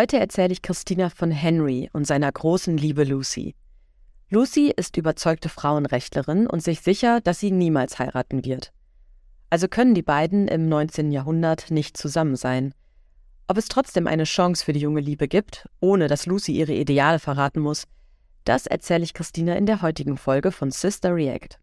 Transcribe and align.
Heute 0.00 0.18
erzähle 0.18 0.52
ich 0.54 0.62
Christina 0.62 1.10
von 1.10 1.30
Henry 1.30 1.90
und 1.92 2.06
seiner 2.06 2.32
großen 2.32 2.74
Liebe 2.74 3.04
Lucy. 3.04 3.54
Lucy 4.30 4.72
ist 4.74 4.96
überzeugte 4.96 5.50
Frauenrechtlerin 5.50 6.46
und 6.46 6.62
sich 6.62 6.80
sicher, 6.80 7.20
dass 7.20 7.38
sie 7.38 7.50
niemals 7.50 7.98
heiraten 7.98 8.42
wird. 8.42 8.72
Also 9.50 9.68
können 9.68 9.94
die 9.94 10.00
beiden 10.00 10.48
im 10.48 10.70
19. 10.70 11.12
Jahrhundert 11.12 11.70
nicht 11.70 11.98
zusammen 11.98 12.34
sein. 12.36 12.72
Ob 13.46 13.58
es 13.58 13.68
trotzdem 13.68 14.06
eine 14.06 14.24
Chance 14.24 14.64
für 14.64 14.72
die 14.72 14.80
junge 14.80 15.02
Liebe 15.02 15.28
gibt, 15.28 15.68
ohne 15.80 16.08
dass 16.08 16.24
Lucy 16.24 16.52
ihre 16.52 16.72
Ideale 16.72 17.18
verraten 17.18 17.60
muss, 17.60 17.84
das 18.46 18.66
erzähle 18.66 19.04
ich 19.04 19.12
Christina 19.12 19.54
in 19.54 19.66
der 19.66 19.82
heutigen 19.82 20.16
Folge 20.16 20.50
von 20.50 20.70
Sister 20.70 21.14
React. 21.14 21.58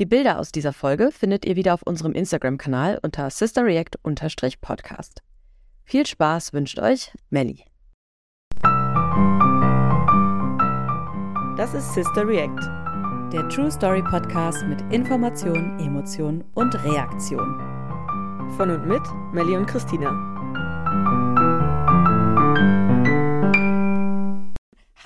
Die 0.00 0.04
Bilder 0.04 0.38
aus 0.38 0.52
dieser 0.52 0.74
Folge 0.74 1.12
findet 1.12 1.46
ihr 1.46 1.56
wieder 1.56 1.72
auf 1.72 1.82
unserem 1.82 2.12
Instagram-Kanal 2.12 2.98
unter 3.02 3.30
sisterreact-podcast. 3.30 5.22
Viel 5.90 6.04
Spaß 6.04 6.52
wünscht 6.52 6.78
euch 6.80 7.12
Melly. 7.30 7.64
Das 11.56 11.72
ist 11.72 11.94
Sister 11.94 12.28
React, 12.28 12.60
der 13.32 13.48
True 13.48 13.70
Story 13.70 14.02
Podcast 14.02 14.66
mit 14.66 14.82
Information, 14.92 15.78
Emotion 15.80 16.44
und 16.54 16.74
Reaktion. 16.84 17.56
Von 18.58 18.68
und 18.68 18.86
mit 18.86 19.00
Melly 19.32 19.56
und 19.56 19.64
Christina. 19.64 20.10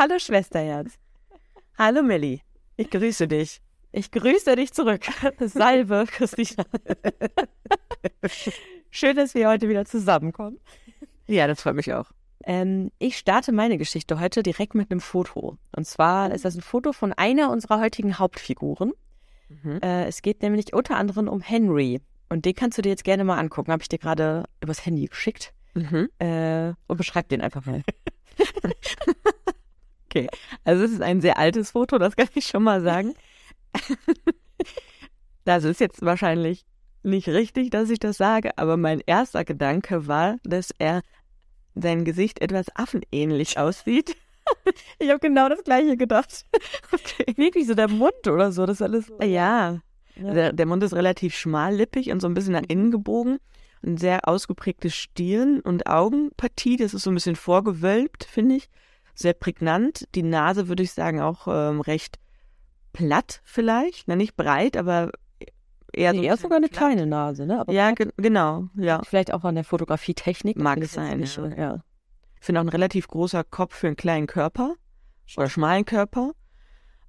Hallo 0.01 0.19
Schwesterherz. 0.19 0.99
Hallo 1.79 2.03
Melly. 2.03 2.41
Ich 2.77 2.91
grüße 2.91 3.29
dich. 3.29 3.63
Ich 3.93 4.11
grüße 4.11 4.57
dich 4.57 4.73
zurück. 4.73 5.05
Salve, 5.39 6.07
Christina. 6.09 6.65
Schön, 8.95 9.17
dass 9.17 9.35
wir 9.35 9.49
heute 9.49 9.71
wieder 9.71 9.87
zusammenkommen. 9.87 10.61
Ja, 11.27 11.47
das 11.47 11.63
freut 11.63 11.77
mich 11.77 11.95
auch. 11.95 12.13
Ähm, 12.45 12.91
ich 12.99 13.17
starte 13.17 13.51
meine 13.51 13.79
Geschichte 13.79 14.21
heute 14.21 14.43
direkt 14.43 14.75
mit 14.75 14.91
einem 14.91 15.01
Foto. 15.01 15.57
Und 15.75 15.87
zwar 15.87 16.31
ist 16.31 16.45
das 16.45 16.57
ein 16.57 16.61
Foto 16.61 16.93
von 16.93 17.15
einer 17.15 17.51
unserer 17.51 17.81
heutigen 17.81 18.19
Hauptfiguren. 18.19 18.93
Mhm. 19.49 19.81
Äh, 19.83 20.05
es 20.09 20.21
geht 20.21 20.43
nämlich 20.43 20.75
unter 20.75 20.99
anderem 20.99 21.29
um 21.29 21.41
Henry. 21.41 22.03
Und 22.29 22.45
den 22.45 22.55
kannst 22.55 22.77
du 22.77 22.83
dir 22.83 22.91
jetzt 22.91 23.05
gerne 23.05 23.25
mal 23.25 23.39
angucken. 23.39 23.73
Habe 23.73 23.83
ich 23.83 23.89
dir 23.89 23.99
gerade 23.99 24.45
übers 24.61 24.85
Handy 24.85 25.07
geschickt. 25.07 25.55
Mhm. 25.73 26.11
Äh, 26.19 26.75
und 26.87 26.99
beschreib 26.99 27.31
den 27.31 27.41
einfach 27.41 27.65
mal. 27.65 27.83
okay, 30.05 30.29
also 30.65 30.85
es 30.85 30.91
ist 30.91 31.01
ein 31.01 31.23
sehr 31.23 31.39
altes 31.39 31.71
Foto, 31.71 31.97
das 31.97 32.15
kann 32.15 32.29
ich 32.35 32.45
schon 32.45 32.63
mal 32.63 32.83
sagen. 32.83 33.15
das 35.47 35.65
ist 35.65 35.81
jetzt 35.81 36.03
wahrscheinlich 36.03 36.67
nicht 37.03 37.29
richtig, 37.29 37.71
dass 37.71 37.91
ich 37.91 37.99
das 37.99 38.17
sage, 38.17 38.57
aber 38.57 38.77
mein 38.77 39.01
erster 39.05 39.45
Gedanke 39.45 40.07
war, 40.07 40.37
dass 40.45 40.71
er 40.79 41.03
sein 41.75 42.05
Gesicht 42.05 42.41
etwas 42.41 42.67
affenähnlich 42.75 43.59
aussieht. 43.59 44.17
ich 44.99 45.09
habe 45.09 45.21
genau 45.21 45.49
das 45.49 45.65
gleiche 45.65 45.97
gedacht. 45.97 46.45
Okay. 46.95 47.33
Wirklich 47.37 47.67
so 47.67 47.75
der 47.75 47.89
Mund 47.89 48.27
oder 48.27 48.53
so, 48.53 48.67
das 48.67 48.83
alles. 48.83 49.11
Ja, 49.23 49.81
ja. 50.15 50.35
Der, 50.35 50.53
der, 50.53 50.67
Mund 50.67 50.83
ist 50.83 50.93
relativ 50.93 51.35
schmallippig 51.35 52.11
und 52.11 52.21
so 52.21 52.29
ein 52.29 52.35
bisschen 52.35 52.53
nach 52.53 52.65
innen 52.69 52.91
gebogen. 52.91 53.39
Ein 53.83 53.97
sehr 53.97 54.29
ausgeprägte 54.29 54.91
Stirn- 54.91 55.61
und 55.61 55.87
Augenpartie, 55.87 56.77
das 56.77 56.93
ist 56.93 57.05
so 57.05 57.11
ein 57.11 57.15
bisschen 57.15 57.35
vorgewölbt, 57.35 58.25
finde 58.25 58.57
ich. 58.57 58.69
Sehr 59.15 59.33
prägnant. 59.33 60.07
Die 60.15 60.23
Nase 60.23 60.69
würde 60.69 60.83
ich 60.83 60.93
sagen 60.93 61.21
auch 61.21 61.49
ähm, 61.49 61.81
recht 61.81 62.19
platt 62.93 63.41
vielleicht. 63.43 64.07
Na, 64.07 64.17
nicht 64.17 64.37
breit, 64.37 64.77
aber 64.77 65.13
eher, 65.93 66.13
nee, 66.13 66.25
eher 66.25 66.37
sogar 66.37 66.57
eine 66.57 66.69
platt. 66.69 66.79
kleine 66.79 67.07
Nase, 67.07 67.47
ne? 67.47 67.61
Aber 67.61 67.73
ja, 67.73 67.91
ge 67.93 68.11
genau, 68.17 68.69
ja. 68.75 69.03
Vielleicht 69.05 69.33
auch 69.33 69.45
an 69.45 69.55
der 69.55 69.65
Fotografietechnik. 69.65 70.59
Mag 70.59 70.79
es 70.79 70.93
sein, 70.93 71.21
nicht, 71.21 71.37
ja. 71.37 71.49
ja. 71.49 71.85
Ich 72.39 72.47
finde 72.47 72.61
auch 72.61 72.65
ein 72.65 72.69
relativ 72.69 73.09
großer 73.09 73.45
Kopf 73.45 73.77
für 73.77 73.87
einen 73.87 73.97
kleinen 73.97 74.27
Körper 74.27 74.75
oder 75.37 75.49
schmalen 75.49 75.85
Körper. 75.85 76.33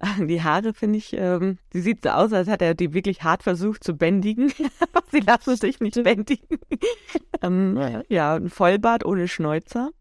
Die 0.28 0.42
Haare 0.42 0.74
finde 0.74 0.98
ich, 0.98 1.14
ähm, 1.14 1.58
die 1.74 1.82
sieht 1.82 2.04
so 2.04 2.10
aus, 2.10 2.34
als 2.34 2.48
hat 2.48 2.62
er 2.62 2.74
die 2.74 2.94
wirklich 2.94 3.24
hart 3.24 3.44
versucht 3.44 3.84
zu 3.84 3.94
bändigen. 3.94 4.52
Sie 5.12 5.20
lassen 5.20 5.56
sich 5.56 5.80
nicht 5.80 6.02
bändigen. 6.04 6.60
ähm, 7.42 8.04
ja, 8.10 8.36
ein 8.36 8.50
Vollbart 8.50 9.06
ohne 9.06 9.28
Schnäuzer. 9.28 9.92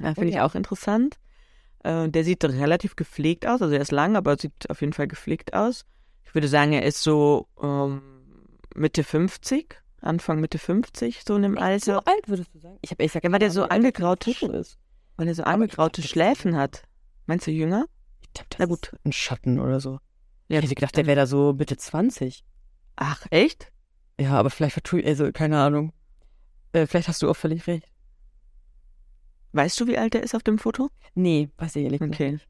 Ja, 0.00 0.14
finde 0.14 0.30
ich 0.30 0.40
auch 0.40 0.54
interessant. 0.54 1.18
Äh, 1.84 2.08
der 2.08 2.24
sieht 2.24 2.44
relativ 2.44 2.96
gepflegt 2.96 3.46
aus, 3.46 3.62
also 3.62 3.74
er 3.74 3.80
ist 3.80 3.92
lang, 3.92 4.16
aber 4.16 4.36
sieht 4.38 4.68
auf 4.70 4.80
jeden 4.80 4.92
Fall 4.92 5.06
gepflegt 5.06 5.54
aus. 5.54 5.84
Ich 6.24 6.34
würde 6.34 6.48
sagen, 6.48 6.72
er 6.72 6.84
ist 6.84 7.02
so 7.02 7.48
ähm, 7.60 8.02
Mitte 8.74 9.04
50, 9.04 9.76
Anfang 10.00 10.40
Mitte 10.40 10.58
50, 10.58 11.22
so 11.24 11.36
in 11.36 11.42
dem 11.42 11.58
Alter. 11.58 11.84
So 11.84 11.98
alt 11.98 12.28
würdest 12.28 12.54
du 12.54 12.58
sagen? 12.58 12.78
Ich 12.82 12.90
habe 12.90 13.02
ehrlich 13.02 13.12
gesagt, 13.12 13.30
weil 13.32 13.38
der 13.38 13.50
so 13.50 13.64
angegraute 13.64 14.30
ist. 14.30 14.78
Weil 15.16 15.28
er 15.28 15.34
so 15.34 15.44
angegraute 15.44 16.02
Schläfen 16.02 16.56
hat. 16.56 16.84
Meinst 17.26 17.46
du 17.46 17.50
jünger? 17.50 17.86
Ich 18.22 18.30
dachte, 18.32 18.48
das 18.50 18.58
Na 18.60 18.66
gut. 18.66 18.92
ein 19.04 19.12
Schatten 19.12 19.60
oder 19.60 19.80
so. 19.80 19.98
Ja, 20.48 20.58
ich 20.58 20.64
hätte 20.64 20.74
gedacht, 20.74 20.96
der 20.96 21.06
wäre 21.06 21.16
da 21.16 21.26
so 21.26 21.52
Mitte 21.52 21.76
20. 21.76 22.44
Ach, 22.96 23.26
echt? 23.30 23.72
Ja, 24.18 24.32
aber 24.32 24.50
vielleicht 24.50 24.74
vertue 24.74 25.00
ich, 25.00 25.06
also 25.06 25.30
keine 25.32 25.58
Ahnung. 25.58 25.92
Äh, 26.72 26.86
vielleicht 26.86 27.08
hast 27.08 27.22
du 27.22 27.30
auch 27.30 27.36
völlig 27.36 27.66
recht. 27.66 27.88
Weißt 29.52 29.78
du, 29.80 29.86
wie 29.86 29.98
alt 29.98 30.14
er 30.14 30.22
ist 30.22 30.34
auf 30.34 30.42
dem 30.42 30.58
Foto? 30.58 30.90
Nee, 31.14 31.50
weiß 31.58 31.76
ich 31.76 31.84
ehrlich 31.84 32.00
okay. 32.00 32.32
nicht. 32.32 32.48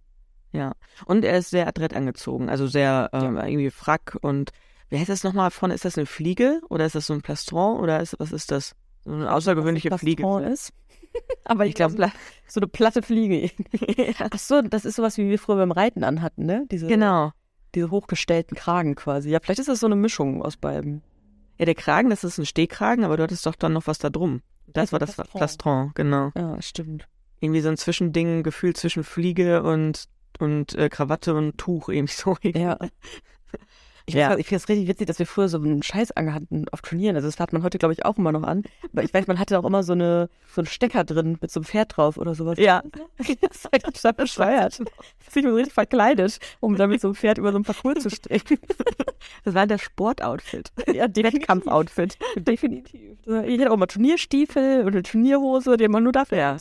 Ja. 0.52 0.72
Und 1.06 1.24
er 1.24 1.38
ist 1.38 1.50
sehr 1.50 1.66
adrett 1.66 1.94
angezogen, 1.94 2.48
also 2.48 2.66
sehr 2.66 3.10
ähm, 3.12 3.36
ja. 3.36 3.46
irgendwie 3.46 3.70
Frack 3.70 4.18
und 4.20 4.52
wie 4.92 4.98
heißt 4.98 5.08
das 5.08 5.24
nochmal 5.24 5.50
von? 5.50 5.70
Ist 5.70 5.86
das 5.86 5.96
eine 5.96 6.04
Fliege 6.04 6.60
oder 6.68 6.84
ist 6.84 6.94
das 6.94 7.06
so 7.06 7.14
ein 7.14 7.22
Plastron 7.22 7.80
oder 7.80 8.00
ist, 8.00 8.14
was 8.18 8.30
ist 8.30 8.50
das? 8.50 8.74
So 9.04 9.12
eine 9.12 9.32
außergewöhnliche 9.32 9.90
was 9.90 10.00
Fliege. 10.00 10.22
ist. 10.40 10.74
Aber 11.44 11.64
ich 11.64 11.74
glaube, 11.74 11.96
so 12.46 12.60
eine 12.60 12.66
platte 12.66 13.02
Fliege. 13.02 13.50
Ach 14.18 14.38
so, 14.38 14.60
das 14.60 14.84
ist 14.84 14.96
sowas, 14.96 15.16
wie 15.16 15.30
wir 15.30 15.38
früher 15.38 15.56
beim 15.56 15.72
Reiten 15.72 16.04
anhatten, 16.04 16.44
ne? 16.44 16.66
Diese, 16.70 16.88
genau. 16.88 17.32
Diese 17.74 17.90
hochgestellten 17.90 18.54
Kragen 18.54 18.94
quasi. 18.94 19.30
Ja, 19.30 19.40
vielleicht 19.40 19.60
ist 19.60 19.69
das 19.70 19.80
so 19.80 19.86
eine 19.86 19.96
Mischung 19.96 20.42
aus 20.42 20.58
beiden. 20.58 21.02
Ja, 21.58 21.64
der 21.64 21.74
Kragen, 21.74 22.10
das 22.10 22.22
ist 22.22 22.36
ein 22.36 22.44
Stehkragen, 22.44 23.04
aber 23.04 23.16
du 23.16 23.22
hattest 23.22 23.46
doch 23.46 23.54
dann 23.54 23.72
noch 23.72 23.86
was 23.86 23.98
da 23.98 24.10
drum. 24.10 24.42
Das, 24.66 24.90
das 24.90 24.92
war 24.92 24.98
das 24.98 25.14
Plastron. 25.14 25.38
Plastron, 25.38 25.90
genau. 25.94 26.32
Ja, 26.36 26.60
stimmt. 26.60 27.08
Irgendwie 27.40 27.60
so 27.62 27.70
ein 27.70 27.76
Zwischending, 27.78 28.42
Gefühl 28.42 28.74
zwischen 28.76 29.04
Fliege 29.04 29.62
und, 29.62 30.04
und 30.41 30.75
äh, 30.75 30.88
Krawatte 30.88 31.34
und 31.34 31.59
Tuch, 31.59 31.88
eben 31.91 32.06
so. 32.06 32.37
Ja. 32.43 32.78
Ich, 34.06 34.14
ja. 34.14 34.36
ich 34.36 34.48
finde 34.48 34.62
es 34.62 34.68
richtig 34.68 34.88
witzig, 34.88 35.06
dass 35.06 35.18
wir 35.18 35.26
früher 35.26 35.48
so 35.48 35.58
einen 35.58 35.82
Scheiß 35.82 36.12
angehatten 36.12 36.66
auf 36.72 36.82
Turnieren. 36.82 37.16
Also 37.16 37.28
das 37.28 37.38
hat 37.38 37.52
man 37.52 37.62
heute, 37.62 37.78
glaube 37.78 37.94
ich, 37.94 38.04
auch 38.04 38.18
immer 38.18 38.32
noch 38.32 38.42
an. 38.42 38.64
Aber 38.92 39.02
ich 39.02 39.14
weiß, 39.14 39.26
man 39.26 39.38
hatte 39.38 39.58
auch 39.58 39.64
immer 39.64 39.82
so, 39.82 39.92
eine, 39.92 40.28
so 40.52 40.60
einen 40.60 40.66
Stecker 40.66 41.04
drin 41.04 41.38
mit 41.40 41.50
so 41.50 41.60
einem 41.60 41.64
Pferd 41.64 41.96
drauf 41.96 42.16
oder 42.16 42.34
sowas. 42.34 42.58
Ja. 42.58 42.82
Das 43.42 43.56
ist 43.56 43.68
halt 43.72 43.82
total 43.84 44.12
bescheuert. 44.12 44.80
Das 44.80 45.36
ist 45.36 45.36
richtig 45.36 45.72
verkleidet, 45.72 46.38
um 46.60 46.76
damit 46.76 47.00
so 47.00 47.08
ein 47.08 47.14
Pferd 47.14 47.38
über 47.38 47.52
so 47.52 47.58
ein 47.58 47.62
Parcours 47.64 48.02
zu 48.02 48.10
strecken. 48.10 48.58
Das 49.44 49.54
war 49.54 49.66
der 49.66 49.78
Sportoutfit. 49.78 50.72
Ja, 50.92 51.06
Wettkampfoutfit. 51.06 52.19
Definitiv. 52.36 53.19
Ich 53.24 53.60
hatte 53.60 53.70
auch 53.70 53.76
mal 53.76 53.86
Turnierstiefel 53.86 54.80
und 54.80 54.88
eine 54.88 55.02
Turnierhose, 55.02 55.76
die 55.76 55.86
man 55.86 56.02
nur 56.02 56.12
dafür 56.12 56.38
ja. 56.38 56.56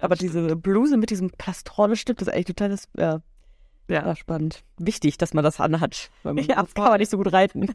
Aber 0.00 0.14
diese 0.14 0.56
Bluse 0.56 0.96
mit 0.96 1.10
diesem 1.10 1.30
Plastronne-Stück, 1.30 2.18
das 2.18 2.28
ist 2.28 2.34
eigentlich 2.34 2.46
total 2.46 2.68
das, 2.68 2.88
ja, 2.96 3.20
ja. 3.88 4.06
ja, 4.06 4.16
spannend. 4.16 4.64
Wichtig, 4.78 5.18
dass 5.18 5.34
man 5.34 5.44
das 5.44 5.60
anhat. 5.60 6.10
Weil 6.22 6.34
man 6.34 6.44
ja, 6.44 6.66
kann 6.74 6.84
man 6.84 6.98
nicht 6.98 7.10
so 7.10 7.18
gut 7.18 7.32
reiten. 7.32 7.68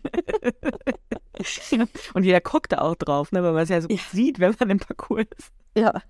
Und 2.13 2.23
jeder 2.23 2.41
guckt 2.41 2.72
da 2.72 2.79
auch 2.79 2.95
drauf, 2.95 3.31
ne, 3.31 3.44
weil 3.44 3.53
man 3.53 3.63
es 3.63 3.69
ja 3.69 3.81
so 3.81 3.89
ja. 3.89 3.97
sieht, 4.11 4.39
wenn 4.39 4.55
man 4.59 4.69
im 4.69 4.79
Parcours 4.79 5.25
ist. 5.38 5.51
Ja. 5.75 6.01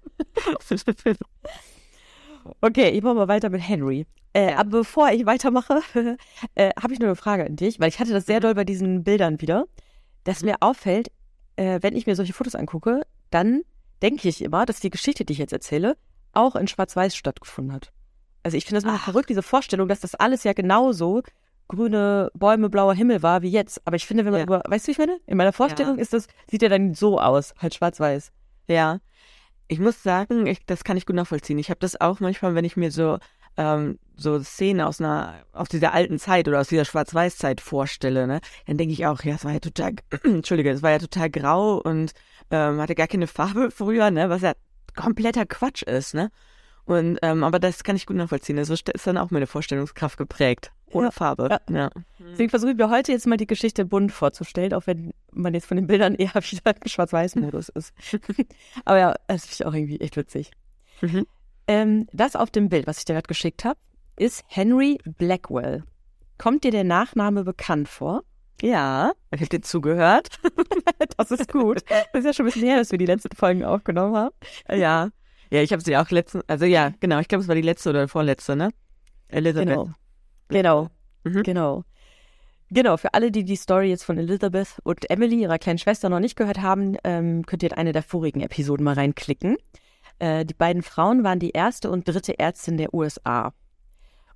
okay, 2.61 2.89
ich 2.89 3.03
mache 3.03 3.15
mal 3.15 3.27
weiter 3.27 3.49
mit 3.49 3.67
Henry. 3.67 4.05
Äh, 4.33 4.53
aber 4.53 4.69
bevor 4.69 5.11
ich 5.11 5.25
weitermache, 5.25 5.81
äh, 6.55 6.71
habe 6.81 6.93
ich 6.93 6.99
nur 6.99 7.09
eine 7.09 7.15
Frage 7.15 7.45
an 7.45 7.55
dich, 7.55 7.79
weil 7.79 7.89
ich 7.89 7.99
hatte 7.99 8.13
das 8.13 8.25
sehr 8.25 8.37
mhm. 8.37 8.41
doll 8.41 8.55
bei 8.55 8.63
diesen 8.63 9.03
Bildern 9.03 9.41
wieder, 9.41 9.65
dass 10.23 10.41
mhm. 10.41 10.49
mir 10.49 10.55
auffällt, 10.61 11.11
äh, 11.57 11.79
wenn 11.81 11.95
ich 11.95 12.07
mir 12.07 12.15
solche 12.15 12.33
Fotos 12.33 12.55
angucke, 12.55 13.01
dann 13.29 13.61
denke 14.01 14.27
ich 14.27 14.41
immer, 14.41 14.65
dass 14.65 14.79
die 14.79 14.89
Geschichte, 14.89 15.25
die 15.25 15.33
ich 15.33 15.39
jetzt 15.39 15.53
erzähle, 15.53 15.97
auch 16.33 16.55
in 16.55 16.67
Schwarz-Weiß 16.67 17.15
stattgefunden 17.15 17.73
hat. 17.73 17.91
Also 18.43 18.57
ich 18.57 18.65
finde 18.65 18.81
das 18.81 18.91
mal 18.91 18.97
verrückt, 18.97 19.29
diese 19.29 19.43
Vorstellung, 19.43 19.87
dass 19.87 19.99
das 19.99 20.15
alles 20.15 20.43
ja 20.43 20.53
genauso 20.53 21.21
grüne 21.67 22.29
Bäume, 22.33 22.69
blauer 22.69 22.93
Himmel 22.93 23.23
war 23.23 23.41
wie 23.41 23.49
jetzt. 23.49 23.81
Aber 23.85 23.95
ich 23.95 24.05
finde, 24.05 24.25
wenn 24.25 24.31
man 24.31 24.39
ja. 24.39 24.45
über, 24.45 24.63
weißt 24.67 24.85
du, 24.85 24.87
wie 24.87 24.91
ich 24.91 24.97
meine? 24.97 25.19
In 25.25 25.37
meiner 25.37 25.53
Vorstellung 25.53 25.95
ja. 25.95 26.01
ist 26.01 26.13
das, 26.13 26.27
sieht 26.49 26.61
ja 26.61 26.69
dann 26.69 26.93
so 26.93 27.19
aus, 27.19 27.53
halt 27.59 27.73
schwarz-weiß. 27.73 28.31
Ja. 28.67 28.99
Ich 29.67 29.79
muss 29.79 30.03
sagen, 30.03 30.47
ich, 30.47 30.65
das 30.65 30.83
kann 30.83 30.97
ich 30.97 31.05
gut 31.05 31.15
nachvollziehen. 31.15 31.57
Ich 31.59 31.69
habe 31.69 31.79
das 31.79 31.99
auch 31.99 32.19
manchmal, 32.19 32.55
wenn 32.55 32.65
ich 32.65 32.75
mir 32.75 32.91
so 32.91 33.19
ähm, 33.57 33.99
so 34.15 34.39
Szenen 34.41 34.81
aus 34.81 34.99
einer, 34.99 35.43
aus 35.51 35.67
dieser 35.69 35.93
alten 35.93 36.19
Zeit 36.19 36.47
oder 36.47 36.59
aus 36.59 36.67
dieser 36.67 36.85
Schwarz-Weiß-Zeit 36.85 37.59
vorstelle, 37.59 38.27
ne, 38.27 38.39
dann 38.67 38.77
denke 38.77 38.93
ich 38.93 39.05
auch, 39.05 39.23
ja, 39.23 39.35
es 39.35 39.45
war 39.45 39.53
ja 39.53 39.59
total, 39.59 39.93
Entschuldige, 40.23 40.69
es 40.69 40.83
war 40.83 40.91
ja 40.91 40.99
total 40.99 41.29
grau 41.29 41.77
und 41.77 42.11
ähm, 42.51 42.79
hatte 42.79 42.95
gar 42.95 43.07
keine 43.07 43.27
Farbe 43.27 43.71
früher, 43.71 44.11
ne, 44.11 44.29
was 44.29 44.41
ja 44.41 44.53
kompletter 44.95 45.45
Quatsch 45.45 45.83
ist, 45.83 46.13
ne. 46.13 46.31
Und, 46.85 47.19
ähm, 47.21 47.43
aber 47.43 47.59
das 47.59 47.83
kann 47.83 47.95
ich 47.95 48.05
gut 48.05 48.17
nachvollziehen. 48.17 48.57
Also 48.57 48.73
ist 48.73 49.07
dann 49.07 49.17
auch 49.17 49.31
meine 49.31 49.47
Vorstellungskraft 49.47 50.17
geprägt. 50.17 50.71
Ohne 50.91 51.07
ja, 51.07 51.11
Farbe. 51.11 51.47
Ja. 51.49 51.59
ja. 51.69 51.89
Deswegen 52.19 52.49
versuche 52.49 52.71
ich 52.71 52.77
mir 52.77 52.89
heute 52.89 53.11
jetzt 53.11 53.27
mal 53.27 53.37
die 53.37 53.47
Geschichte 53.47 53.85
bunt 53.85 54.11
vorzustellen, 54.11 54.73
auch 54.73 54.87
wenn 54.87 55.13
man 55.31 55.53
jetzt 55.53 55.67
von 55.67 55.77
den 55.77 55.87
Bildern 55.87 56.15
eher 56.15 56.33
wieder 56.35 56.75
im 56.75 56.87
Schwarz-Weiß-Modus 56.87 57.69
ist. 57.69 57.93
aber 58.85 58.99
ja, 58.99 59.15
das 59.27 59.45
finde 59.45 59.53
ich 59.53 59.65
auch 59.65 59.73
irgendwie 59.73 59.99
echt 60.01 60.17
witzig. 60.17 60.51
Mhm. 61.01 61.25
Ähm, 61.67 62.07
das 62.11 62.35
auf 62.35 62.49
dem 62.49 62.69
Bild, 62.69 62.87
was 62.87 62.99
ich 62.99 63.05
dir 63.05 63.13
gerade 63.13 63.27
geschickt 63.27 63.63
habe, 63.63 63.79
ist 64.17 64.43
Henry 64.47 64.97
Blackwell. 65.17 65.83
Kommt 66.37 66.63
dir 66.63 66.71
der 66.71 66.83
Nachname 66.83 67.43
bekannt 67.43 67.87
vor? 67.87 68.23
Ja, 68.61 69.13
ich 69.31 69.39
habe 69.39 69.49
dir 69.49 69.61
zugehört. 69.61 70.27
das 71.17 71.31
ist 71.31 71.51
gut. 71.51 71.83
Das 71.87 72.19
ist 72.19 72.25
ja 72.25 72.33
schon 72.33 72.45
ein 72.45 72.51
bisschen 72.51 72.67
her, 72.67 72.77
dass 72.77 72.91
wir 72.91 72.99
die 72.99 73.05
letzten 73.05 73.35
Folgen 73.35 73.63
aufgenommen 73.63 74.15
haben. 74.15 74.35
Ja. 74.71 75.09
Ja, 75.51 75.61
ich 75.61 75.71
habe 75.73 75.83
sie 75.83 75.97
auch 75.97 76.09
letzten, 76.09 76.41
also 76.47 76.65
ja, 76.65 76.93
genau, 76.99 77.19
ich 77.19 77.27
glaube, 77.27 77.41
es 77.41 77.47
war 77.47 77.55
die 77.55 77.61
letzte 77.61 77.89
oder 77.89 78.07
vorletzte, 78.07 78.55
ne? 78.55 78.69
Elizabeth. 79.27 79.67
Genau. 79.67 79.89
Genau. 80.47 80.89
Mhm. 81.23 81.43
Genau. 81.43 81.83
Genau, 82.69 82.95
für 82.95 83.13
alle, 83.13 83.31
die 83.31 83.43
die 83.43 83.57
Story 83.57 83.89
jetzt 83.89 84.05
von 84.05 84.17
Elizabeth 84.17 84.79
und 84.83 85.09
Emily, 85.09 85.41
ihrer 85.41 85.59
kleinen 85.59 85.77
Schwester, 85.77 86.07
noch 86.07 86.21
nicht 86.21 86.37
gehört 86.37 86.61
haben, 86.61 86.95
ähm, 87.03 87.45
könnt 87.45 87.63
ihr 87.63 87.71
in 87.71 87.77
eine 87.77 87.91
der 87.91 88.01
vorigen 88.01 88.39
Episoden 88.39 88.85
mal 88.85 88.93
reinklicken. 88.93 89.57
Äh, 90.19 90.45
die 90.45 90.53
beiden 90.53 90.83
Frauen 90.83 91.25
waren 91.25 91.39
die 91.39 91.51
erste 91.51 91.91
und 91.91 92.07
dritte 92.07 92.39
Ärztin 92.39 92.77
der 92.77 92.93
USA. 92.93 93.53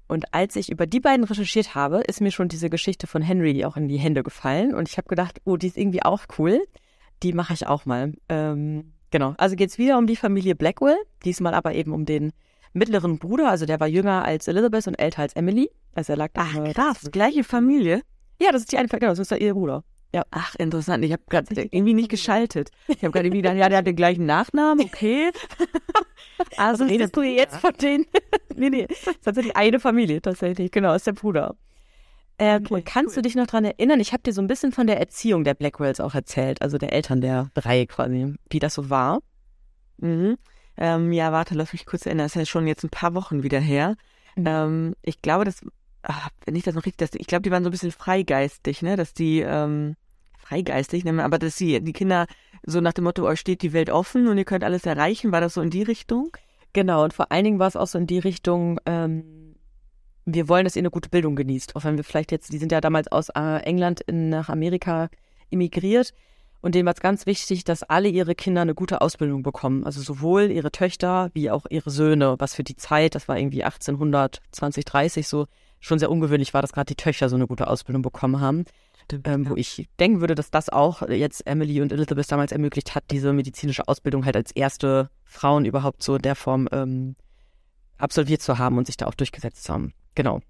Und 0.07 0.33
als 0.33 0.57
ich 0.57 0.69
über 0.69 0.85
die 0.85 0.99
beiden 0.99 1.23
recherchiert 1.23 1.75
habe, 1.75 2.01
ist 2.01 2.19
mir 2.19 2.31
schon 2.31 2.49
diese 2.49 2.69
Geschichte 2.69 3.07
von 3.07 3.21
Henry 3.21 3.63
auch 3.63 3.77
in 3.77 3.87
die 3.87 3.97
Hände 3.97 4.21
gefallen. 4.21 4.75
Und 4.75 4.89
ich 4.89 4.97
habe 4.97 5.07
gedacht, 5.07 5.39
oh, 5.45 5.55
die 5.55 5.67
ist 5.67 5.77
irgendwie 5.77 6.03
auch 6.03 6.25
cool. 6.37 6.61
Die 7.23 7.31
mache 7.31 7.53
ich 7.53 7.65
auch 7.65 7.85
mal. 7.85 8.13
Ähm, 8.27 8.91
genau. 9.11 9.35
Also 9.37 9.55
geht 9.55 9.69
es 9.69 9.77
wieder 9.77 9.97
um 9.97 10.07
die 10.07 10.15
Familie 10.15 10.55
Blackwell. 10.55 10.97
Diesmal 11.23 11.53
aber 11.53 11.73
eben 11.73 11.93
um 11.93 12.05
den 12.05 12.31
mittleren 12.73 13.17
Bruder. 13.19 13.49
Also 13.49 13.65
der 13.65 13.79
war 13.79 13.87
jünger 13.87 14.23
als 14.23 14.47
Elizabeth 14.47 14.87
und 14.87 14.95
älter 14.95 15.21
als 15.21 15.33
Emily. 15.33 15.69
Also 15.93 16.13
er 16.13 16.17
lag 16.17 16.29
Ach, 16.35 16.53
krass. 16.73 17.09
Gleiche 17.11 17.43
Familie. 17.43 18.01
Ja, 18.41 18.51
das 18.51 18.63
ist 18.63 18.71
die 18.71 18.77
eine, 18.77 18.87
genau, 18.87 19.07
das 19.07 19.19
ist 19.19 19.31
der 19.31 19.41
ihr 19.41 19.53
Bruder. 19.53 19.83
Ja. 20.13 20.23
Ach, 20.31 20.55
interessant. 20.55 21.03
Ich 21.03 21.11
habe 21.11 21.23
gerade 21.29 21.53
irgendwie 21.53 21.93
nicht 21.93 22.09
geschaltet. 22.09 22.69
Ich 22.87 23.03
habe 23.03 23.11
gerade 23.11 23.27
irgendwie 23.27 23.41
gedacht, 23.41 23.57
ja, 23.57 23.67
der 23.67 23.79
hat 23.79 23.87
den 23.87 23.97
gleichen 23.97 24.25
Nachnamen, 24.25 24.85
okay. 24.85 25.31
also 26.57 26.85
redest 26.85 27.17
du 27.17 27.21
jetzt 27.21 27.57
von 27.57 27.73
denen? 27.73 28.05
nee, 28.55 28.69
nee, 28.69 28.87
das 28.87 29.07
ist 29.07 29.23
tatsächlich 29.23 29.57
eine 29.57 29.79
Familie, 29.79 30.21
tatsächlich. 30.21 30.71
Genau, 30.71 30.93
ist 30.93 31.05
der 31.05 31.13
Bruder. 31.13 31.57
Ähm, 32.37 32.65
okay, 32.69 32.81
kannst 32.83 33.15
cool. 33.15 33.21
du 33.23 33.29
dich 33.29 33.35
noch 33.35 33.47
daran 33.47 33.65
erinnern? 33.65 33.99
Ich 33.99 34.11
habe 34.11 34.23
dir 34.23 34.33
so 34.33 34.41
ein 34.41 34.47
bisschen 34.47 34.71
von 34.71 34.87
der 34.87 34.99
Erziehung 34.99 35.43
der 35.43 35.53
Blackwells 35.53 35.99
auch 35.99 36.15
erzählt, 36.15 36.61
also 36.61 36.77
der 36.77 36.91
Eltern 36.91 37.21
der 37.21 37.49
drei 37.53 37.85
quasi, 37.85 38.35
wie 38.49 38.59
das 38.59 38.73
so 38.73 38.89
war. 38.89 39.19
Mhm. 39.97 40.37
Ähm, 40.77 41.13
ja, 41.13 41.31
warte, 41.31 41.55
lass 41.55 41.71
mich 41.71 41.85
kurz 41.85 42.05
erinnern. 42.05 42.25
Das 42.25 42.35
ist 42.35 42.39
ja 42.39 42.45
schon 42.45 42.67
jetzt 42.67 42.83
ein 42.83 42.89
paar 42.89 43.13
Wochen 43.13 43.43
wieder 43.43 43.59
her. 43.59 43.95
Mhm. 44.35 44.45
Ähm, 44.45 44.95
ich 45.01 45.21
glaube, 45.21 45.45
das 45.45 45.61
ach, 46.07 46.29
wenn 46.45 46.55
ich 46.55 46.63
das 46.63 46.75
noch 46.75 46.85
richtig, 46.85 47.09
das, 47.09 47.19
ich 47.19 47.27
glaube, 47.27 47.41
die 47.41 47.51
waren 47.51 47.63
so 47.63 47.69
ein 47.69 47.71
bisschen 47.71 47.91
freigeistig, 47.91 48.81
ne, 48.81 48.95
dass 48.95 49.13
die, 49.13 49.41
ähm, 49.41 49.95
freigeistig, 50.37 51.03
ne, 51.03 51.23
aber 51.23 51.39
dass 51.39 51.55
die, 51.55 51.81
die 51.81 51.93
Kinder 51.93 52.27
so 52.65 52.81
nach 52.81 52.93
dem 52.93 53.03
Motto, 53.03 53.25
euch 53.25 53.39
steht 53.39 53.61
die 53.61 53.73
Welt 53.73 53.89
offen 53.89 54.27
und 54.27 54.37
ihr 54.37 54.45
könnt 54.45 54.63
alles 54.63 54.85
erreichen, 54.85 55.31
war 55.31 55.41
das 55.41 55.55
so 55.55 55.61
in 55.61 55.69
die 55.69 55.83
Richtung? 55.83 56.35
Genau, 56.73 57.03
und 57.03 57.13
vor 57.13 57.31
allen 57.31 57.43
Dingen 57.43 57.59
war 57.59 57.67
es 57.67 57.75
auch 57.75 57.87
so 57.87 57.97
in 57.97 58.07
die 58.07 58.19
Richtung, 58.19 58.79
ähm, 58.85 59.44
wir 60.25 60.49
wollen, 60.49 60.65
dass 60.65 60.75
ihr 60.75 60.81
eine 60.81 60.89
gute 60.89 61.09
Bildung 61.09 61.35
genießt. 61.35 61.75
Auch 61.75 61.83
wenn 61.83 61.97
wir 61.97 62.03
vielleicht 62.03 62.31
jetzt, 62.31 62.51
die 62.51 62.57
sind 62.57 62.71
ja 62.71 62.81
damals 62.81 63.07
aus 63.07 63.29
äh, 63.29 63.61
England 63.63 64.01
in, 64.01 64.29
nach 64.29 64.49
Amerika 64.49 65.09
emigriert. 65.51 66.13
Und 66.61 66.73
denen 66.73 66.87
war 66.87 66.95
es 66.95 66.99
ganz 66.99 67.27
wichtig, 67.27 67.63
dass 67.63 67.83
alle 67.83 68.09
ihre 68.09 68.33
Kinder 68.33 68.61
eine 68.61 68.73
gute 68.73 69.01
Ausbildung 69.01 69.43
bekommen. 69.43 69.83
Also 69.83 70.01
sowohl 70.01 70.49
ihre 70.49 70.71
Töchter 70.71 71.29
wie 71.33 71.51
auch 71.51 71.67
ihre 71.69 71.91
Söhne, 71.91 72.35
was 72.39 72.55
für 72.55 72.63
die 72.63 72.75
Zeit, 72.75 73.13
das 73.13 73.27
war 73.27 73.37
irgendwie 73.37 73.63
1800, 73.63 74.41
20, 74.51 74.83
30 74.83 75.27
so, 75.27 75.45
schon 75.79 75.99
sehr 75.99 76.09
ungewöhnlich 76.09 76.55
war, 76.55 76.63
dass 76.63 76.73
gerade 76.73 76.87
die 76.87 76.95
Töchter 76.95 77.29
so 77.29 77.35
eine 77.35 77.45
gute 77.45 77.67
Ausbildung 77.67 78.01
bekommen 78.01 78.39
haben. 78.39 78.65
Stimmt, 79.03 79.27
ähm, 79.27 79.43
ja. 79.43 79.49
Wo 79.51 79.55
ich 79.55 79.87
denken 79.99 80.21
würde, 80.21 80.33
dass 80.33 80.49
das 80.49 80.69
auch 80.69 81.07
jetzt 81.07 81.45
Emily 81.45 81.81
und 81.81 81.91
Elizabeth 81.91 82.31
damals 82.31 82.51
ermöglicht 82.51 82.95
hat, 82.95 83.03
diese 83.11 83.31
medizinische 83.31 83.87
Ausbildung 83.87 84.25
halt 84.25 84.35
als 84.35 84.51
erste 84.51 85.11
Frauen 85.23 85.65
überhaupt 85.65 86.01
so 86.01 86.15
in 86.15 86.23
der 86.23 86.35
Form 86.35 86.67
ähm, 86.71 87.15
absolviert 87.97 88.41
zu 88.41 88.57
haben 88.57 88.77
und 88.77 88.87
sich 88.87 88.97
da 88.97 89.05
auch 89.07 89.13
durchgesetzt 89.13 89.63
zu 89.63 89.73
haben. 89.73 89.93
Genau. 90.15 90.41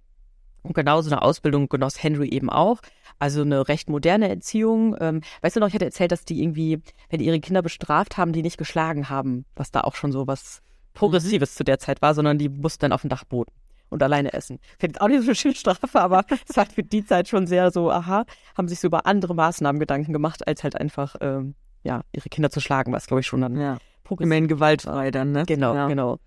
Und 0.63 0.73
genau 0.73 1.01
so 1.01 1.11
eine 1.11 1.21
Ausbildung 1.21 1.69
genoss 1.69 2.01
Henry 2.01 2.29
eben 2.29 2.49
auch. 2.49 2.79
Also 3.19 3.41
eine 3.41 3.67
recht 3.67 3.89
moderne 3.89 4.29
Erziehung. 4.29 4.95
Ähm, 4.99 5.21
weißt 5.41 5.55
du 5.55 5.59
noch, 5.59 5.67
ich 5.67 5.75
hatte 5.75 5.85
erzählt, 5.85 6.11
dass 6.11 6.25
die 6.25 6.41
irgendwie, 6.41 6.81
wenn 7.09 7.19
die 7.19 7.25
ihre 7.25 7.39
Kinder 7.39 7.61
bestraft 7.61 8.17
haben, 8.17 8.33
die 8.33 8.41
nicht 8.41 8.57
geschlagen 8.57 9.09
haben, 9.09 9.45
was 9.55 9.71
da 9.71 9.81
auch 9.81 9.95
schon 9.95 10.11
so 10.11 10.27
was 10.27 10.61
Progressives 10.93 11.53
mhm. 11.53 11.57
zu 11.57 11.63
der 11.63 11.79
Zeit 11.79 12.01
war, 12.01 12.15
sondern 12.15 12.37
die 12.37 12.49
mussten 12.49 12.81
dann 12.81 12.93
auf 12.93 13.01
den 13.01 13.09
Dachboden 13.09 13.53
und 13.89 14.01
alleine 14.01 14.33
essen. 14.33 14.59
Finde 14.79 14.97
ich 14.97 15.01
auch 15.01 15.07
nicht 15.07 15.21
so 15.21 15.27
eine 15.27 15.35
schöne 15.35 15.55
Strafe, 15.55 15.99
aber 15.99 16.23
es 16.49 16.57
war 16.57 16.65
für 16.65 16.83
die 16.83 17.05
Zeit 17.05 17.27
schon 17.27 17.47
sehr 17.47 17.71
so, 17.71 17.91
aha, 17.91 18.25
haben 18.57 18.67
sich 18.67 18.79
so 18.79 18.87
über 18.87 19.05
andere 19.05 19.35
Maßnahmen 19.35 19.79
Gedanken 19.79 20.13
gemacht, 20.13 20.47
als 20.47 20.63
halt 20.63 20.75
einfach, 20.75 21.15
ähm, 21.21 21.55
ja, 21.83 22.01
ihre 22.11 22.29
Kinder 22.29 22.49
zu 22.49 22.59
schlagen, 22.59 22.91
was 22.91 23.05
glaube 23.05 23.21
ich 23.21 23.27
schon 23.27 23.41
dann 23.41 23.59
ja. 23.59 23.77
immerhin 24.19 24.47
gewaltfrei 24.47 25.11
dann, 25.11 25.31
ne? 25.31 25.43
Genau, 25.45 25.75
ja. 25.75 25.87
genau. 25.87 26.19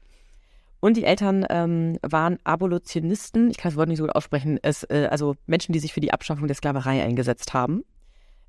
Und 0.80 0.96
die 0.96 1.04
Eltern 1.04 1.44
ähm, 1.50 1.98
waren 2.02 2.38
Abolitionisten, 2.44 3.50
ich 3.50 3.56
kann 3.56 3.70
das 3.70 3.76
Wort 3.76 3.88
nicht 3.88 3.98
so 3.98 4.04
gut 4.04 4.14
aussprechen, 4.14 4.58
es, 4.62 4.84
äh, 4.84 5.08
also 5.10 5.34
Menschen, 5.46 5.72
die 5.72 5.80
sich 5.80 5.92
für 5.92 6.00
die 6.00 6.12
Abschaffung 6.12 6.46
der 6.46 6.56
Sklaverei 6.56 7.02
eingesetzt 7.02 7.52
haben. 7.52 7.84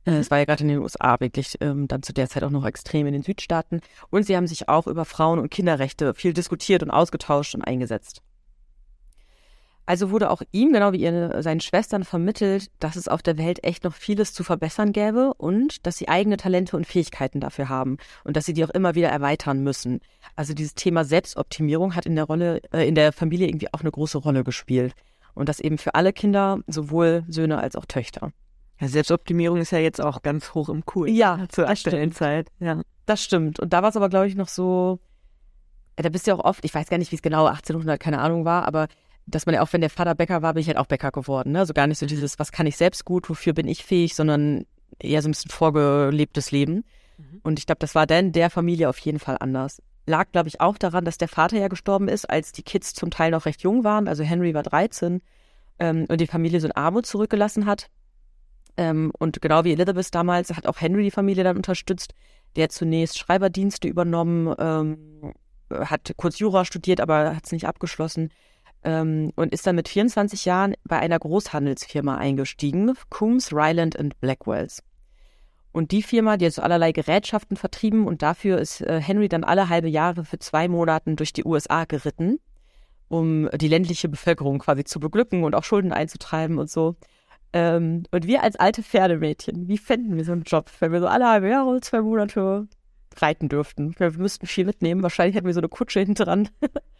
Äh, 0.05 0.17
es 0.17 0.29
war 0.29 0.37
ja 0.37 0.45
gerade 0.45 0.63
in 0.63 0.69
den 0.69 0.79
USA 0.79 1.19
wirklich 1.19 1.57
ähm, 1.61 1.87
dann 1.87 2.03
zu 2.03 2.13
der 2.13 2.29
Zeit 2.29 2.43
auch 2.43 2.51
noch 2.51 2.65
extrem 2.65 3.07
in 3.07 3.13
den 3.13 3.23
Südstaaten. 3.23 3.81
Und 4.09 4.25
sie 4.25 4.35
haben 4.35 4.47
sich 4.47 4.69
auch 4.69 4.87
über 4.87 5.05
Frauen- 5.05 5.39
und 5.39 5.49
Kinderrechte 5.49 6.13
viel 6.13 6.33
diskutiert 6.33 6.83
und 6.83 6.91
ausgetauscht 6.91 7.55
und 7.55 7.63
eingesetzt. 7.63 8.21
Also 9.89 10.12
wurde 10.12 10.30
auch 10.30 10.44
ihm, 10.51 10.71
genau 10.71 10.94
wie 10.94 11.01
ihr, 11.01 11.41
seinen 11.41 11.62
Schwestern, 11.62 12.03
vermittelt, 12.03 12.69
dass 12.77 12.95
es 12.95 13.07
auf 13.07 13.24
der 13.24 13.39
Welt 13.39 13.63
echt 13.63 13.86
noch 13.86 13.95
vieles 13.95 14.33
zu 14.33 14.44
verbessern 14.44 14.91
gäbe 14.91 15.33
und 15.33 15.83
dass 15.88 15.97
sie 15.97 16.07
eigene 16.07 16.38
Talente 16.38 16.77
und 16.77 16.86
Fähigkeiten 16.86 17.39
dafür 17.39 17.69
haben 17.69 17.97
und 18.24 18.38
dass 18.38 18.45
sie 18.45 18.53
die 18.53 18.63
auch 18.63 18.69
immer 18.69 18.94
wieder 18.94 19.09
erweitern 19.09 19.63
müssen. 19.63 20.01
Also 20.36 20.53
dieses 20.53 20.75
Thema 20.75 21.06
Selbstoptimierung 21.06 21.95
hat 21.95 22.06
in 22.06 22.15
der 22.15 22.25
Rolle, 22.25 22.62
äh, 22.71 22.88
in 22.88 22.94
der 22.94 23.12
Familie 23.12 23.47
irgendwie 23.47 23.74
auch 23.74 23.81
eine 23.81 23.89
große 23.89 24.19
Rolle 24.19 24.44
gespielt. 24.44 24.94
Und 25.33 25.50
das 25.50 25.59
eben 25.59 25.80
für 25.80 25.95
alle 25.95 26.13
Kinder, 26.13 26.59
sowohl 26.68 27.24
Söhne 27.27 27.57
als 27.57 27.75
auch 27.75 27.86
Töchter. 27.88 28.31
Ja, 28.80 28.89
Selbstoptimierung 28.89 29.57
ist 29.57 29.71
ja 29.71 29.80
jetzt 29.80 30.00
auch 30.00 30.21
ganz 30.21 30.53
hoch 30.53 30.69
im 30.69 30.86
Kurs. 30.86 31.09
Ja, 31.09 31.47
zur 31.50 31.68
aktuellen 31.68 32.12
Zeit. 32.12 32.50
Ja. 32.59 32.83
Das 33.07 33.24
stimmt. 33.24 33.59
Und 33.59 33.74
da 33.74 33.81
war 33.81 33.89
es 33.89 33.97
aber, 33.97 34.09
glaube 34.09 34.27
ich, 34.27 34.36
noch 34.36 34.50
so, 34.50 35.00
da 35.95 36.09
bist 36.09 36.27
du 36.27 36.31
ja 36.31 36.38
auch 36.38 36.45
oft, 36.45 36.63
ich 36.63 36.75
weiß 36.75 36.89
gar 36.89 37.00
nicht, 37.00 37.12
wie 37.12 37.15
es 37.15 37.24
genau 37.24 37.47
1800, 37.47 38.00
keine 38.00 38.19
Ahnung 38.19 38.45
war, 38.45 38.68
aber 38.68 38.88
dass 39.29 39.45
man 39.45 39.55
ja 39.55 39.61
auch, 39.61 39.71
wenn 39.73 39.81
der 39.81 39.89
Vater 39.89 40.15
Bäcker 40.15 40.41
war, 40.41 40.53
bin 40.53 40.61
ich 40.61 40.67
halt 40.67 40.77
auch 40.77 40.87
Bäcker 40.87 41.11
geworden. 41.11 41.51
Ne? 41.51 41.59
Also 41.59 41.73
gar 41.73 41.87
nicht 41.87 41.99
so 41.99 42.05
dieses, 42.05 42.39
was 42.39 42.51
kann 42.51 42.67
ich 42.67 42.77
selbst 42.77 43.05
gut, 43.05 43.29
wofür 43.29 43.53
bin 43.53 43.67
ich 43.67 43.83
fähig, 43.83 44.15
sondern 44.15 44.65
eher 44.99 45.21
so 45.21 45.29
ein 45.29 45.31
bisschen 45.31 45.51
vorgelebtes 45.51 46.51
Leben. 46.51 46.83
Mhm. 47.17 47.41
Und 47.43 47.59
ich 47.59 47.65
glaube, 47.65 47.79
das 47.79 47.95
war 47.95 48.07
dann 48.07 48.31
der 48.31 48.49
Familie 48.49 48.89
auf 48.89 48.97
jeden 48.99 49.19
Fall 49.19 49.37
anders. 49.39 49.81
Lag, 50.05 50.31
glaube 50.31 50.49
ich, 50.49 50.59
auch 50.59 50.77
daran, 50.77 51.05
dass 51.05 51.17
der 51.17 51.27
Vater 51.27 51.57
ja 51.57 51.67
gestorben 51.67 52.07
ist, 52.07 52.29
als 52.29 52.51
die 52.51 52.63
Kids 52.63 52.93
zum 52.93 53.12
Teil 53.12 53.31
noch 53.31 53.45
recht 53.45 53.62
jung 53.62 53.83
waren. 53.83 54.07
Also 54.07 54.24
Henry 54.24 54.53
war 54.53 54.63
13 54.63 55.21
ähm, 55.77 56.05
und 56.09 56.19
die 56.19 56.27
Familie 56.27 56.59
so 56.59 56.67
in 56.67 56.75
Armut 56.75 57.05
zurückgelassen 57.05 57.65
hat. 57.65 57.88
Ähm, 58.77 59.12
und 59.19 59.41
genau 59.41 59.63
wie 59.63 59.74
Elizabeth 59.74 60.13
damals 60.15 60.51
hat 60.55 60.65
auch 60.65 60.81
Henry 60.81 61.03
die 61.03 61.12
Familie 61.12 61.43
dann 61.43 61.57
unterstützt. 61.57 62.13
Der 62.55 62.69
zunächst 62.69 63.19
Schreiberdienste 63.19 63.88
übernommen, 63.88 64.55
ähm, 64.57 65.33
hat 65.69 66.12
kurz 66.17 66.39
Jura 66.39 66.65
studiert, 66.65 67.00
aber 67.00 67.36
hat 67.36 67.45
es 67.45 67.51
nicht 67.51 67.67
abgeschlossen 67.67 68.31
ähm, 68.83 69.31
und 69.36 69.53
ist 69.53 69.67
dann 69.67 69.75
mit 69.75 69.89
24 69.89 70.45
Jahren 70.45 70.75
bei 70.83 71.00
einer 71.00 71.19
Großhandelsfirma 71.19 72.15
eingestiegen, 72.15 72.93
Coombs, 73.09 73.53
Ryland 73.53 73.98
Blackwells. 74.19 74.83
Und 75.71 75.91
die 75.91 76.01
Firma, 76.01 76.38
die 76.38 76.48
hat 76.48 76.53
so 76.53 76.62
allerlei 76.62 76.91
Gerätschaften 76.91 77.55
vertrieben 77.55 78.07
und 78.07 78.21
dafür 78.21 78.57
ist 78.57 78.81
äh, 78.81 79.00
Henry 79.00 79.29
dann 79.29 79.43
alle 79.43 79.69
halbe 79.69 79.88
Jahre 79.88 80.25
für 80.25 80.39
zwei 80.39 80.67
Monaten 80.67 81.15
durch 81.15 81.31
die 81.31 81.45
USA 81.45 81.86
geritten, 81.86 82.39
um 83.07 83.50
die 83.55 83.67
ländliche 83.67 84.09
Bevölkerung 84.09 84.59
quasi 84.59 84.83
zu 84.83 85.00
beglücken 85.00 85.43
und 85.43 85.53
auch 85.55 85.63
Schulden 85.63 85.93
einzutreiben 85.93 86.57
und 86.57 86.71
so. 86.71 86.95
Ähm, 87.53 88.03
und 88.12 88.27
wir 88.27 88.43
als 88.43 88.55
alte 88.55 88.81
Pferdemädchen, 88.83 89.67
wie 89.67 89.77
fänden 89.77 90.15
wir 90.17 90.25
so 90.25 90.31
einen 90.31 90.43
Job, 90.43 90.71
wenn 90.79 90.91
wir 90.91 91.00
so 91.00 91.07
alle 91.07 91.27
halbe 91.27 91.50
Jahre, 91.50 91.81
zwei 91.81 92.01
Monate 92.01 92.67
reiten 93.17 93.50
dürften? 93.50 93.93
Wir 93.98 94.12
müssten 94.12 94.48
viel 94.48 94.65
mitnehmen. 94.65 95.03
Wahrscheinlich 95.03 95.36
hätten 95.36 95.48
wir 95.48 95.53
so 95.53 95.59
eine 95.59 95.69
Kutsche 95.69 96.00
hinten 96.00 96.15
dran. 96.15 96.50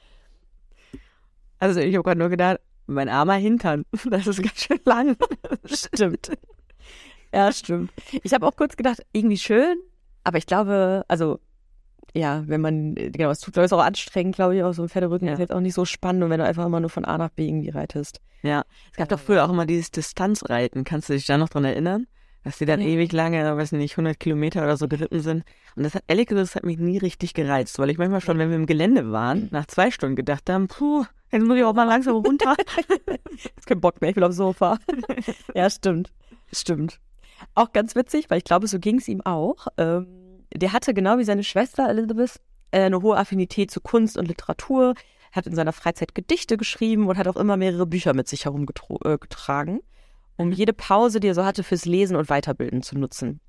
Also 1.60 1.80
ich 1.80 1.94
habe 1.96 2.04
gerade 2.04 2.20
nur 2.20 2.30
gedacht, 2.30 2.60
mein 2.88 3.10
armer 3.10 3.36
Hintern, 3.36 3.86
das 4.10 4.28
ist 4.28 4.42
ganz 4.42 4.62
schön 4.62 4.80
lang. 4.86 5.16
stimmt. 5.66 6.32
Ja, 7.32 7.52
stimmt. 7.52 7.92
Ich 8.24 8.34
habe 8.34 8.48
auch 8.48 8.56
kurz 8.56 8.76
gedacht, 8.76 9.06
irgendwie 9.12 9.38
schön, 9.38 9.78
aber 10.24 10.40
ich 10.40 10.48
glaube, 10.48 11.06
also 11.08 11.40
ja, 12.16 12.44
wenn 12.48 12.60
man, 12.60 12.96
genau, 12.96 13.30
es 13.30 13.40
tut 13.40 13.56
es 13.58 13.72
auch 13.72 13.84
anstrengend, 13.84 14.36
glaube 14.36 14.56
ich, 14.56 14.64
auch 14.64 14.74
so 14.74 14.82
ein 14.82 14.90
Pferderücken 14.90 15.28
ja. 15.28 15.34
ist 15.34 15.40
jetzt 15.40 15.54
auch 15.54 15.60
nicht 15.60 15.76
so 15.76 15.86
spannend 15.86 16.24
und 16.24 16.32
wenn 16.32 16.40
du 16.40 16.46
einfach 16.46 16.66
immer 16.66 16.80
nur 16.80 16.90
von 16.90 17.06
A 17.06 17.18
nach 17.18 17.30
B 17.30 17.48
irgendwie 17.48 17.70
reitest. 17.70 18.20
Ja, 18.42 18.64
es 18.92 18.98
gab 18.98 19.10
doch 19.10 19.20
früher 19.20 19.46
auch 19.46 19.50
immer 19.50 19.66
dieses 19.66 19.92
Distanzreiten. 19.92 20.84
Kannst 20.86 21.10
du 21.10 21.14
dich 21.14 21.26
da 21.26 21.38
noch 21.38 21.50
dran 21.50 21.66
erinnern? 21.66 22.08
Dass 22.44 22.58
die 22.58 22.66
dann 22.66 22.82
ja. 22.82 22.88
ewig 22.88 23.12
lange, 23.12 23.58
weiß 23.58 23.74
nicht, 23.74 23.94
100 23.94 24.20
Kilometer 24.20 24.64
oder 24.64 24.78
so 24.78 24.88
geritten 24.88 25.20
sind. 25.20 25.44
Und 25.76 25.84
das 25.84 25.94
hat, 25.94 26.04
ehrlich 26.08 26.28
gesagt, 26.28 26.48
das 26.48 26.56
hat 26.56 26.66
mich 26.66 26.78
nie 26.78 26.98
richtig 26.98 27.34
gereizt, 27.34 27.78
weil 27.80 27.90
ich 27.90 27.98
manchmal 27.98 28.22
schon, 28.22 28.38
wenn 28.40 28.50
wir 28.50 28.56
im 28.56 28.66
Gelände 28.66 29.12
waren, 29.12 29.50
nach 29.52 29.66
zwei 29.68 29.92
Stunden 29.92 30.16
gedacht 30.16 30.50
haben, 30.50 30.68
puh, 30.68 31.06
Jetzt 31.32 31.46
muss 31.46 31.58
ich 31.58 31.64
auch 31.64 31.74
mal 31.74 31.84
langsam 31.84 32.16
runter. 32.18 32.56
Jetzt 33.32 33.68
kein 33.68 33.80
Bock 33.80 34.02
mehr, 34.02 34.10
ich 34.10 34.16
will 34.16 34.24
aufs 34.24 34.38
Sofa. 34.38 34.80
ja, 35.54 35.70
stimmt. 35.70 36.12
Stimmt. 36.52 37.00
Auch 37.56 37.72
ganz 37.72 37.96
witzig, 37.96 38.30
weil 38.30 38.40
ich 38.40 38.44
glaube, 38.44 38.68
so 38.68 38.80
ging 38.80 38.98
es 38.98 39.08
ihm 39.08 39.22
auch. 39.22 39.68
Ähm, 39.78 40.08
der 40.54 40.74
hatte 40.74 40.94
genau 40.94 41.18
wie 41.20 41.24
seine 41.24 41.44
Schwester 41.44 41.88
Elizabeth 41.88 42.40
äh, 42.72 42.82
eine 42.82 43.02
hohe 43.02 43.18
Affinität 43.18 43.72
zu 43.72 43.82
Kunst 43.82 44.18
und 44.18 44.28
Literatur, 44.28 44.96
hat 45.32 45.46
in 45.46 45.56
seiner 45.56 45.74
Freizeit 45.74 46.16
Gedichte 46.16 46.58
geschrieben 46.58 47.08
und 47.08 47.18
hat 47.18 47.28
auch 47.28 47.38
immer 47.38 47.56
mehrere 47.56 47.86
Bücher 47.86 48.16
mit 48.16 48.28
sich 48.28 48.46
herumgetragen, 48.46 49.78
äh, 49.78 50.42
um 50.42 50.52
jede 50.52 50.74
Pause, 50.74 51.20
die 51.20 51.28
er 51.28 51.36
so 51.36 51.46
hatte, 51.46 51.64
fürs 51.64 51.86
Lesen 51.86 52.16
und 52.16 52.30
Weiterbilden 52.30 52.82
zu 52.82 52.98
nutzen. 52.98 53.40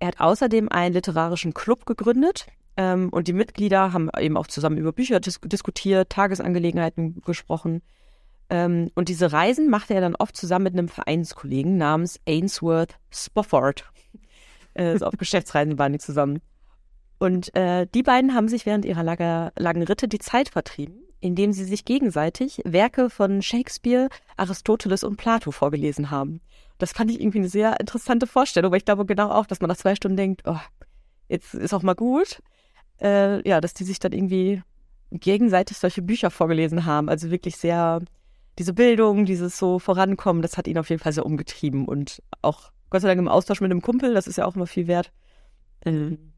Er 0.00 0.08
hat 0.08 0.20
außerdem 0.20 0.68
einen 0.68 0.94
literarischen 0.94 1.54
Club 1.54 1.86
gegründet 1.86 2.46
ähm, 2.76 3.08
und 3.10 3.28
die 3.28 3.32
Mitglieder 3.32 3.92
haben 3.92 4.10
eben 4.18 4.36
auch 4.36 4.46
zusammen 4.46 4.78
über 4.78 4.92
Bücher 4.92 5.20
dis 5.20 5.40
diskutiert, 5.40 6.10
Tagesangelegenheiten 6.10 7.20
gesprochen. 7.22 7.82
Ähm, 8.50 8.90
und 8.94 9.08
diese 9.08 9.32
Reisen 9.32 9.70
machte 9.70 9.94
er 9.94 10.00
dann 10.00 10.16
oft 10.16 10.36
zusammen 10.36 10.64
mit 10.64 10.74
einem 10.74 10.88
Vereinskollegen 10.88 11.76
namens 11.76 12.20
Ainsworth 12.26 12.98
Spofford. 13.10 13.84
äh, 14.74 14.98
so 14.98 15.06
auf 15.06 15.14
Geschäftsreisen 15.16 15.78
waren 15.78 15.92
die 15.92 15.98
zusammen. 15.98 16.40
Und 17.18 17.54
äh, 17.54 17.86
die 17.94 18.02
beiden 18.02 18.34
haben 18.34 18.48
sich 18.48 18.66
während 18.66 18.84
ihrer 18.84 19.04
Lager, 19.04 19.52
langen 19.56 19.84
Ritte 19.84 20.08
die 20.08 20.18
Zeit 20.18 20.48
vertrieben, 20.48 20.96
indem 21.20 21.52
sie 21.52 21.64
sich 21.64 21.84
gegenseitig 21.84 22.60
Werke 22.64 23.08
von 23.08 23.40
Shakespeare, 23.40 24.08
Aristoteles 24.36 25.04
und 25.04 25.16
Plato 25.16 25.52
vorgelesen 25.52 26.10
haben. 26.10 26.40
Das 26.78 26.92
fand 26.92 27.10
ich 27.12 27.20
irgendwie 27.20 27.38
eine 27.38 27.48
sehr 27.48 27.78
interessante 27.78 28.26
Vorstellung, 28.26 28.72
weil 28.72 28.78
ich 28.78 28.84
glaube 28.84 29.06
genau 29.06 29.30
auch, 29.30 29.46
dass 29.46 29.60
man 29.60 29.68
nach 29.68 29.76
zwei 29.76 29.94
Stunden 29.94 30.16
denkt, 30.16 30.42
oh, 30.44 30.58
jetzt 31.28 31.54
ist 31.54 31.72
auch 31.72 31.82
mal 31.82 31.94
gut. 31.94 32.42
Äh, 33.00 33.46
ja, 33.48 33.60
dass 33.60 33.74
die 33.74 33.84
sich 33.84 33.98
dann 33.98 34.12
irgendwie 34.12 34.62
gegenseitig 35.10 35.78
solche 35.78 36.02
Bücher 36.02 36.30
vorgelesen 36.30 36.84
haben. 36.84 37.08
Also 37.08 37.30
wirklich 37.30 37.56
sehr, 37.56 38.00
diese 38.58 38.72
Bildung, 38.72 39.24
dieses 39.24 39.58
so 39.58 39.78
Vorankommen, 39.78 40.42
das 40.42 40.56
hat 40.56 40.66
ihn 40.68 40.78
auf 40.78 40.90
jeden 40.90 41.02
Fall 41.02 41.12
sehr 41.12 41.26
umgetrieben 41.26 41.86
und 41.86 42.22
auch 42.42 42.72
Gott 42.90 43.02
sei 43.02 43.08
Dank 43.08 43.18
im 43.18 43.28
Austausch 43.28 43.60
mit 43.60 43.70
einem 43.70 43.82
Kumpel, 43.82 44.14
das 44.14 44.26
ist 44.26 44.36
ja 44.36 44.44
auch 44.44 44.54
immer 44.54 44.66
viel 44.66 44.86
wert. 44.86 45.12
Ähm, 45.84 46.32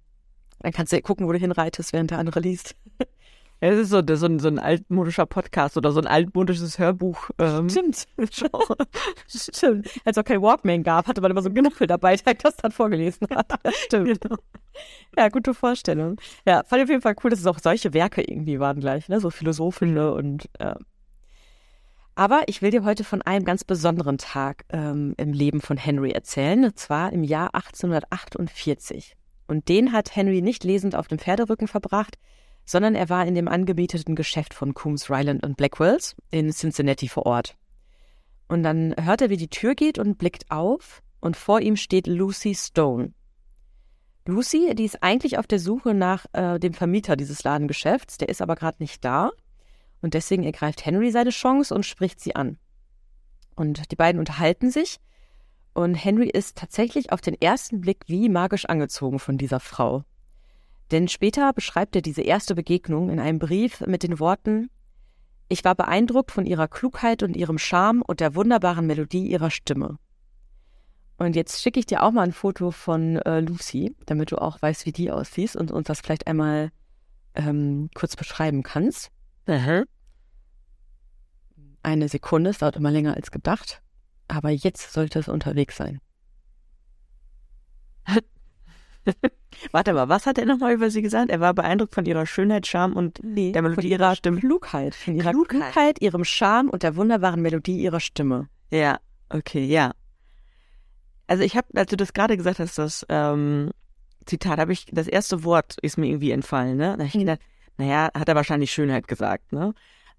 dann 0.61 0.73
kannst 0.73 0.93
du 0.93 0.97
ja 0.97 1.03
gucken, 1.03 1.27
wo 1.27 1.33
du 1.33 1.39
hinreitest, 1.39 1.93
während 1.93 2.11
der 2.11 2.19
andere 2.19 2.41
liest. 2.41 2.75
Es 3.61 3.79
ist 3.79 3.89
so, 3.91 4.03
so, 4.15 4.27
ein, 4.27 4.39
so 4.39 4.49
ein 4.49 4.59
altmodischer 4.59 5.25
Podcast 5.25 5.77
oder 5.79 5.91
so 5.91 6.01
ein 6.01 6.07
altmodisches 6.07 6.79
Hörbuch. 6.79 7.31
Ähm. 7.39 7.71
Stimmt. 7.71 8.07
Stimmt. 9.29 9.87
Als 10.05 10.17
es 10.17 10.19
auch 10.19 10.25
kein 10.25 10.43
Walkman 10.43 10.83
gab, 10.83 11.07
hatte 11.07 11.23
man 11.23 11.31
immer 11.31 11.41
so 11.41 11.49
einen 11.49 11.57
Knuffel 11.57 11.87
dabei, 11.87 12.17
der 12.17 12.35
das 12.35 12.57
dann 12.57 12.71
vorgelesen 12.71 13.27
hat. 13.35 13.59
Stimmt. 13.87 14.21
Genau. 14.21 14.37
Ja, 15.17 15.31
gute 15.31 15.55
Vorstellung. 15.55 16.21
Ja, 16.47 16.65
fand 16.65 16.81
ich 16.81 16.85
auf 16.85 16.91
jeden 16.91 17.03
Fall 17.03 17.17
cool, 17.25 17.31
dass 17.31 17.41
es 17.41 17.47
auch 17.47 17.59
solche 17.59 17.95
Werke 17.95 18.21
irgendwie 18.21 18.61
waren 18.61 18.81
gleich, 18.81 19.09
ne? 19.09 19.21
So 19.21 19.31
philosophische 19.31 20.13
und 20.13 20.51
ja. 20.61 20.77
Aber 22.15 22.45
ich 22.47 22.63
will 22.63 22.71
dir 22.71 22.85
heute 22.85 23.05
von 23.05 23.21
einem 23.23 23.45
ganz 23.45 23.63
besonderen 23.65 24.17
Tag 24.17 24.65
ähm, 24.71 25.15
im 25.19 25.33
Leben 25.35 25.61
von 25.61 25.77
Henry 25.77 26.13
erzählen, 26.13 26.65
und 26.65 26.79
zwar 26.79 27.13
im 27.13 27.23
Jahr 27.23 27.55
1848. 27.55 29.17
Und 29.47 29.69
den 29.69 29.93
hat 29.93 30.17
Henry 30.17 30.41
nicht 30.41 30.65
lesend 30.65 30.95
auf 30.95 31.09
dem 31.09 31.19
Pferderücken 31.19 31.69
verbracht, 31.69 32.19
sondern 32.67 32.95
er 32.97 33.09
war 33.09 33.25
in 33.25 33.35
dem 33.35 33.49
angemieteten 33.49 34.17
Geschäft 34.17 34.53
von 34.53 34.75
Coombs, 34.75 35.09
Ryland 35.09 35.43
und 35.45 35.57
Blackwells 35.57 36.17
in 36.31 36.51
Cincinnati 36.51 37.09
vor 37.09 37.25
Ort. 37.25 37.57
Und 38.49 38.63
dann 38.65 38.95
hört 39.01 39.23
er, 39.23 39.31
wie 39.31 39.37
die 39.37 39.49
Tür 39.49 39.75
geht 39.75 39.99
und 39.99 40.19
blickt 40.19 40.51
auf 40.51 41.03
und 41.21 41.37
vor 41.37 41.61
ihm 41.61 41.77
steht 41.77 42.07
Lucy 42.07 42.55
Stone. 42.55 43.13
Lucy, 44.27 44.75
die 44.75 44.85
ist 44.85 45.03
eigentlich 45.03 45.39
auf 45.39 45.47
der 45.47 45.61
Suche 45.61 45.95
nach 45.95 46.27
äh, 46.33 46.59
dem 46.59 46.75
Vermieter 46.75 47.17
dieses 47.17 47.45
Ladengeschäfts, 47.45 48.19
der 48.19 48.29
ist 48.29 48.43
aber 48.43 48.57
gerade 48.57 48.79
nicht 48.81 49.05
da 49.05 49.31
und 50.03 50.15
deswegen 50.15 50.43
ergreift 50.43 50.85
Henry 50.85 51.13
seine 51.13 51.31
Chance 51.31 51.75
und 51.75 51.87
spricht 51.87 52.21
sie 52.21 52.35
an. 52.35 52.59
Und 53.55 53.91
die 53.93 53.97
beiden 53.97 54.19
unterhalten 54.19 54.71
sich 54.71 54.99
und 55.73 55.95
Henry 55.95 56.29
ist 56.29 56.57
tatsächlich 56.57 57.13
auf 57.13 57.21
den 57.21 57.41
ersten 57.41 57.81
Blick 57.81 58.05
wie 58.07 58.29
magisch 58.29 58.65
angezogen 58.65 59.21
von 59.21 59.39
dieser 59.39 59.61
Frau. 59.61 60.05
Denn 60.91 61.09
später 61.09 61.53
beschreibt 61.53 61.97
er 61.97 62.03
diese 62.03 62.23
erste 62.23 62.55
Begegnung 62.55 63.11
in 63.11 63.19
einem 63.19 63.39
Brief 63.39 63.81
mit 63.81 64.03
den 64.03 64.21
Worten 64.21 64.71
Ich 65.49 65.65
war 65.65 65.75
beeindruckt 65.75 66.31
von 66.31 66.47
ihrer 66.47 66.69
Klugheit 66.69 67.23
und 67.23 67.37
ihrem 67.37 67.59
Charme 67.59 68.03
und 68.03 68.21
der 68.21 68.35
wunderbaren 68.35 68.87
Melodie 68.87 69.27
ihrer 69.27 69.51
Stimme. 69.51 69.99
Und 71.19 71.35
jetzt 71.35 71.63
schicke 71.63 71.81
ich 71.81 71.87
dir 71.87 72.03
auch 72.03 72.11
mal 72.11 72.23
ein 72.23 72.33
Foto 72.33 72.71
von 72.71 73.17
äh, 73.17 73.41
Lucy, 73.41 73.97
damit 74.05 74.33
du 74.33 74.37
auch 74.37 74.61
weißt, 74.61 74.87
wie 74.87 74.93
die 74.93 75.11
aussieht 75.11 75.57
und 75.57 75.71
uns 75.71 75.87
das 75.87 76.01
vielleicht 76.01 76.27
einmal 76.27 76.71
ähm, 77.35 77.89
kurz 77.95 78.17
beschreiben 78.17 78.63
kannst. 78.63 79.11
Mhm. 79.47 79.87
Eine 81.83 82.09
Sekunde, 82.09 82.51
es 82.51 82.59
dauert 82.59 82.77
immer 82.77 82.91
länger 82.91 83.15
als 83.15 83.31
gedacht. 83.31 83.83
Aber 84.29 84.51
jetzt 84.51 84.93
sollte 84.93 85.19
es 85.21 85.29
unterwegs 85.29 85.77
sein. 85.77 86.01
Warte 89.73 89.93
mal, 89.93 90.09
was 90.09 90.27
hat 90.27 90.39
er 90.39 90.47
nochmal 90.47 90.75
über 90.75 90.91
sie 90.91 91.03
gesagt? 91.03 91.31
Er 91.31 91.41
war 91.41 91.55
beeindruckt 91.55 91.95
von 91.95 92.05
ihrer 92.05 92.27
Schönheit, 92.27 92.67
Charme 92.67 92.95
und 92.95 93.21
nee, 93.23 93.53
der 93.53 93.63
Melodie 93.63 93.91
ihrer 93.91 94.15
Stimme. 94.15 94.41
Klugheit. 94.41 94.95
Von 94.95 95.15
ihrer 95.15 95.31
Klugheit. 95.31 95.73
Klugheit, 95.73 96.03
ihrem 96.03 96.25
Charme 96.25 96.69
und 96.71 96.83
der 96.83 96.97
wunderbaren 96.97 97.41
Melodie 97.41 97.81
ihrer 97.81 98.01
Stimme. 98.01 98.49
Ja, 98.71 98.99
okay, 99.29 99.65
ja. 99.65 99.93
Also 101.27 101.43
ich 101.43 101.57
habe, 101.57 101.67
als 101.75 101.91
du 101.91 101.97
das 101.97 102.13
gerade 102.13 102.37
gesagt 102.37 102.59
hast, 102.59 102.79
das 102.79 103.07
ähm, 103.09 103.71
Zitat, 104.27 104.59
habe 104.59 104.73
ich, 104.73 104.87
das 104.93 105.09
erste 105.09 105.45
Wort 105.45 105.77
ist 105.83 105.97
mir 105.97 106.07
irgendwie 106.07 106.31
entfallen, 106.31 106.77
ne? 106.77 106.93
Da 106.97 107.05
habe 107.05 107.05
ich 107.05 107.13
gedacht, 107.13 107.41
naja, 107.79 108.11
hat 108.15 108.29
er 108.29 108.35
wahrscheinlich 108.35 108.71
Schönheit 108.71 109.09
gesagt, 109.09 109.53
ne? 109.53 109.75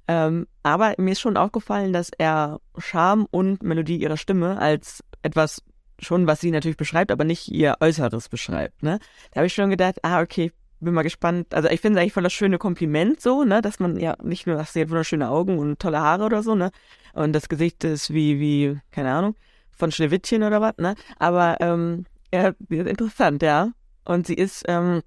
Ähm, 0.07 0.47
aber 0.63 0.95
mir 0.97 1.11
ist 1.11 1.19
schon 1.19 1.37
aufgefallen, 1.37 1.91
dass 1.91 2.11
er 2.17 2.61
Charme 2.77 3.27
und 3.29 3.61
Melodie 3.61 3.97
ihrer 3.97 4.15
Stimme 4.15 4.57
als 4.57 5.03
etwas 5.21 5.61
schon, 5.99 6.27
was 6.27 6.41
sie 6.41 6.51
natürlich 6.51 6.77
beschreibt, 6.77 7.11
aber 7.11 7.23
nicht 7.23 7.49
ihr 7.49 7.75
Äußeres 7.79 8.29
beschreibt. 8.29 8.83
Ne? 8.83 8.99
Da 9.31 9.37
habe 9.37 9.47
ich 9.47 9.53
schon 9.53 9.69
gedacht, 9.69 9.97
ah, 10.03 10.21
okay, 10.21 10.51
bin 10.79 10.93
mal 10.93 11.03
gespannt. 11.03 11.53
Also 11.53 11.69
ich 11.69 11.81
finde 11.81 11.97
es 11.97 12.01
eigentlich 12.01 12.13
voll 12.13 12.23
das 12.23 12.33
schöne 12.33 12.57
Kompliment 12.57 13.19
so, 13.19 13.43
ne, 13.43 13.61
dass 13.61 13.79
man 13.79 13.97
ja 13.99 14.15
nicht 14.21 14.45
nur, 14.47 14.57
dass 14.57 14.73
sie 14.73 14.81
hat 14.81 14.89
wunderschöne 14.89 15.29
Augen 15.29 15.57
und 15.57 15.79
tolle 15.79 15.99
Haare 15.99 16.25
oder 16.25 16.43
so, 16.43 16.55
ne, 16.55 16.71
und 17.13 17.33
das 17.33 17.49
Gesicht 17.49 17.83
ist 17.83 18.13
wie, 18.13 18.39
wie, 18.39 18.79
keine 18.91 19.11
Ahnung, 19.11 19.35
von 19.71 19.91
Schneewittchen 19.91 20.43
oder 20.43 20.61
was, 20.61 20.77
ne, 20.77 20.95
aber 21.17 21.57
ähm, 21.61 22.05
ja, 22.33 22.53
interessant, 22.69 23.41
ja. 23.41 23.71
Und 24.05 24.27
sie 24.27 24.35
ist 24.35 24.65
ähm, 24.67 25.01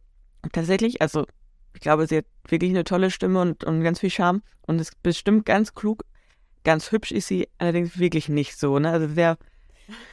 tatsächlich, 0.53 1.01
also 1.01 1.27
ich 1.75 1.81
glaube, 1.81 2.07
sie 2.07 2.19
hat 2.19 2.27
wirklich 2.49 2.71
eine 2.71 2.85
tolle 2.85 3.11
Stimme 3.11 3.41
und, 3.41 3.65
und 3.65 3.83
ganz 3.83 4.01
viel 4.01 4.11
Charme 4.11 4.43
und 4.63 4.81
ist 4.81 5.03
bestimmt 5.03 5.47
ganz 5.47 5.75
klug. 5.75 6.05
Ganz 6.65 6.93
hübsch 6.93 7.13
ist 7.13 7.29
sie 7.29 7.49
allerdings 7.59 7.99
wirklich 7.99 8.29
nicht 8.29 8.59
so, 8.59 8.79
ne? 8.79 8.91
Also 8.91 9.09
sehr. 9.09 9.39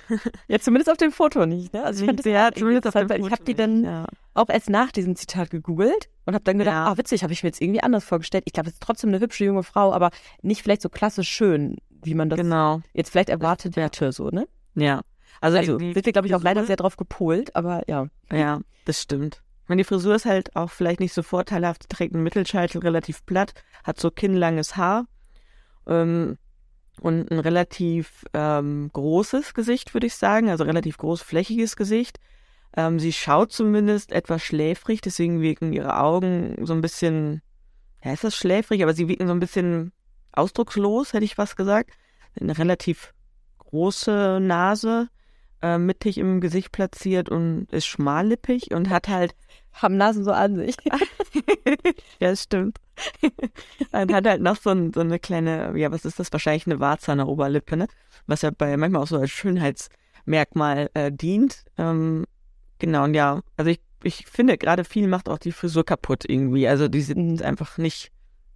ja, 0.48 0.60
zumindest 0.60 0.90
auf 0.90 0.98
dem 0.98 1.12
Foto 1.12 1.46
nicht, 1.46 1.74
ne? 1.74 1.84
Also 1.84 2.04
ich 2.04 2.06
fand 2.06 2.26
ja, 2.26 2.52
zumindest 2.54 2.88
auf 2.88 2.94
dem 2.94 3.08
Foto. 3.08 3.26
Ich 3.26 3.32
habe 3.32 3.44
die 3.44 3.56
dann 3.56 3.84
ja. 3.84 4.06
auch 4.34 4.50
erst 4.50 4.70
nach 4.70 4.92
diesem 4.92 5.16
Zitat 5.16 5.50
gegoogelt 5.50 6.10
und 6.26 6.34
habe 6.34 6.44
dann 6.44 6.58
gedacht, 6.58 6.74
ja. 6.74 6.88
ah, 6.88 6.98
witzig, 6.98 7.24
habe 7.24 7.34
ich 7.34 7.44
mir 7.44 7.50
jetzt 7.50 7.62
irgendwie 7.62 7.82
anders 7.82 8.04
vorgestellt. 8.04 8.44
Ich 8.48 8.54
glaube, 8.54 8.70
es 8.70 8.76
ist 8.76 8.84
trotzdem 8.84 9.10
eine 9.10 9.20
hübsche 9.20 9.46
junge 9.46 9.64
Frau, 9.64 9.94
aber 9.94 10.12
nicht 10.42 10.64
vielleicht 10.64 10.82
so 10.82 10.90
klassisch 10.90 11.30
schön, 11.30 11.78
wie 11.90 12.14
man 12.14 12.30
das 12.30 12.38
genau. 12.38 12.82
jetzt 12.94 13.12
vielleicht 13.12 13.30
erwartet 13.30 13.76
hätte, 13.76 14.12
so, 14.12 14.30
ne? 14.30 14.48
Ja. 14.76 15.02
Also, 15.42 15.58
also 15.58 15.80
sind 15.80 16.06
wir, 16.06 16.14
glaube 16.14 16.28
ich, 16.28 16.36
auch 16.36 16.42
leider 16.42 16.66
sehr 16.66 16.78
drauf 16.78 16.98
gepolt, 16.98 17.56
aber 17.56 17.84
ja. 17.88 18.08
Ja, 18.32 18.62
das 18.86 19.02
stimmt. 19.02 19.42
Ich 19.64 19.70
meine, 19.70 19.82
die 19.82 19.88
Frisur 19.88 20.16
ist 20.16 20.26
halt 20.26 20.56
auch 20.56 20.72
vielleicht 20.72 21.00
nicht 21.00 21.14
so 21.14 21.22
vorteilhaft. 21.22 21.84
Sie 21.84 21.90
trägt 21.90 22.14
einen 22.14 22.24
Mittelscheitel 22.24 22.80
relativ 22.80 23.26
platt, 23.26 23.54
hat 23.84 24.00
so 24.00 24.10
kinnlanges 24.10 24.78
Haar 24.78 25.08
ähm, 25.88 26.38
und 27.00 27.32
ein 27.32 27.40
relativ 27.40 28.26
ähm, 28.34 28.90
großes 28.94 29.54
Gesicht, 29.54 29.94
würde 29.94 30.08
ich 30.08 30.16
sagen. 30.16 30.50
Also 30.50 30.64
relativ 30.64 30.98
großflächiges 30.98 31.76
Gesicht. 31.76 32.20
Ähm, 32.76 33.00
sie 33.00 33.14
schaut 33.14 33.52
zumindest 33.52 34.12
etwas 34.12 34.44
schläfrig, 34.44 35.02
deswegen 35.02 35.42
wirken 35.42 35.74
ihre 35.74 36.00
Augen 36.00 36.56
so 36.66 36.74
ein 36.74 36.82
bisschen, 36.82 37.42
ja, 38.04 38.14
ist 38.14 38.24
das 38.24 38.36
schläfrig, 38.36 38.84
aber 38.84 38.94
sie 38.94 39.08
wirken 39.08 39.28
so 39.28 39.34
ein 39.34 39.40
bisschen 39.40 39.92
ausdruckslos, 40.32 41.14
hätte 41.14 41.26
ich 41.26 41.38
was 41.38 41.56
gesagt. 41.56 41.92
Eine 42.40 42.58
relativ 42.58 43.14
große 43.58 44.40
Nase, 44.42 45.10
äh, 45.62 45.78
mittig 45.78 46.18
im 46.18 46.40
Gesicht 46.40 46.72
platziert 46.72 47.30
und 47.30 47.68
ist 47.72 47.88
schmallippig 47.88 48.72
und 48.74 48.90
hat 48.90 49.08
halt. 49.08 49.36
Haben 49.74 49.98
Nasen 49.98 50.24
so 50.24 50.32
an 50.32 50.56
sich. 50.56 50.76
ja, 52.20 52.30
das 52.30 52.44
stimmt. 52.44 52.80
Und 53.92 54.14
hat 54.14 54.28
halt 54.28 54.42
noch 54.42 54.58
so, 54.58 54.72
ein, 54.72 54.94
so, 54.94 55.02
eine 55.02 55.20
kleine, 55.20 55.78
ja, 55.78 55.92
was 55.92 56.06
ist 56.06 56.20
das? 56.20 56.32
Wahrscheinlich 56.32 56.66
eine 56.66 56.80
Warze 56.80 57.12
an 57.12 57.20
der 57.20 57.28
Oberlippe, 57.28 57.78
ne? 57.78 57.88
Was 58.26 58.42
ja 58.42 58.52
bei 58.52 58.76
manchmal 58.78 59.04
auch 59.04 59.08
so 59.08 59.18
als 59.18 59.32
Schönheitsmerkmal 59.32 60.90
äh, 60.94 61.12
dient. 61.12 61.64
Ähm, 61.78 62.26
genau, 62.80 63.04
und 63.04 63.14
ja, 63.14 63.42
also 63.56 63.72
ich, 63.72 63.80
ich 64.04 64.26
finde, 64.28 64.58
gerade 64.58 64.84
viel 64.84 65.08
macht 65.08 65.30
auch 65.30 65.38
die 65.38 65.52
Frisur 65.52 65.86
kaputt 65.86 66.26
irgendwie. 66.28 66.68
Also 66.68 66.88
die 66.88 67.02
sieht 67.02 67.18
mhm. 67.18 67.40
einfach 67.44 67.78
nicht, 67.78 68.12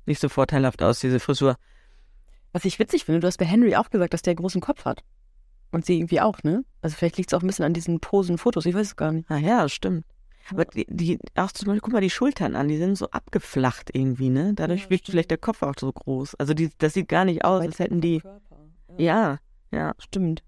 nicht 0.06 0.20
so 0.20 0.30
vorteilhaft 0.30 0.82
aus, 0.84 1.00
diese 1.00 1.20
Frisur. 1.20 1.58
Was 2.54 2.66
ich 2.66 2.80
witzig 2.80 3.06
finde, 3.06 3.22
du 3.22 3.28
hast 3.28 3.38
bei 3.38 3.46
Henry 3.46 3.76
auch 3.76 3.90
gesagt, 3.90 4.14
dass 4.14 4.22
der 4.22 4.36
großen 4.36 4.62
Kopf 4.62 4.86
hat. 4.86 5.04
Und 5.72 5.86
sie 5.86 5.98
irgendwie 5.98 6.20
auch, 6.20 6.44
ne? 6.44 6.66
Also 6.82 6.98
vielleicht 6.98 7.18
liegt 7.18 7.32
es 7.32 7.38
auch 7.38 7.42
ein 7.42 7.48
bisschen 7.48 7.64
an 7.64 7.74
diesen 7.74 8.02
Posen, 8.02 8.38
Fotos, 8.38 8.66
ich 8.66 8.76
weiß 8.76 8.88
es 8.88 8.96
gar 8.98 9.14
nicht. 9.14 9.32
Ah 9.32 9.38
ja, 9.38 9.70
stimmt. 9.70 10.06
Aber 10.50 10.66
die, 10.66 10.86
die, 10.90 11.20
auch 11.36 11.52
zum 11.52 11.68
Beispiel, 11.68 11.82
guck 11.82 11.94
mal 11.94 12.02
die 12.02 12.10
Schultern 12.10 12.56
an, 12.56 12.68
die 12.68 12.78
sind 12.78 12.98
so 12.98 13.10
abgeflacht 13.12 13.92
irgendwie, 13.94 14.30
ne? 14.30 14.54
Dadurch 14.56 14.84
ja, 14.84 14.90
wirkt 14.90 15.08
vielleicht 15.08 15.32
der 15.32 15.38
Kopf 15.38 15.62
auch 15.62 15.76
so 15.80 15.92
groß. 15.92 16.36
Also 16.36 16.54
die, 16.54 16.70
das 16.80 16.94
sieht 16.94 17.08
gar 17.08 17.26
nicht 17.26 17.46
aus, 17.46 17.62
als 17.62 17.80
hätten 17.80 18.02
die. 18.02 18.22
Ja. 18.98 18.98
ja, 18.98 19.38
ja. 19.72 19.94
Stimmt. 20.00 20.44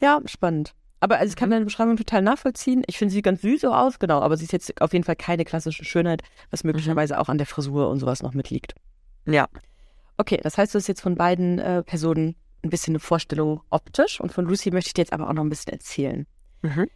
Ja, 0.00 0.20
spannend. 0.26 0.74
Aber 1.00 1.18
also 1.18 1.30
ich 1.30 1.36
kann 1.36 1.48
Mhm. 1.48 1.52
deine 1.52 1.64
Beschreibung 1.66 1.96
total 1.96 2.22
nachvollziehen. 2.22 2.82
Ich 2.86 2.98
finde 2.98 3.12
sie 3.12 3.22
ganz 3.22 3.42
süß 3.42 3.60
so 3.60 3.72
aus, 3.72 3.98
genau, 3.98 4.20
aber 4.20 4.36
sie 4.36 4.44
ist 4.44 4.52
jetzt 4.52 4.80
auf 4.80 4.92
jeden 4.92 5.04
Fall 5.04 5.16
keine 5.16 5.44
klassische 5.44 5.84
Schönheit, 5.84 6.22
was 6.50 6.64
möglicherweise 6.64 7.18
auch 7.20 7.28
an 7.28 7.38
der 7.38 7.46
Frisur 7.46 7.88
und 7.88 7.98
sowas 8.00 8.22
noch 8.22 8.34
mitliegt. 8.34 8.74
Ja. 9.26 9.48
Okay, 10.16 10.40
das 10.42 10.58
heißt, 10.58 10.74
du 10.74 10.78
hast 10.78 10.88
jetzt 10.88 11.00
von 11.00 11.14
beiden 11.14 11.58
äh, 11.60 11.82
Personen 11.84 12.34
ein 12.64 12.70
bisschen 12.70 12.92
eine 12.92 12.98
Vorstellung 13.00 13.60
optisch 13.70 14.20
und 14.20 14.32
von 14.32 14.44
Lucy 14.46 14.72
möchte 14.72 14.88
ich 14.88 14.94
dir 14.94 15.02
jetzt 15.02 15.12
aber 15.12 15.28
auch 15.28 15.32
noch 15.32 15.44
ein 15.44 15.48
bisschen 15.48 15.72
erzählen. 15.72 16.26
Mhm. 16.62 16.88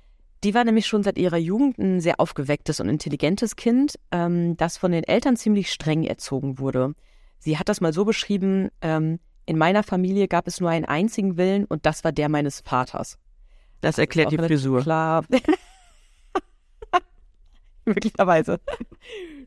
Die 0.45 0.55
war 0.55 0.65
nämlich 0.65 0.87
schon 0.87 1.03
seit 1.03 1.19
ihrer 1.19 1.37
Jugend 1.37 1.79
ein 1.79 2.01
sehr 2.01 2.19
aufgewecktes 2.19 2.81
und 2.81 2.89
intelligentes 2.89 3.55
Kind, 3.55 3.95
ähm, 4.11 4.57
das 4.57 4.77
von 4.77 4.91
den 4.91 5.05
Eltern 5.05 5.37
ziemlich 5.37 5.71
streng 5.71 6.03
erzogen 6.03 6.59
wurde. 6.59 6.95
Sie 7.39 7.59
hat 7.59 7.69
das 7.69 7.81
mal 7.81 7.93
so 7.93 8.05
beschrieben, 8.05 8.71
ähm, 8.81 9.21
in 9.47 9.59
meiner 9.59 9.83
Familie 9.83 10.29
gab 10.29 10.47
es 10.47 10.61
nur 10.61 10.71
einen 10.71 10.85
einzigen 10.85 11.37
Willen 11.37 11.65
und 11.65 11.87
das 11.87 12.05
war 12.05 12.13
der 12.13 12.29
meines 12.29 12.61
Vaters. 12.61 13.19
Das 13.81 13.99
erklärt 13.99 14.29
Auch 14.29 14.31
die 14.31 14.39
Frisur. 14.39 14.83
Klar. 14.83 15.25
Möglicherweise. 17.85 18.61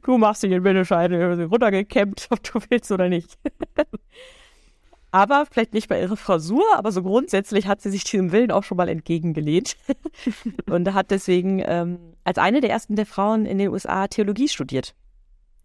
Du 0.04 0.18
machst 0.18 0.44
dir 0.44 0.50
den 0.50 0.64
Windelschein 0.64 1.14
runtergekämmt, 1.44 2.28
ob 2.30 2.44
du 2.44 2.60
willst 2.70 2.92
oder 2.92 3.08
nicht. 3.08 3.38
aber 5.16 5.46
vielleicht 5.50 5.74
nicht 5.74 5.88
bei 5.88 6.02
ihrer 6.02 6.18
Frisur, 6.18 6.66
aber 6.76 6.92
so 6.92 7.02
grundsätzlich 7.02 7.68
hat 7.68 7.82
sie 7.82 7.90
sich 7.90 8.04
diesem 8.04 8.34
Willen 8.34 8.52
auch 8.52 8.66
schon 8.66 8.76
mal 8.76 8.90
entgegengelehnt. 8.90 9.78
und 10.70 10.94
hat 10.94 11.10
deswegen 11.10 11.64
ähm, 11.66 12.00
als 12.26 12.38
eine 12.38 12.60
der 12.60 12.70
ersten 12.70 12.98
der 12.98 13.06
Frauen 13.06 13.46
in 13.46 13.58
den 13.58 13.70
USA 13.70 14.10
Theologie 14.10 14.50
studiert. 14.50 14.94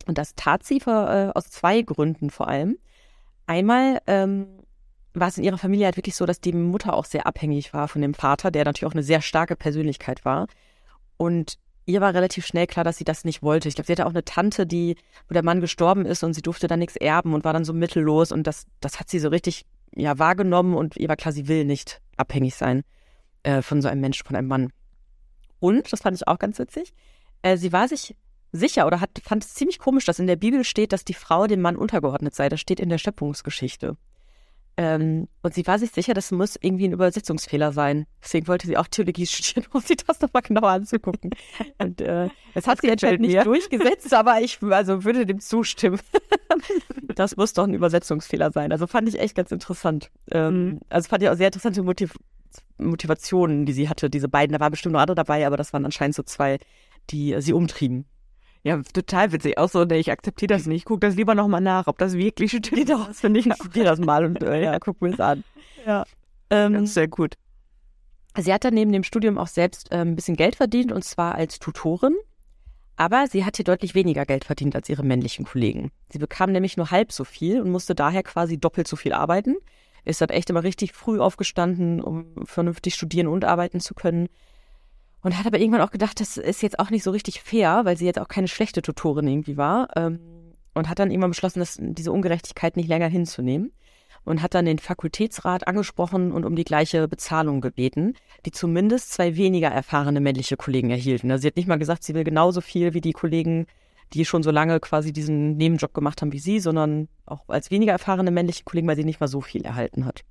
Und 0.07 0.19
das 0.19 0.37
tat 0.37 0.63
sie 0.63 0.79
vor, 0.79 1.11
äh, 1.11 1.33
aus 1.35 1.51
zwei 1.51 1.83
Gründen 1.83 2.31
vor 2.31 2.47
allem. 2.47 2.79
Einmal 3.49 3.99
ähm, 4.07 4.47
war 5.15 5.27
es 5.27 5.37
in 5.37 5.43
ihrer 5.43 5.59
Familie 5.59 5.87
halt 5.87 5.97
wirklich 5.97 6.15
so, 6.15 6.27
dass 6.27 6.41
die 6.41 6.53
Mutter 6.53 6.95
auch 6.95 7.05
sehr 7.05 7.27
abhängig 7.27 7.75
war 7.75 7.89
von 7.89 8.03
dem 8.03 8.15
Vater, 8.15 8.53
der 8.53 8.65
natürlich 8.65 8.89
auch 8.89 8.95
eine 8.95 9.03
sehr 9.03 9.21
starke 9.21 9.57
Persönlichkeit 9.57 10.25
war. 10.25 10.47
Und 11.17 11.59
ihr 11.87 12.01
war 12.01 12.15
relativ 12.15 12.47
schnell 12.47 12.67
klar, 12.67 12.85
dass 12.85 12.99
sie 12.99 13.05
das 13.05 13.25
nicht 13.25 13.43
wollte. 13.43 13.69
Ich 13.69 13.75
glaube, 13.75 13.87
sie 13.87 13.93
hatte 13.93 14.07
auch 14.07 14.11
eine 14.11 14.25
Tante, 14.25 14.67
die, 14.67 14.97
wo 15.29 15.35
der 15.35 15.45
Mann 15.45 15.61
gestorben 15.61 16.07
ist 16.07 16.23
und 16.23 16.35
sie 16.35 16.43
durfte 16.43 16.67
dann 16.67 16.79
nichts 16.79 16.97
erben 16.97 17.35
und 17.35 17.45
war 17.45 17.53
dann 17.53 17.65
so 17.65 17.73
mittellos. 17.73 18.33
Und 18.33 18.47
das, 18.47 18.67
das 18.81 19.01
hat 19.01 19.09
sie 19.09 19.19
so 19.19 19.29
richtig 19.29 19.65
ja, 19.95 20.19
wahrgenommen 20.19 20.75
und 20.75 20.97
ihr 20.97 21.09
war 21.09 21.17
klar, 21.17 21.33
sie 21.33 21.49
will 21.49 21.65
nicht 21.65 22.01
abhängig 22.17 22.55
sein 22.55 22.83
äh, 23.43 23.63
von 23.63 23.83
so 23.83 23.89
einem 23.89 24.01
Menschen, 24.01 24.27
von 24.27 24.37
einem 24.37 24.49
Mann. 24.49 24.73
Und, 25.59 25.93
das 25.93 26.01
fand 26.01 26.17
ich 26.17 26.27
auch 26.27 26.39
ganz 26.39 26.59
witzig, 26.59 26.93
äh, 27.43 27.57
sie 27.57 27.73
war 27.73 27.89
sich 27.89 28.17
sicher 28.53 28.87
oder 28.87 29.01
hat, 29.01 29.11
fand 29.23 29.45
es 29.45 29.55
ziemlich 29.55 29.79
komisch, 29.79 30.05
dass 30.05 30.19
in 30.19 30.27
der 30.27 30.37
Bibel 30.37 30.65
steht, 30.65 30.93
dass 30.93 31.05
die 31.05 31.15
Frau 31.15 31.47
dem 31.47 31.61
Mann 31.61 31.77
untergeordnet 31.77 32.35
sei. 32.35 32.49
Das 32.49 32.61
steht 32.61 32.81
in 32.81 32.89
der 32.89 32.99
Schöpfungsgeschichte. 32.99 33.97
Ähm, 34.81 35.29
und 35.43 35.53
sie 35.53 35.67
war 35.67 35.79
sich 35.79 35.91
sicher, 35.91 36.15
das 36.15 36.31
muss 36.31 36.57
irgendwie 36.59 36.89
ein 36.89 36.93
Übersetzungsfehler 36.93 37.71
sein. 37.73 38.07
Deswegen 38.23 38.49
wollte 38.49 38.67
sie 38.67 38.79
auch 38.79 38.87
Theologie 38.87 39.27
studieren, 39.27 39.67
um 39.75 39.83
sich 39.83 39.99
das 39.99 40.21
nochmal 40.21 40.41
genauer 40.41 40.71
anzugucken. 40.71 41.33
Und 41.77 42.01
äh, 42.01 42.31
das 42.55 42.67
hat 42.67 42.79
Das 42.79 42.83
sie 42.83 42.91
anscheinend 42.91 43.21
nicht 43.21 43.45
durchgesetzt, 43.45 44.15
aber 44.15 44.41
ich 44.41 44.63
also 44.63 45.05
würde 45.05 45.27
dem 45.27 45.41
zustimmen. 45.41 46.01
das 47.15 47.37
muss 47.37 47.53
doch 47.53 47.65
ein 47.65 47.75
Übersetzungsfehler 47.75 48.53
sein. 48.53 48.73
Also 48.73 48.87
fand 48.87 49.07
ich 49.07 49.21
echt 49.21 49.35
ganz 49.35 49.51
interessant. 49.51 50.11
Ähm, 50.31 50.61
Mhm. 50.61 50.81
Also 50.89 51.09
fand 51.09 51.23
ich 51.23 51.29
auch 51.29 51.37
sehr 51.37 51.49
interessante 51.49 51.83
Motiv 51.83 52.15
Motivationen, 52.79 53.67
die 53.67 53.73
sie 53.73 53.89
hatte, 53.89 54.09
diese 54.09 54.29
beiden. 54.29 54.55
Da 54.55 54.61
waren 54.61 54.71
bestimmt 54.71 54.95
noch 54.95 55.01
andere 55.01 55.15
dabei, 55.15 55.47
aber 55.47 55.57
das 55.57 55.73
waren 55.73 55.85
anscheinend 55.85 56.17
so 56.17 56.23
zwei, 56.23 56.59
die 57.11 57.35
äh, 57.35 57.43
sie 57.43 57.53
umtrieben. 57.53 58.07
Ja, 58.63 58.81
total 58.93 59.33
witzig. 59.33 59.57
Auch 59.59 59.69
so, 59.69 59.85
nee, 59.85 59.99
ich 59.99 60.11
akzeptiere 60.11 60.49
das 60.55 60.67
nicht. 60.67 60.79
Ich 60.79 60.85
gucke 60.85 61.01
das 61.01 61.17
lieber 61.17 61.35
nochmal 61.35 61.61
nach, 61.63 61.87
ob 61.87 61.99
das 61.99 62.15
wirklich 62.15 62.51
stimmt. 62.51 62.87
Genau, 62.87 63.05
das 63.05 63.21
finde 63.21 63.41
ich. 63.41 63.47
Ich 63.47 63.55
studiere 63.55 63.87
das 63.87 63.99
mal 63.99 64.25
und 64.25 64.43
äh, 64.43 64.63
ja, 64.63 64.79
guck 64.79 65.01
mir 65.01 65.11
das 65.11 65.21
an. 65.21 65.45
Ja. 65.87 66.05
Ähm, 66.51 66.75
Das 66.75 66.83
ist 66.85 66.95
sehr 66.95 67.09
gut. 67.09 67.37
Sie 68.39 68.53
hat 68.53 68.65
dann 68.65 68.75
neben 68.75 68.93
dem 68.93 69.03
Studium 69.03 69.39
auch 69.39 69.47
selbst 69.49 69.89
ähm, 69.91 70.09
ein 70.09 70.17
bisschen 70.17 70.37
Geld 70.37 70.57
verdient 70.57 70.93
und 70.93 71.05
zwar 71.05 71.35
als 71.35 71.59
Tutorin. 71.59 72.17
Aber 72.97 73.27
sie 73.27 73.47
hat 73.47 73.57
hier 73.57 73.65
deutlich 73.65 73.95
weniger 73.95 74.27
Geld 74.27 74.45
verdient 74.45 74.77
als 74.77 74.89
ihre 74.91 75.03
männlichen 75.03 75.47
Kollegen. 75.47 75.91
Sie 76.13 76.19
bekam 76.19 76.53
nämlich 76.53 76.77
nur 76.77 76.91
halb 76.91 77.13
so 77.13 77.25
viel 77.25 77.63
und 77.63 77.71
musste 77.71 77.95
daher 77.95 78.23
quasi 78.23 78.59
doppelt 78.59 78.87
so 78.87 78.95
viel 78.95 79.15
arbeiten. 79.15 79.57
Ist 80.05 80.21
dann 80.21 80.29
echt 80.29 80.51
immer 80.51 80.63
richtig 80.63 80.93
früh 80.93 81.19
aufgestanden, 81.19 82.03
um 82.03 82.27
vernünftig 82.45 82.95
studieren 82.95 83.27
und 83.27 83.45
arbeiten 83.45 83.81
zu 83.81 83.95
können. 83.95 84.29
Und 85.23 85.39
hat 85.39 85.47
aber 85.47 85.59
irgendwann 85.59 85.83
auch 85.83 85.91
gedacht, 85.91 86.21
das 86.21 86.37
ist 86.37 86.63
jetzt 86.63 86.79
auch 86.79 86.91
nicht 86.91 87.03
so 87.03 87.11
richtig 87.11 87.43
fair, 87.43 87.85
weil 87.85 87.97
sie 87.97 88.07
jetzt 88.07 88.19
auch 88.19 88.29
keine 88.29 88.49
schlechte 88.49 88.81
Tutorin 88.81 89.29
irgendwie 89.29 89.57
war. 89.57 89.89
Ähm, 89.97 90.19
und 90.75 90.89
hat 90.89 90.99
dann 90.99 91.11
irgendwann 91.11 91.31
beschlossen, 91.31 91.59
dass 91.59 91.79
diese 91.81 92.13
Ungerechtigkeit 92.13 92.77
nicht 92.77 92.89
länger 92.89 93.09
hinzunehmen 93.09 93.73
und 94.25 94.43
hat 94.43 94.55
dann 94.55 94.65
den 94.65 94.79
Fakultätsrat 94.79 95.67
angesprochen 95.67 96.33
und 96.33 96.45
um 96.45 96.57
die 96.57 96.65
gleiche 96.65 97.09
Bezahlung 97.09 97.61
gebeten, 97.61 98.15
die 98.45 98.51
zumindest 98.51 99.13
zwei 99.13 99.37
weniger 99.37 99.69
erfahrene 99.69 100.21
männliche 100.21 100.57
Kollegen 100.57 100.91
erhielten. 100.91 101.31
Also 101.31 101.43
sie 101.43 101.49
hat 101.49 101.57
nicht 101.57 101.69
mal 101.69 101.79
gesagt, 101.79 102.05
sie 102.05 102.15
will 102.15 102.25
genauso 102.25 102.61
viel 102.61 102.95
wie 102.95 103.01
die 103.01 103.13
Kollegen, 103.13 103.67
die 104.13 104.25
schon 104.25 104.43
so 104.43 104.51
lange 104.51 104.81
quasi 104.81 105.13
diesen 105.13 105.57
Nebenjob 105.57 105.95
gemacht 105.95 106.21
haben 106.21 106.33
wie 106.33 106.39
sie, 106.39 106.61
sondern 106.61 107.09
auch 107.27 107.49
als 107.49 107.71
weniger 107.71 107.93
erfahrene 107.93 108.31
männliche 108.31 108.65
Kollegen, 108.65 108.89
weil 108.89 108.97
sie 108.97 109.05
nicht 109.05 109.21
mal 109.21 109.29
so 109.29 109.41
viel 109.41 109.65
erhalten 109.65 110.05
hat. 110.05 110.23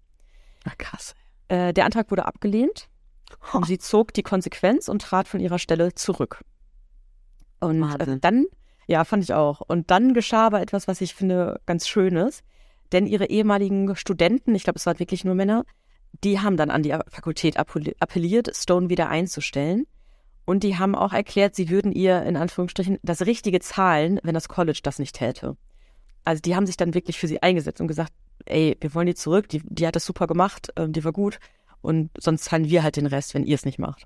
Ach, 0.65 0.77
krass. 0.77 1.15
Äh, 1.47 1.73
der 1.73 1.85
Antrag 1.85 2.11
wurde 2.11 2.25
abgelehnt 2.25 2.89
und 3.53 3.65
sie 3.65 3.77
zog 3.77 4.13
die 4.13 4.23
Konsequenz 4.23 4.87
und 4.87 5.01
trat 5.01 5.27
von 5.27 5.39
ihrer 5.39 5.59
Stelle 5.59 5.93
zurück. 5.93 6.43
Und 7.59 7.83
äh, 7.83 7.99
Wahnsinn. 7.99 8.21
dann, 8.21 8.45
ja, 8.87 9.03
fand 9.03 9.23
ich 9.23 9.33
auch. 9.33 9.61
Und 9.61 9.91
dann 9.91 10.13
geschah 10.13 10.47
aber 10.47 10.61
etwas, 10.61 10.87
was 10.87 11.01
ich 11.01 11.13
finde 11.13 11.59
ganz 11.65 11.87
Schönes. 11.87 12.41
Denn 12.91 13.05
ihre 13.05 13.29
ehemaligen 13.29 13.95
Studenten, 13.95 14.55
ich 14.55 14.63
glaube, 14.63 14.77
es 14.77 14.85
waren 14.85 14.99
wirklich 14.99 15.23
nur 15.23 15.35
Männer, 15.35 15.63
die 16.23 16.39
haben 16.39 16.57
dann 16.57 16.71
an 16.71 16.81
die 16.81 16.95
Fakultät 17.07 17.59
appelli- 17.59 17.95
appelliert, 17.99 18.55
Stone 18.55 18.89
wieder 18.89 19.09
einzustellen. 19.09 19.85
Und 20.45 20.63
die 20.63 20.79
haben 20.79 20.95
auch 20.95 21.13
erklärt, 21.13 21.55
sie 21.55 21.69
würden 21.69 21.91
ihr 21.91 22.23
in 22.23 22.35
Anführungsstrichen 22.35 22.97
das 23.03 23.21
Richtige 23.21 23.59
zahlen, 23.59 24.19
wenn 24.23 24.33
das 24.33 24.49
College 24.49 24.79
das 24.81 24.97
nicht 24.97 25.15
täte. 25.15 25.55
Also 26.25 26.41
die 26.41 26.55
haben 26.55 26.65
sich 26.65 26.77
dann 26.77 26.95
wirklich 26.95 27.19
für 27.19 27.27
sie 27.27 27.43
eingesetzt 27.43 27.79
und 27.81 27.87
gesagt, 27.87 28.11
ey, 28.45 28.75
wir 28.81 28.95
wollen 28.95 29.07
die 29.07 29.15
zurück, 29.15 29.47
die, 29.49 29.61
die 29.63 29.85
hat 29.85 29.95
das 29.95 30.05
super 30.05 30.25
gemacht, 30.25 30.69
ähm, 30.75 30.91
die 30.91 31.03
war 31.03 31.11
gut. 31.11 31.39
Und 31.81 32.11
sonst 32.17 32.45
zahlen 32.45 32.69
wir 32.69 32.83
halt 32.83 32.97
den 32.97 33.05
Rest, 33.05 33.33
wenn 33.33 33.43
ihr 33.43 33.55
es 33.55 33.65
nicht 33.65 33.79
macht. 33.79 34.05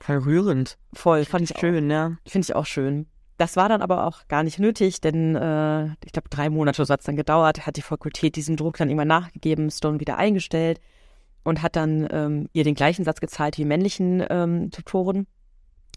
Voll 0.00 0.18
rührend. 0.18 0.76
Voll, 0.92 1.24
fand 1.24 1.50
ich 1.50 1.56
Schön, 1.58 1.90
ja. 1.90 2.16
Finde 2.26 2.46
ich 2.46 2.54
auch 2.54 2.66
schön. 2.66 3.06
Das 3.36 3.56
war 3.56 3.68
dann 3.68 3.82
aber 3.82 4.06
auch 4.06 4.28
gar 4.28 4.42
nicht 4.42 4.58
nötig, 4.58 5.00
denn 5.00 5.34
äh, 5.34 5.86
ich 6.04 6.12
glaube, 6.12 6.28
drei 6.30 6.50
Monate 6.50 6.84
so 6.84 6.92
hat 6.92 7.00
es 7.00 7.06
dann 7.06 7.16
gedauert, 7.16 7.66
hat 7.66 7.76
die 7.76 7.82
Fakultät 7.82 8.36
diesem 8.36 8.56
Druck 8.56 8.76
dann 8.76 8.90
immer 8.90 9.04
nachgegeben, 9.04 9.70
Stone 9.70 9.98
wieder 9.98 10.18
eingestellt 10.18 10.80
und 11.42 11.62
hat 11.62 11.74
dann 11.74 12.06
ähm, 12.10 12.48
ihr 12.52 12.62
den 12.62 12.76
gleichen 12.76 13.04
Satz 13.04 13.20
gezahlt 13.20 13.58
wie 13.58 13.64
männlichen 13.64 14.24
ähm, 14.30 14.70
Tutoren. 14.70 15.26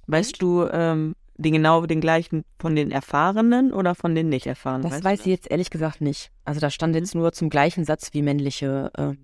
Weißt 0.08 0.42
du 0.42 0.68
ähm, 0.72 1.16
den 1.36 1.54
genau 1.54 1.86
den 1.86 2.02
gleichen 2.02 2.44
von 2.60 2.76
den 2.76 2.92
Erfahrenen 2.92 3.72
oder 3.72 3.94
von 3.94 4.16
den 4.16 4.30
nicht 4.30 4.48
Erfahrenen? 4.48 4.90
Das 4.90 5.04
weiß 5.04 5.24
sie 5.24 5.30
jetzt 5.30 5.52
ehrlich 5.52 5.70
gesagt 5.70 6.02
nicht. 6.02 6.32
Also 6.44 6.60
da 6.60 6.72
stand 6.72 6.96
jetzt 6.96 7.14
nur 7.14 7.34
zum 7.34 7.50
gleichen 7.50 7.86
Satz 7.86 8.14
wie 8.14 8.24
männliche 8.24 8.92
ähm, 8.98 9.18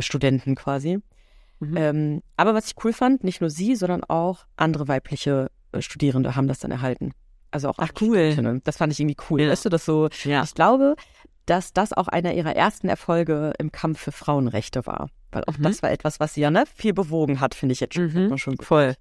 Studenten 0.00 0.54
quasi. 0.54 0.98
Mhm. 1.60 1.76
Ähm, 1.76 2.22
aber 2.36 2.54
was 2.54 2.66
ich 2.68 2.74
cool 2.84 2.92
fand, 2.92 3.24
nicht 3.24 3.40
nur 3.40 3.50
sie, 3.50 3.74
sondern 3.76 4.04
auch 4.04 4.46
andere 4.56 4.86
weibliche 4.88 5.50
äh, 5.72 5.80
Studierende 5.82 6.36
haben 6.36 6.48
das 6.48 6.60
dann 6.60 6.70
erhalten. 6.70 7.12
Also 7.50 7.68
auch 7.70 7.78
Ach, 7.78 7.90
cool. 8.00 8.60
Das 8.64 8.76
fand 8.76 8.92
ich 8.92 9.00
irgendwie 9.00 9.16
cool. 9.30 9.40
Ja. 9.40 9.50
Weißt 9.50 9.64
du, 9.64 9.68
das 9.70 9.84
so. 9.84 10.08
Ja. 10.24 10.42
Ich 10.44 10.54
glaube, 10.54 10.94
dass 11.46 11.72
das 11.72 11.92
auch 11.94 12.08
einer 12.08 12.34
ihrer 12.34 12.54
ersten 12.54 12.88
Erfolge 12.88 13.54
im 13.58 13.72
Kampf 13.72 14.00
für 14.00 14.12
Frauenrechte 14.12 14.86
war. 14.86 15.08
Weil 15.32 15.44
auch 15.44 15.56
Mhm. 15.58 15.62
das 15.62 15.82
war 15.82 15.90
etwas, 15.90 16.20
was 16.20 16.34
sie 16.34 16.42
ja 16.42 16.50
ne, 16.50 16.64
viel 16.74 16.92
bewogen 16.92 17.40
hat, 17.40 17.54
finde 17.54 17.72
ich 17.72 17.80
jetzt 17.80 17.94
schon, 17.94 18.12
Mhm. 18.12 18.36
schon. 18.38 18.56
Voll. 18.58 18.94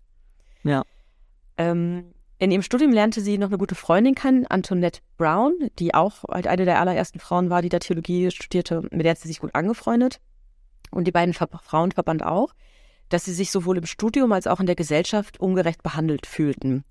Ähm, 1.57 2.13
in 2.39 2.51
ihrem 2.51 2.61
Studium 2.61 2.91
lernte 2.91 3.19
sie 3.21 3.37
noch 3.37 3.47
eine 3.47 3.57
gute 3.57 3.75
Freundin 3.75 4.13
kennen, 4.15 4.45
Antoinette 4.45 4.99
Brown, 5.17 5.53
die 5.79 5.93
auch 5.95 6.23
halt 6.29 6.47
eine 6.47 6.65
der 6.65 6.79
allerersten 6.79 7.19
Frauen 7.19 7.49
war, 7.49 7.61
die 7.61 7.69
da 7.69 7.79
Theologie 7.79 8.29
studierte. 8.31 8.81
Mit 8.91 9.03
der 9.05 9.11
hat 9.11 9.17
sie 9.17 9.27
sich 9.27 9.39
gut 9.39 9.55
angefreundet. 9.55 10.19
Und 10.91 11.05
die 11.05 11.11
beiden 11.11 11.33
Ver 11.33 11.47
Frauen 11.63 11.91
verband 11.91 12.23
auch, 12.23 12.53
dass 13.09 13.25
sie 13.25 13.33
sich 13.33 13.51
sowohl 13.51 13.77
im 13.77 13.85
Studium 13.85 14.31
als 14.31 14.47
auch 14.47 14.59
in 14.59 14.65
der 14.65 14.75
Gesellschaft 14.75 15.39
ungerecht 15.39 15.83
behandelt 15.83 16.25
fühlten. 16.25 16.83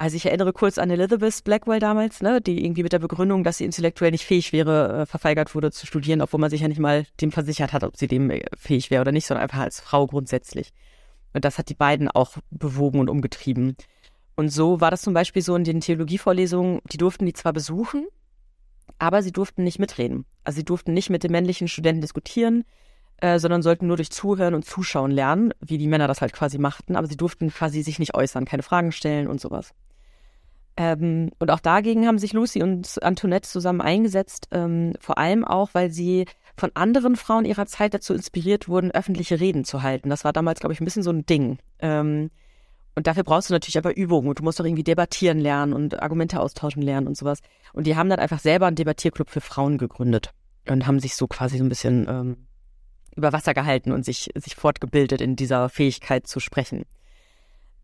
Also 0.00 0.16
ich 0.16 0.24
erinnere 0.24 0.54
kurz 0.54 0.78
an 0.78 0.88
Elizabeth 0.88 1.44
Blackwell 1.44 1.78
damals, 1.78 2.22
ne, 2.22 2.40
die 2.40 2.64
irgendwie 2.64 2.82
mit 2.82 2.94
der 2.94 3.00
Begründung, 3.00 3.44
dass 3.44 3.58
sie 3.58 3.66
intellektuell 3.66 4.12
nicht 4.12 4.24
fähig 4.24 4.50
wäre, 4.50 5.02
äh, 5.02 5.06
verweigert 5.06 5.54
wurde 5.54 5.70
zu 5.72 5.86
studieren, 5.86 6.22
obwohl 6.22 6.40
man 6.40 6.48
sich 6.48 6.62
ja 6.62 6.68
nicht 6.68 6.80
mal 6.80 7.04
dem 7.20 7.32
versichert 7.32 7.74
hat, 7.74 7.84
ob 7.84 7.98
sie 7.98 8.08
dem 8.08 8.30
äh, 8.30 8.42
fähig 8.56 8.90
wäre 8.90 9.02
oder 9.02 9.12
nicht, 9.12 9.26
sondern 9.26 9.42
einfach 9.42 9.58
als 9.58 9.78
Frau 9.80 10.06
grundsätzlich. 10.06 10.72
Und 11.34 11.44
das 11.44 11.58
hat 11.58 11.68
die 11.68 11.74
beiden 11.74 12.08
auch 12.08 12.38
bewogen 12.50 12.98
und 12.98 13.10
umgetrieben. 13.10 13.76
Und 14.36 14.48
so 14.48 14.80
war 14.80 14.90
das 14.90 15.02
zum 15.02 15.12
Beispiel 15.12 15.42
so 15.42 15.54
in 15.54 15.64
den 15.64 15.80
Theologievorlesungen, 15.80 16.80
die 16.90 16.96
durften 16.96 17.26
die 17.26 17.34
zwar 17.34 17.52
besuchen, 17.52 18.06
aber 18.98 19.22
sie 19.22 19.32
durften 19.32 19.64
nicht 19.64 19.78
mitreden. 19.78 20.24
Also 20.44 20.56
sie 20.56 20.64
durften 20.64 20.94
nicht 20.94 21.10
mit 21.10 21.24
den 21.24 21.32
männlichen 21.32 21.68
Studenten 21.68 22.00
diskutieren, 22.00 22.64
äh, 23.20 23.38
sondern 23.38 23.62
sollten 23.62 23.86
nur 23.86 23.96
durch 23.96 24.10
Zuhören 24.10 24.54
und 24.54 24.64
Zuschauen 24.64 25.10
lernen, 25.10 25.52
wie 25.60 25.78
die 25.78 25.88
Männer 25.88 26.08
das 26.08 26.20
halt 26.20 26.32
quasi 26.32 26.58
machten, 26.58 26.96
aber 26.96 27.06
sie 27.06 27.16
durften 27.16 27.50
quasi 27.50 27.82
sich 27.82 27.98
nicht 27.98 28.14
äußern, 28.14 28.44
keine 28.44 28.62
Fragen 28.62 28.92
stellen 28.92 29.28
und 29.28 29.40
sowas. 29.40 29.72
Ähm, 30.76 31.30
und 31.38 31.50
auch 31.50 31.60
dagegen 31.60 32.06
haben 32.06 32.18
sich 32.18 32.32
Lucy 32.32 32.62
und 32.62 33.02
Antoinette 33.02 33.48
zusammen 33.48 33.80
eingesetzt, 33.80 34.48
ähm, 34.50 34.94
vor 35.00 35.18
allem 35.18 35.44
auch, 35.44 35.70
weil 35.72 35.90
sie 35.90 36.26
von 36.56 36.70
anderen 36.74 37.16
Frauen 37.16 37.44
ihrer 37.44 37.66
Zeit 37.66 37.92
dazu 37.94 38.14
inspiriert 38.14 38.68
wurden, 38.68 38.90
öffentliche 38.90 39.40
Reden 39.40 39.64
zu 39.64 39.82
halten. 39.82 40.08
Das 40.10 40.24
war 40.24 40.32
damals, 40.32 40.60
glaube 40.60 40.72
ich, 40.72 40.80
ein 40.80 40.84
bisschen 40.84 41.02
so 41.02 41.10
ein 41.10 41.26
Ding. 41.26 41.58
Ähm, 41.80 42.30
und 42.94 43.06
dafür 43.06 43.24
brauchst 43.24 43.50
du 43.50 43.54
natürlich 43.54 43.78
aber 43.78 43.96
Übungen 43.96 44.28
und 44.28 44.38
du 44.38 44.42
musst 44.42 44.60
doch 44.60 44.64
irgendwie 44.64 44.84
debattieren 44.84 45.38
lernen 45.38 45.72
und 45.72 46.02
Argumente 46.02 46.40
austauschen 46.40 46.82
lernen 46.82 47.06
und 47.06 47.16
sowas. 47.16 47.40
Und 47.72 47.86
die 47.86 47.96
haben 47.96 48.08
dann 48.08 48.18
einfach 48.18 48.40
selber 48.40 48.66
einen 48.66 48.76
Debattierclub 48.76 49.30
für 49.30 49.40
Frauen 49.40 49.78
gegründet 49.78 50.32
und 50.68 50.86
haben 50.86 50.98
sich 50.98 51.14
so 51.14 51.26
quasi 51.26 51.58
so 51.58 51.64
ein 51.64 51.68
bisschen 51.68 52.06
ähm, 52.08 52.36
über 53.16 53.32
Wasser 53.32 53.54
gehalten 53.54 53.92
und 53.92 54.04
sich, 54.04 54.30
sich 54.34 54.54
fortgebildet 54.54 55.20
in 55.20 55.36
dieser 55.36 55.68
Fähigkeit 55.68 56.26
zu 56.26 56.40
sprechen. 56.40 56.84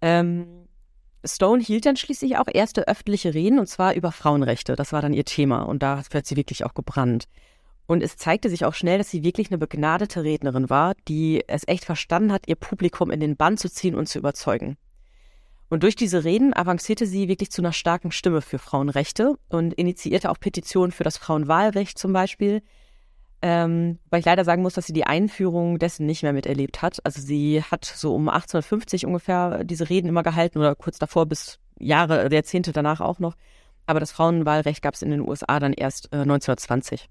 Ähm, 0.00 0.66
Stone 1.24 1.62
hielt 1.62 1.86
dann 1.86 1.96
schließlich 1.96 2.36
auch 2.36 2.46
erste 2.52 2.86
öffentliche 2.88 3.34
Reden 3.34 3.58
und 3.58 3.66
zwar 3.66 3.94
über 3.94 4.12
Frauenrechte. 4.12 4.76
Das 4.76 4.92
war 4.92 5.02
dann 5.02 5.12
ihr 5.12 5.24
Thema 5.24 5.62
und 5.62 5.82
da 5.82 6.02
hat 6.12 6.26
sie 6.26 6.36
wirklich 6.36 6.64
auch 6.64 6.74
gebrannt. 6.74 7.26
Und 7.86 8.02
es 8.02 8.16
zeigte 8.16 8.50
sich 8.50 8.64
auch 8.64 8.74
schnell, 8.74 8.98
dass 8.98 9.10
sie 9.10 9.22
wirklich 9.22 9.48
eine 9.50 9.58
begnadete 9.58 10.24
Rednerin 10.24 10.70
war, 10.70 10.94
die 11.06 11.44
es 11.46 11.62
echt 11.66 11.84
verstanden 11.84 12.32
hat, 12.32 12.48
ihr 12.48 12.56
Publikum 12.56 13.10
in 13.10 13.20
den 13.20 13.36
Bann 13.36 13.56
zu 13.56 13.70
ziehen 13.70 13.94
und 13.94 14.08
zu 14.08 14.18
überzeugen. 14.18 14.76
Und 15.68 15.82
durch 15.82 15.96
diese 15.96 16.24
Reden 16.24 16.54
avancierte 16.54 17.06
sie 17.06 17.28
wirklich 17.28 17.50
zu 17.50 17.60
einer 17.60 17.72
starken 17.72 18.12
Stimme 18.12 18.40
für 18.40 18.58
Frauenrechte 18.58 19.36
und 19.48 19.74
initiierte 19.74 20.30
auch 20.30 20.38
Petitionen 20.38 20.92
für 20.92 21.04
das 21.04 21.16
Frauenwahlrecht 21.16 21.98
zum 21.98 22.12
Beispiel. 22.12 22.62
Ähm, 23.42 23.98
weil 24.10 24.20
ich 24.20 24.26
leider 24.26 24.44
sagen 24.44 24.62
muss, 24.62 24.74
dass 24.74 24.86
sie 24.86 24.92
die 24.92 25.06
Einführung 25.06 25.78
dessen 25.78 26.06
nicht 26.06 26.22
mehr 26.22 26.32
miterlebt 26.32 26.80
hat. 26.82 27.04
Also 27.04 27.20
sie 27.20 27.62
hat 27.62 27.84
so 27.84 28.14
um 28.14 28.28
1850 28.28 29.04
ungefähr 29.04 29.62
diese 29.64 29.90
Reden 29.90 30.08
immer 30.08 30.22
gehalten 30.22 30.58
oder 30.58 30.74
kurz 30.74 30.98
davor 30.98 31.26
bis 31.26 31.58
Jahre, 31.78 32.32
Jahrzehnte 32.32 32.72
danach 32.72 33.00
auch 33.00 33.18
noch. 33.18 33.36
Aber 33.84 34.00
das 34.00 34.10
Frauenwahlrecht 34.10 34.82
gab 34.82 34.94
es 34.94 35.02
in 35.02 35.10
den 35.10 35.20
USA 35.20 35.60
dann 35.60 35.72
erst 35.72 36.12
äh, 36.12 36.22
1920. 36.22 37.08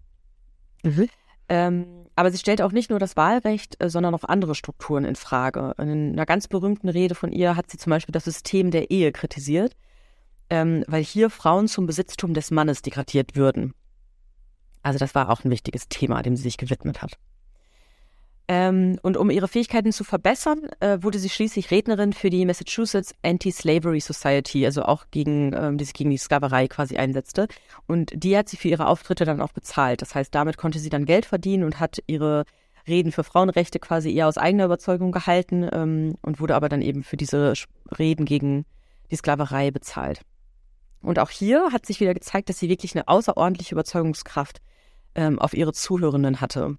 Mhm. 0.83 1.09
Ähm, 1.47 1.85
aber 2.15 2.31
sie 2.31 2.37
stellt 2.37 2.61
auch 2.61 2.71
nicht 2.71 2.89
nur 2.89 2.99
das 2.99 3.15
Wahlrecht, 3.15 3.81
äh, 3.81 3.89
sondern 3.89 4.15
auch 4.15 4.23
andere 4.23 4.55
Strukturen 4.55 5.05
in 5.05 5.15
Frage. 5.15 5.73
In 5.77 6.13
einer 6.13 6.25
ganz 6.25 6.47
berühmten 6.47 6.89
Rede 6.89 7.15
von 7.15 7.31
ihr 7.31 7.55
hat 7.55 7.69
sie 7.69 7.77
zum 7.77 7.91
Beispiel 7.91 8.13
das 8.13 8.25
System 8.25 8.71
der 8.71 8.89
Ehe 8.89 9.11
kritisiert, 9.11 9.75
ähm, 10.49 10.83
weil 10.87 11.03
hier 11.03 11.29
Frauen 11.29 11.67
zum 11.67 11.85
Besitztum 11.85 12.33
des 12.33 12.51
Mannes 12.51 12.81
degradiert 12.81 13.35
würden. 13.35 13.73
Also 14.85 14.99
das 14.99 15.15
war 15.15 15.31
auch 15.31 15.43
ein 15.43 15.49
wichtiges 15.49 15.89
Thema, 15.89 16.21
dem 16.21 16.35
sie 16.35 16.43
sich 16.43 16.57
gewidmet 16.57 17.01
hat. 17.01 17.17
Ähm, 18.47 18.99
und 19.01 19.17
um 19.17 19.31
ihre 19.31 19.47
Fähigkeiten 19.47 19.91
zu 19.91 20.03
verbessern, 20.03 20.69
äh, 20.79 20.99
wurde 21.01 21.17
sie 21.17 21.31
schließlich 21.31 21.71
Rednerin 21.71 22.13
für 22.13 22.29
die 22.29 22.45
Massachusetts 22.45 23.15
Anti-Slavery 23.23 23.99
Society, 23.99 24.63
also 24.63 24.83
auch 24.83 25.05
gegen, 25.09 25.53
ähm, 25.53 25.79
die 25.79 25.85
sich 25.85 25.95
gegen 25.95 26.11
die 26.11 26.17
Sklaverei 26.17 26.67
quasi 26.67 26.97
einsetzte. 26.97 27.47
Und 27.87 28.11
die 28.13 28.37
hat 28.37 28.47
sie 28.47 28.57
für 28.57 28.67
ihre 28.67 28.85
Auftritte 28.85 29.25
dann 29.25 29.41
auch 29.41 29.53
bezahlt. 29.53 30.03
Das 30.03 30.13
heißt, 30.13 30.35
damit 30.35 30.57
konnte 30.57 30.77
sie 30.77 30.91
dann 30.91 31.05
Geld 31.05 31.25
verdienen 31.25 31.63
und 31.63 31.79
hat 31.79 32.03
ihre 32.05 32.45
Reden 32.87 33.11
für 33.11 33.23
Frauenrechte 33.23 33.79
quasi 33.79 34.13
eher 34.13 34.27
aus 34.27 34.37
eigener 34.37 34.65
Überzeugung 34.65 35.11
gehalten 35.11 35.67
ähm, 35.73 36.13
und 36.21 36.39
wurde 36.39 36.53
aber 36.53 36.69
dann 36.69 36.83
eben 36.83 37.01
für 37.01 37.17
diese 37.17 37.53
Reden 37.97 38.25
gegen 38.25 38.65
die 39.09 39.15
Sklaverei 39.15 39.71
bezahlt. 39.71 40.21
Und 41.01 41.17
auch 41.17 41.31
hier 41.31 41.71
hat 41.71 41.87
sich 41.87 41.99
wieder 41.99 42.13
gezeigt, 42.13 42.49
dass 42.49 42.59
sie 42.59 42.69
wirklich 42.69 42.93
eine 42.95 43.07
außerordentliche 43.07 43.73
Überzeugungskraft 43.73 44.61
ähm, 45.15 45.39
auf 45.39 45.53
ihre 45.53 45.73
Zuhörenden 45.73 46.41
hatte. 46.41 46.77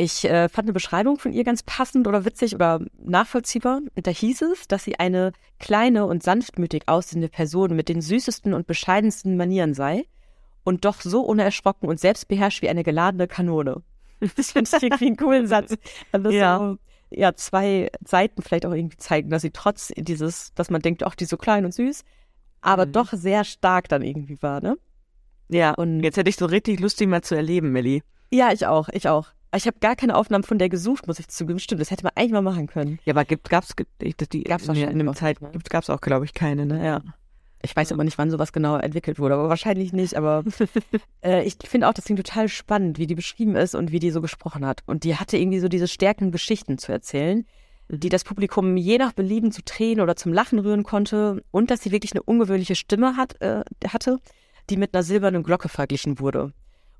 Ich 0.00 0.24
äh, 0.24 0.48
fand 0.48 0.66
eine 0.66 0.72
Beschreibung 0.72 1.18
von 1.18 1.32
ihr 1.32 1.42
ganz 1.42 1.64
passend 1.64 2.06
oder 2.06 2.24
witzig 2.24 2.54
oder 2.54 2.80
nachvollziehbar. 3.02 3.80
Da 3.96 4.10
hieß 4.12 4.42
es, 4.42 4.68
dass 4.68 4.84
sie 4.84 4.98
eine 4.98 5.32
kleine 5.58 6.06
und 6.06 6.22
sanftmütig 6.22 6.84
aussehende 6.86 7.28
Person 7.28 7.74
mit 7.74 7.88
den 7.88 8.00
süßesten 8.00 8.54
und 8.54 8.68
bescheidensten 8.68 9.36
Manieren 9.36 9.74
sei 9.74 10.04
und 10.62 10.84
doch 10.84 11.00
so 11.00 11.22
unerschrocken 11.22 11.88
und 11.88 11.98
selbstbeherrscht 11.98 12.62
wie 12.62 12.68
eine 12.68 12.84
geladene 12.84 13.26
Kanone. 13.26 13.82
Das 14.36 14.50
finde 14.50 14.68
ich 14.76 14.82
irgendwie 14.82 15.06
einen 15.06 15.16
coolen 15.16 15.46
Satz. 15.46 15.76
Das 16.10 16.34
ja. 16.34 16.58
So, 16.58 16.78
ja, 17.10 17.34
zwei 17.34 17.90
Seiten 18.04 18.42
vielleicht 18.42 18.66
auch 18.66 18.72
irgendwie 18.72 18.96
zeigen, 18.96 19.30
dass 19.30 19.42
sie 19.42 19.50
trotz 19.50 19.92
dieses, 19.96 20.52
dass 20.54 20.70
man 20.70 20.82
denkt, 20.82 21.04
ach, 21.04 21.14
die 21.14 21.24
so 21.24 21.36
klein 21.36 21.64
und 21.64 21.72
süß, 21.72 22.04
aber 22.60 22.86
mhm. 22.86 22.92
doch 22.92 23.12
sehr 23.12 23.44
stark 23.44 23.88
dann 23.88 24.02
irgendwie 24.02 24.42
war, 24.42 24.60
ne? 24.60 24.76
Ja, 25.48 25.72
und 25.74 26.02
jetzt 26.02 26.16
hätte 26.16 26.30
ich 26.30 26.36
so 26.36 26.46
richtig 26.46 26.80
Lust, 26.80 27.00
die 27.00 27.06
mal 27.06 27.22
zu 27.22 27.34
erleben, 27.34 27.72
Melli. 27.72 28.02
Ja, 28.30 28.52
ich 28.52 28.66
auch, 28.66 28.88
ich 28.90 29.08
auch. 29.08 29.28
Ich 29.56 29.66
habe 29.66 29.78
gar 29.80 29.96
keine 29.96 30.14
Aufnahmen 30.14 30.44
von 30.44 30.58
der 30.58 30.68
gesucht, 30.68 31.06
muss 31.06 31.18
ich 31.18 31.28
zugeben. 31.28 31.58
Stimmt, 31.58 31.80
das 31.80 31.90
hätte 31.90 32.04
man 32.04 32.12
eigentlich 32.16 32.32
mal 32.32 32.42
machen 32.42 32.66
können. 32.66 32.98
Ja, 33.06 33.14
aber 33.14 33.24
gibt, 33.24 33.48
gab's, 33.48 33.74
die, 34.00 34.44
gab's 34.44 34.68
in, 34.68 34.76
in 34.76 34.88
einem 34.88 35.14
Zeit, 35.14 35.40
ne? 35.40 35.50
gibt, 35.50 35.70
gab's 35.70 35.88
auch, 35.88 36.02
glaube 36.02 36.26
ich, 36.26 36.34
keine, 36.34 36.66
ne? 36.66 36.84
Ja. 36.84 37.00
Ich 37.62 37.74
weiß 37.74 37.90
aber 37.90 38.04
nicht, 38.04 38.18
wann 38.18 38.30
sowas 38.30 38.52
genau 38.52 38.76
entwickelt 38.76 39.18
wurde, 39.18 39.34
aber 39.34 39.48
wahrscheinlich 39.48 39.92
nicht. 39.92 40.16
Aber 40.16 40.44
äh, 41.24 41.44
ich 41.44 41.56
finde 41.64 41.88
auch 41.88 41.94
das 41.94 42.04
Ding 42.04 42.16
total 42.16 42.48
spannend, 42.48 42.98
wie 42.98 43.06
die 43.06 43.14
beschrieben 43.14 43.56
ist 43.56 43.74
und 43.74 43.90
wie 43.90 43.98
die 43.98 44.10
so 44.10 44.20
gesprochen 44.20 44.66
hat. 44.66 44.82
Und 44.86 45.04
die 45.04 45.16
hatte 45.16 45.38
irgendwie 45.38 45.58
so 45.60 45.68
diese 45.68 45.88
stärkenden 45.88 46.30
Geschichten 46.30 46.78
zu 46.78 46.92
erzählen, 46.92 47.46
die 47.88 48.10
das 48.10 48.22
Publikum 48.22 48.76
je 48.76 48.98
nach 48.98 49.12
Belieben 49.12 49.50
zu 49.50 49.64
Tränen 49.64 50.00
oder 50.00 50.14
zum 50.14 50.32
Lachen 50.32 50.58
rühren 50.58 50.82
konnte 50.82 51.42
und 51.50 51.70
dass 51.70 51.82
sie 51.82 51.90
wirklich 51.90 52.12
eine 52.12 52.22
ungewöhnliche 52.22 52.74
Stimme 52.74 53.16
hat, 53.16 53.40
äh, 53.40 53.62
hatte, 53.88 54.18
die 54.70 54.76
mit 54.76 54.94
einer 54.94 55.02
silbernen 55.02 55.42
Glocke 55.42 55.68
verglichen 55.68 56.18
wurde. 56.18 56.52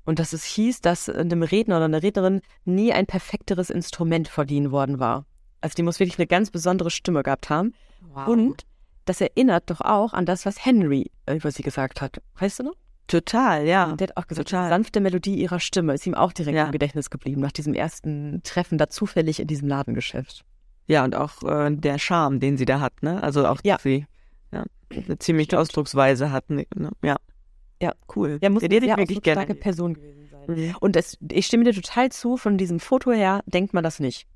Und 0.05 0.19
dass 0.19 0.33
es 0.33 0.43
hieß, 0.43 0.81
dass 0.81 1.09
einem 1.09 1.43
Redner 1.43 1.77
oder 1.77 1.85
einer 1.85 2.01
Rednerin 2.03 2.41
nie 2.65 2.93
ein 2.93 3.05
perfekteres 3.05 3.69
Instrument 3.69 4.27
verliehen 4.27 4.71
worden 4.71 4.99
war. 4.99 5.25
Also 5.61 5.75
die 5.75 5.83
muss 5.83 5.99
wirklich 5.99 6.17
eine 6.17 6.27
ganz 6.27 6.51
besondere 6.51 6.89
Stimme 6.89 7.21
gehabt 7.21 7.49
haben. 7.49 7.73
Wow. 8.13 8.27
Und 8.27 8.65
das 9.05 9.21
erinnert 9.21 9.69
doch 9.69 9.81
auch 9.81 10.13
an 10.13 10.25
das, 10.25 10.45
was 10.45 10.65
Henry 10.65 11.11
über 11.29 11.51
sie 11.51 11.63
gesagt 11.63 12.01
hat. 12.01 12.21
Weißt 12.39 12.59
du 12.59 12.63
noch? 12.63 12.75
Total, 13.07 13.65
ja. 13.65 13.93
Der 13.93 14.09
hat 14.09 14.17
auch 14.17 14.27
gesagt, 14.27 14.49
Total. 14.49 14.65
die 14.65 14.69
sanfte 14.69 14.99
Melodie 14.99 15.35
ihrer 15.35 15.59
Stimme 15.59 15.95
ist 15.95 16.05
ihm 16.05 16.13
auch 16.13 16.31
direkt 16.31 16.55
ja. 16.55 16.65
im 16.65 16.71
Gedächtnis 16.71 17.09
geblieben, 17.09 17.41
nach 17.41 17.51
diesem 17.51 17.73
ersten 17.73 18.41
Treffen 18.43 18.77
da 18.77 18.87
zufällig 18.87 19.39
in 19.39 19.47
diesem 19.47 19.67
Ladengeschäft. 19.67 20.45
Ja, 20.85 21.03
und 21.03 21.15
auch 21.15 21.41
äh, 21.43 21.75
der 21.75 21.97
Charme, 21.97 22.39
den 22.39 22.57
sie 22.57 22.65
da 22.65 22.79
hat, 22.79 23.01
ne? 23.01 23.21
Also 23.21 23.47
auch, 23.47 23.61
ja. 23.63 23.77
sie 23.81 24.05
ja, 24.51 24.63
eine 24.91 25.17
ziemliche 25.17 25.59
Ausdrucksweise 25.59 26.31
hat, 26.31 26.49
ne? 26.51 26.65
Ja. 27.03 27.17
Ja, 27.81 27.93
cool. 28.15 28.39
Ja, 28.41 28.49
muss 28.49 28.63
eine 28.63 28.79
sehr 28.79 28.97
wirklich 28.97 29.21
gerne. 29.21 29.41
starke 29.41 29.55
Person 29.55 29.93
gewesen 29.93 30.27
sein. 30.29 30.43
Mhm. 30.47 30.75
Und 30.79 30.95
es, 30.95 31.17
ich 31.31 31.45
stimme 31.45 31.63
dir 31.63 31.73
total 31.73 32.11
zu, 32.11 32.37
von 32.37 32.57
diesem 32.57 32.79
Foto 32.79 33.11
her 33.11 33.41
denkt 33.45 33.73
man 33.73 33.83
das 33.83 33.99
nicht. 33.99 34.27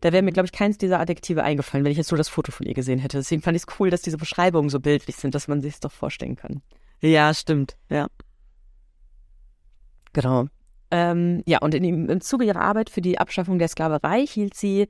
Da 0.00 0.12
wäre 0.12 0.22
mir, 0.22 0.30
glaube 0.30 0.46
ich, 0.46 0.52
keins 0.52 0.78
dieser 0.78 1.00
Adjektive 1.00 1.42
eingefallen, 1.42 1.84
wenn 1.84 1.90
ich 1.90 1.98
jetzt 1.98 2.12
nur 2.12 2.18
das 2.18 2.28
Foto 2.28 2.52
von 2.52 2.66
ihr 2.66 2.74
gesehen 2.74 3.00
hätte. 3.00 3.16
Deswegen 3.16 3.42
fand 3.42 3.56
ich 3.56 3.64
es 3.66 3.80
cool, 3.80 3.90
dass 3.90 4.00
diese 4.02 4.16
Beschreibungen 4.16 4.70
so 4.70 4.78
bildlich 4.78 5.16
sind, 5.16 5.34
dass 5.34 5.48
man 5.48 5.60
sich 5.60 5.74
es 5.74 5.80
doch 5.80 5.90
vorstellen 5.90 6.36
kann. 6.36 6.62
Ja, 7.00 7.34
stimmt. 7.34 7.76
Ja. 7.90 8.06
Genau. 10.12 10.46
Ähm, 10.90 11.42
ja, 11.46 11.58
und 11.58 11.74
in, 11.74 12.08
im 12.08 12.20
Zuge 12.20 12.44
ihrer 12.44 12.60
Arbeit 12.60 12.90
für 12.90 13.00
die 13.00 13.18
Abschaffung 13.18 13.58
der 13.58 13.68
Sklaverei 13.68 14.24
hielt 14.24 14.54
sie 14.54 14.88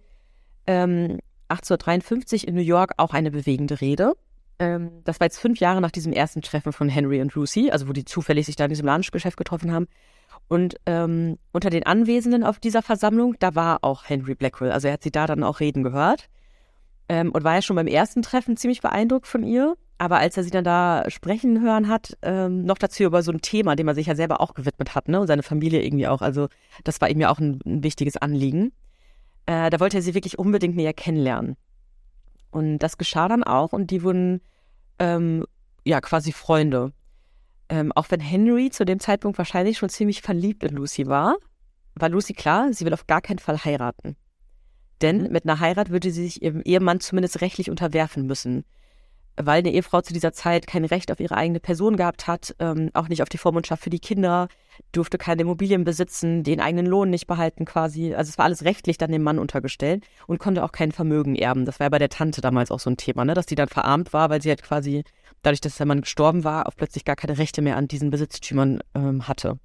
ähm, 0.67 1.19
1853 1.49 2.47
in 2.47 2.55
New 2.55 2.61
York 2.61 2.93
auch 2.99 3.15
eine 3.15 3.31
bewegende 3.31 3.81
Rede. 3.81 4.15
Ähm, 4.59 5.03
das 5.05 5.21
war 5.21 5.27
jetzt 5.27 5.39
fünf 5.39 5.61
Jahre 5.61 5.81
nach 5.81 5.91
diesem 5.91 6.13
ersten 6.13 6.43
Treffen 6.43 6.73
von 6.73 6.89
Henry 6.89 7.21
und 7.21 7.35
Lucy, 7.35 7.71
also 7.71 7.89
wo 7.89 7.93
die 7.93 8.05
zufällig 8.05 8.47
sich 8.47 8.57
da 8.57 8.65
in 8.65 8.71
diesem 8.71 8.87
Lunchgeschäft 8.87 9.37
getroffen 9.37 9.73
haben. 9.73 9.87
Und 10.49 10.77
ähm, 10.87 11.39
unter 11.53 11.71
den 11.71 11.85
Anwesenden 11.85 12.43
auf 12.43 12.59
dieser 12.59 12.83
Versammlung, 12.83 13.37
da 13.39 13.55
war 13.55 13.85
auch 13.85 14.05
Henry 14.09 14.35
Blackwell. 14.35 14.73
Also 14.73 14.89
er 14.89 14.95
hat 14.95 15.03
sie 15.03 15.11
da 15.11 15.27
dann 15.27 15.43
auch 15.43 15.61
reden 15.61 15.83
gehört. 15.83 16.29
Ähm, 17.09 17.33
und 17.33 17.45
war 17.45 17.55
ja 17.55 17.63
schon 17.63 17.77
beim 17.77 17.87
ersten 17.87 18.23
Treffen 18.23 18.57
ziemlich 18.57 18.81
beeindruckt 18.81 19.27
von 19.27 19.43
ihr. 19.43 19.77
Aber 19.99 20.19
als 20.19 20.37
er 20.37 20.45
sie 20.45 20.51
dann 20.51 20.65
da 20.65 21.05
sprechen 21.09 21.61
hören 21.61 21.89
hat, 21.89 22.17
ähm, 22.23 22.65
noch 22.65 22.79
dazu 22.79 23.03
über 23.03 23.23
so 23.23 23.33
ein 23.33 23.41
Thema, 23.41 23.75
dem 23.75 23.89
er 23.89 23.95
sich 23.95 24.07
ja 24.07 24.15
selber 24.15 24.41
auch 24.41 24.55
gewidmet 24.55 24.95
hat, 24.95 25.09
ne? 25.09 25.21
Und 25.21 25.27
seine 25.27 25.43
Familie 25.43 25.83
irgendwie 25.83 26.07
auch. 26.07 26.23
Also 26.23 26.49
das 26.85 27.01
war 27.01 27.11
ihm 27.11 27.21
ja 27.21 27.31
auch 27.31 27.41
ein, 27.41 27.61
ein 27.67 27.83
wichtiges 27.83 28.17
Anliegen. 28.17 28.73
Äh, 29.47 29.71
da 29.71 29.81
wollte 29.81 29.99
er 29.99 30.03
sie 30.03 30.15
wirklich 30.15 30.39
unbedingt 30.39 30.77
näher 30.77 30.93
kennenlernen. 30.93 31.57
Und 32.51 32.79
das 32.79 32.99
geschah 32.99 33.29
dann 33.29 33.45
auch 33.45 33.73
und 33.73 33.91
die 33.91 34.03
wurden 34.03 34.41
ähm, 34.99 35.45
ja 35.85 36.01
quasi 36.01 36.33
Freunde. 36.33 36.93
Ähm, 37.69 37.93
auch 37.93 38.07
wenn 38.11 38.21
Henry 38.21 38.71
zu 38.71 38.85
dem 38.85 39.01
Zeitpunkt 39.01 39.37
wahrscheinlich 39.39 39.79
schon 39.79 39.91
ziemlich 39.91 40.23
verliebt 40.23 40.65
in 40.65 40.75
Lucy 40.75 41.07
war, 41.07 41.37
war 41.95 42.09
Lucy 42.09 42.33
klar, 42.33 42.73
sie 42.73 42.85
will 42.85 42.95
auf 42.95 43.07
gar 43.07 43.21
keinen 43.21 43.39
Fall 43.39 43.63
heiraten. 43.65 44.17
Denn 45.03 45.25
mhm. 45.25 45.33
mit 45.33 45.45
einer 45.45 45.61
Heirat 45.61 45.91
würde 45.91 46.11
sie 46.11 46.23
sich 46.25 46.43
ihrem 46.43 46.63
Ehemann 46.63 47.01
zumindest 47.01 47.41
rechtlich 47.41 47.71
unterwerfen 47.71 48.27
müssen 48.27 48.65
weil 49.39 49.61
eine 49.61 49.73
Ehefrau 49.73 50.01
zu 50.01 50.13
dieser 50.13 50.33
Zeit 50.33 50.67
kein 50.67 50.85
Recht 50.85 51.13
auf 51.13 51.21
ihre 51.21 51.37
eigene 51.37 51.61
Person 51.61 51.97
gehabt 51.97 52.27
hat, 52.27 52.55
ähm, 52.59 52.91
auch 52.95 53.09
nicht 53.09 53.23
auf 53.23 53.29
die 53.29 53.39
Vormundschaft 53.39 53.83
für 53.83 53.91
die 53.91 54.01
Kinder, 54.01 54.49
durfte 54.93 55.19
keine 55.19 55.43
Immobilien 55.43 55.85
besitzen, 55.85 56.43
den 56.43 56.61
eigenen 56.61 56.87
Lohn 56.87 57.11
nicht 57.11 57.27
behalten 57.27 57.65
quasi. 57.65 58.15
Also 58.15 58.31
es 58.31 58.39
war 58.39 58.45
alles 58.45 58.65
rechtlich 58.65 58.99
dann 58.99 59.13
dem 59.13 59.23
Mann 59.23 59.39
untergestellt 59.39 60.05
und 60.27 60.39
konnte 60.39 60.65
auch 60.65 60.73
kein 60.73 60.93
Vermögen 60.93 61.35
erben. 61.35 61.65
Das 61.65 61.81
war 61.81 61.87
ja 61.87 61.91
bei 61.91 61.99
der 61.99 62.09
Tante 62.09 62.41
damals 62.41 62.71
auch 62.71 62.81
so 62.81 62.91
ein 62.91 62.97
Thema, 62.97 63.25
ne? 63.25 63.35
dass 63.35 63.47
die 63.47 63.55
dann 63.55 63.69
verarmt 63.69 64.13
war, 64.13 64.31
weil 64.31 64.43
sie 64.43 64.51
halt 64.51 64.63
quasi, 64.63 65.05
dadurch, 65.43 65.61
dass 65.61 65.77
der 65.77 65.87
Mann 65.87 66.03
gestorben 66.03 66.45
war, 66.45 66.67
auch 66.67 66.77
plötzlich 66.77 67.05
gar 67.05 67.17
keine 67.17 67.39
Rechte 67.39 67.63
mehr 67.63 67.77
an 67.77 67.89
diesen 67.89 68.11
Besitztümern 68.11 68.81
ähm, 68.95 69.27
hatte. 69.29 69.59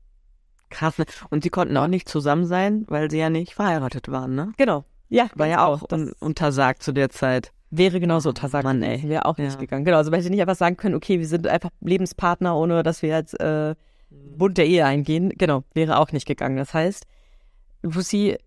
Krass. 0.69 0.97
Ne? 0.97 1.05
Und 1.29 1.43
sie 1.43 1.49
konnten 1.49 1.77
auch 1.77 1.88
nicht 1.88 2.09
zusammen 2.09 2.45
sein, 2.45 2.86
weil 2.88 3.12
sie 3.12 3.19
ja 3.19 3.29
nicht 3.29 3.53
verheiratet 3.53 4.09
waren, 4.09 4.36
ne? 4.36 4.53
Genau. 4.57 4.86
Ja. 5.09 5.29
War 5.36 5.47
ja 5.47 5.63
auch 5.65 5.83
un 5.91 6.12
untersagt 6.19 6.81
zu 6.81 6.91
der 6.91 7.09
Zeit. 7.09 7.51
Wäre 7.75 7.99
genauso 7.99 8.31
Tasak. 8.33 8.63
Mann, 8.63 8.83
ey. 8.83 9.01
Wäre 9.09 9.25
auch 9.25 9.38
nicht 9.38 9.53
ja. 9.53 9.59
gegangen. 9.59 9.83
Genau, 9.83 9.97
also 9.97 10.12
man 10.12 10.19
hätte 10.19 10.29
nicht 10.29 10.41
einfach 10.41 10.55
sagen 10.55 10.77
können, 10.77 10.93
okay, 10.93 11.19
wir 11.19 11.27
sind 11.27 11.47
einfach 11.47 11.71
Lebenspartner, 11.81 12.55
ohne 12.55 12.83
dass 12.83 13.01
wir 13.01 13.09
jetzt 13.09 13.33
äh, 13.39 13.73
mhm. 14.12 14.38
Bund 14.38 14.59
der 14.59 14.67
Ehe 14.67 14.86
eingehen. 14.86 15.33
Genau, 15.38 15.63
wäre 15.73 15.97
auch 15.97 16.12
nicht 16.12 16.27
gegangen. 16.27 16.57
Das 16.57 16.75
heißt, 16.75 17.05
Lucy 17.81 18.38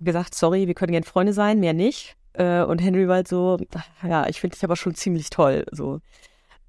gesagt, 0.00 0.36
sorry, 0.36 0.68
wir 0.68 0.74
können 0.74 0.92
gerne 0.92 1.04
Freunde 1.04 1.32
sein, 1.32 1.58
mehr 1.58 1.72
nicht. 1.72 2.16
Äh, 2.34 2.62
und 2.62 2.78
Henry 2.78 3.08
war 3.08 3.16
halt 3.16 3.28
so, 3.28 3.58
ja, 4.06 4.28
ich 4.28 4.40
finde 4.40 4.54
dich 4.54 4.62
aber 4.62 4.76
schon 4.76 4.94
ziemlich 4.94 5.30
toll. 5.30 5.64
So. 5.72 5.98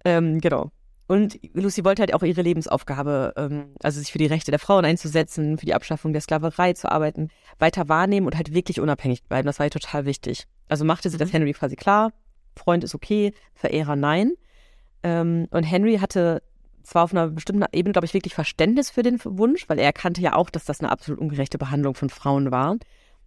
Ähm, 0.04 0.42
genau. 0.42 0.72
Und 1.06 1.40
Lucy 1.54 1.86
wollte 1.86 2.02
halt 2.02 2.16
auch 2.16 2.24
ihre 2.24 2.42
Lebensaufgabe, 2.42 3.34
ähm, 3.38 3.76
also 3.84 4.00
sich 4.00 4.12
für 4.12 4.18
die 4.18 4.26
Rechte 4.26 4.50
der 4.50 4.60
Frauen 4.60 4.86
einzusetzen, 4.86 5.60
für 5.60 5.68
die 5.68 5.76
Abschaffung 5.76 6.14
der 6.14 6.22
Sklaverei 6.22 6.74
zu 6.74 6.92
arbeiten, 6.92 7.30
weiter 7.60 7.88
wahrnehmen 7.88 8.26
und 8.26 8.36
halt 8.36 8.56
wirklich 8.56 8.80
unabhängig 8.80 9.24
bleiben. 9.24 9.46
Das 9.46 9.60
war 9.60 9.68
ihr 9.68 9.72
total 9.72 10.06
wichtig. 10.06 10.48
Also 10.68 10.86
machte 10.86 11.10
sie 11.10 11.18
mhm. 11.18 11.20
das 11.20 11.34
Henry 11.34 11.54
quasi 11.54 11.76
klar, 11.76 12.12
Freund 12.58 12.84
ist 12.84 12.96
okay, 12.96 13.34
Verehrer 13.54 13.96
nein. 13.96 14.34
Ähm, 15.04 15.48
und 15.52 15.64
Henry 15.64 15.98
hatte 16.00 16.42
zwar 16.84 17.04
auf 17.04 17.12
einer 17.12 17.28
bestimmten 17.28 17.66
Ebene, 17.72 17.94
glaube 17.94 18.06
ich, 18.06 18.14
wirklich 18.14 18.34
Verständnis 18.34 18.90
für 18.90 19.04
den 19.04 19.20
Wunsch, 19.24 19.68
weil 19.68 19.78
er 19.78 19.86
erkannte 19.86 20.22
ja 20.22 20.36
auch, 20.36 20.50
dass 20.50 20.66
das 20.66 20.80
eine 20.80 20.90
absolut 20.90 21.20
ungerechte 21.20 21.58
Behandlung 21.58 21.96
von 21.96 22.10
Frauen 22.10 22.52
war. 22.52 22.78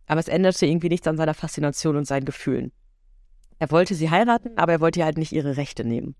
Aber 0.07 0.21
es 0.21 0.29
änderte 0.29 0.67
irgendwie 0.67 0.89
nichts 0.89 1.07
an 1.07 1.17
seiner 1.17 1.35
Faszination 1.35 1.97
und 1.97 2.07
seinen 2.07 2.25
Gefühlen. 2.25 2.73
Er 3.59 3.71
wollte 3.71 3.95
sie 3.95 4.11
heiraten, 4.11 4.57
aber 4.57 4.73
er 4.73 4.81
wollte 4.81 5.01
ihr 5.01 5.05
halt 5.05 5.19
nicht 5.19 5.33
ihre 5.33 5.57
Rechte 5.57 5.85
nehmen. 5.85 6.17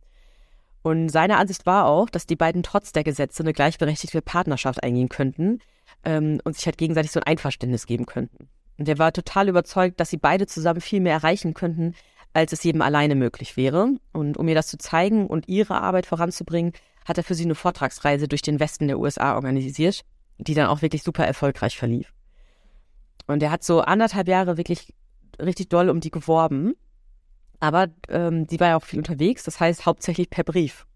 Und 0.83 1.09
seine 1.09 1.39
Ansicht 1.39 1.67
war 1.67 1.87
auch, 1.87 2.09
dass 2.09 2.27
die 2.27 2.37
beiden 2.37 2.63
trotz 2.63 2.93
der 2.93 3.05
Gesetze 3.05 3.43
eine 3.43 3.53
gleichberechtigte 3.53 4.23
Partnerschaft 4.23 4.83
eingehen 4.83 5.09
könnten 5.09 5.59
ähm, 6.05 6.41
und 6.45 6.57
sich 6.57 6.67
halt 6.67 6.79
gegenseitig 6.79 7.11
so 7.11 7.21
ein 7.21 7.27
Einverständnis 7.27 7.87
geben 7.87 8.07
könnten. 8.07 8.49
Und 8.81 8.89
er 8.89 8.99
war 8.99 9.13
total 9.13 9.49
überzeugt, 9.49 10.01
dass 10.01 10.11
sie 10.11 10.17
beide 10.17 10.49
zusammen 10.49 10.81
viel 10.81 11.01
mehr 11.01 11.13
erreichen 11.13 11.55
könnten, 11.55 11.95
als 12.33 12.53
es 12.53 12.65
jedem 12.65 12.83
alleine 12.83 13.15
möglich 13.15 13.57
wäre. 13.57 13.95
Und 14.13 14.37
um 14.37 14.49
ihr 14.49 14.57
das 14.57 14.67
zu 14.67 14.79
zeigen 14.79 15.29
und 15.29 15.47
ihre 15.49 15.81
Arbeit 15.81 16.07
voranzubringen, 16.07 16.73
hat 17.05 17.17
er 17.17 17.25
für 17.25 17.37
sie 17.37 17.45
eine 17.45 17.55
Vortragsreise 17.55 18.27
durch 18.27 18.43
den 18.43 18.59
Westen 18.59 18.89
der 18.89 18.99
USA 18.99 19.37
organisiert, 19.37 20.03
die 20.39 20.55
dann 20.55 20.67
auch 20.67 20.83
wirklich 20.83 21.05
super 21.05 21.25
erfolgreich 21.25 21.79
verlief. 21.79 22.13
Und 23.29 23.43
er 23.43 23.53
hat 23.53 23.63
so 23.63 23.83
anderthalb 23.83 24.27
Jahre 24.27 24.57
wirklich 24.57 24.93
richtig 25.39 25.69
doll 25.69 25.89
um 25.89 26.01
die 26.01 26.11
geworben 26.11 26.75
aber 27.61 27.89
ähm, 28.09 28.47
die 28.47 28.59
war 28.59 28.69
ja 28.69 28.77
auch 28.77 28.83
viel 28.83 28.99
unterwegs, 28.99 29.45
das 29.45 29.61
heißt 29.61 29.87
hauptsächlich 29.87 30.31
per 30.31 30.45
Brief. 30.45 30.87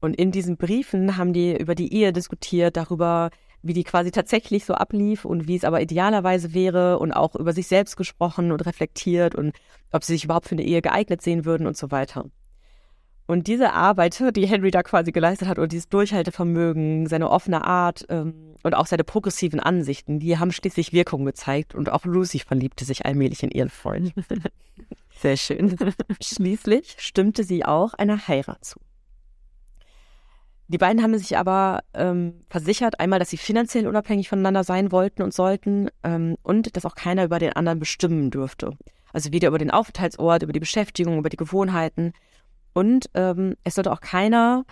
Und 0.00 0.16
in 0.16 0.32
diesen 0.32 0.56
Briefen 0.56 1.16
haben 1.16 1.32
die 1.32 1.56
über 1.56 1.74
die 1.74 1.92
Ehe 1.94 2.12
diskutiert, 2.12 2.76
darüber, 2.76 3.30
wie 3.62 3.72
die 3.72 3.84
quasi 3.84 4.10
tatsächlich 4.10 4.64
so 4.64 4.74
ablief 4.74 5.24
und 5.24 5.46
wie 5.46 5.56
es 5.56 5.64
aber 5.64 5.80
idealerweise 5.80 6.52
wäre 6.52 6.98
und 6.98 7.12
auch 7.12 7.34
über 7.36 7.52
sich 7.52 7.68
selbst 7.68 7.96
gesprochen 7.96 8.52
und 8.52 8.66
reflektiert 8.66 9.34
und 9.34 9.56
ob 9.92 10.04
sie 10.04 10.14
sich 10.14 10.24
überhaupt 10.24 10.48
für 10.48 10.54
eine 10.54 10.64
Ehe 10.64 10.82
geeignet 10.82 11.22
sehen 11.22 11.44
würden 11.44 11.66
und 11.66 11.76
so 11.76 11.90
weiter. 11.90 12.24
Und 13.26 13.46
diese 13.46 13.72
Arbeit, 13.72 14.22
die 14.36 14.46
Henry 14.46 14.70
da 14.70 14.82
quasi 14.82 15.12
geleistet 15.12 15.48
hat 15.48 15.58
und 15.58 15.72
dieses 15.72 15.88
Durchhaltevermögen, 15.88 17.06
seine 17.06 17.30
offene 17.30 17.64
Art 17.64 18.04
ähm, 18.08 18.56
und 18.62 18.74
auch 18.74 18.86
seine 18.86 19.04
progressiven 19.04 19.60
Ansichten, 19.60 20.18
die 20.18 20.38
haben 20.38 20.52
schließlich 20.52 20.92
Wirkung 20.92 21.24
gezeigt 21.24 21.74
und 21.74 21.90
auch 21.90 22.04
Lucy 22.04 22.40
verliebte 22.40 22.84
sich 22.84 23.06
allmählich 23.06 23.42
in 23.42 23.50
ihren 23.50 23.70
Freund. 23.70 24.12
Sehr 25.20 25.36
schön. 25.36 25.76
Schließlich 26.20 26.96
stimmte 26.98 27.44
sie 27.44 27.64
auch 27.64 27.94
einer 27.94 28.26
Heirat 28.26 28.64
zu. 28.64 28.80
Die 30.72 30.78
beiden 30.78 31.02
haben 31.02 31.16
sich 31.18 31.36
aber 31.36 31.80
ähm, 31.92 32.44
versichert, 32.48 32.98
einmal, 32.98 33.18
dass 33.18 33.28
sie 33.28 33.36
finanziell 33.36 33.86
unabhängig 33.86 34.30
voneinander 34.30 34.64
sein 34.64 34.90
wollten 34.90 35.22
und 35.22 35.34
sollten 35.34 35.90
ähm, 36.02 36.36
und 36.42 36.74
dass 36.76 36.86
auch 36.86 36.94
keiner 36.94 37.24
über 37.24 37.38
den 37.38 37.52
anderen 37.52 37.78
bestimmen 37.78 38.30
dürfte. 38.30 38.70
Also 39.12 39.32
weder 39.32 39.48
über 39.48 39.58
den 39.58 39.70
Aufenthaltsort, 39.70 40.42
über 40.42 40.54
die 40.54 40.60
Beschäftigung, 40.60 41.18
über 41.18 41.28
die 41.28 41.36
Gewohnheiten. 41.36 42.14
Und 42.72 43.10
ähm, 43.12 43.56
es 43.64 43.74
sollte 43.74 43.92
auch 43.92 44.00
keiner 44.00 44.64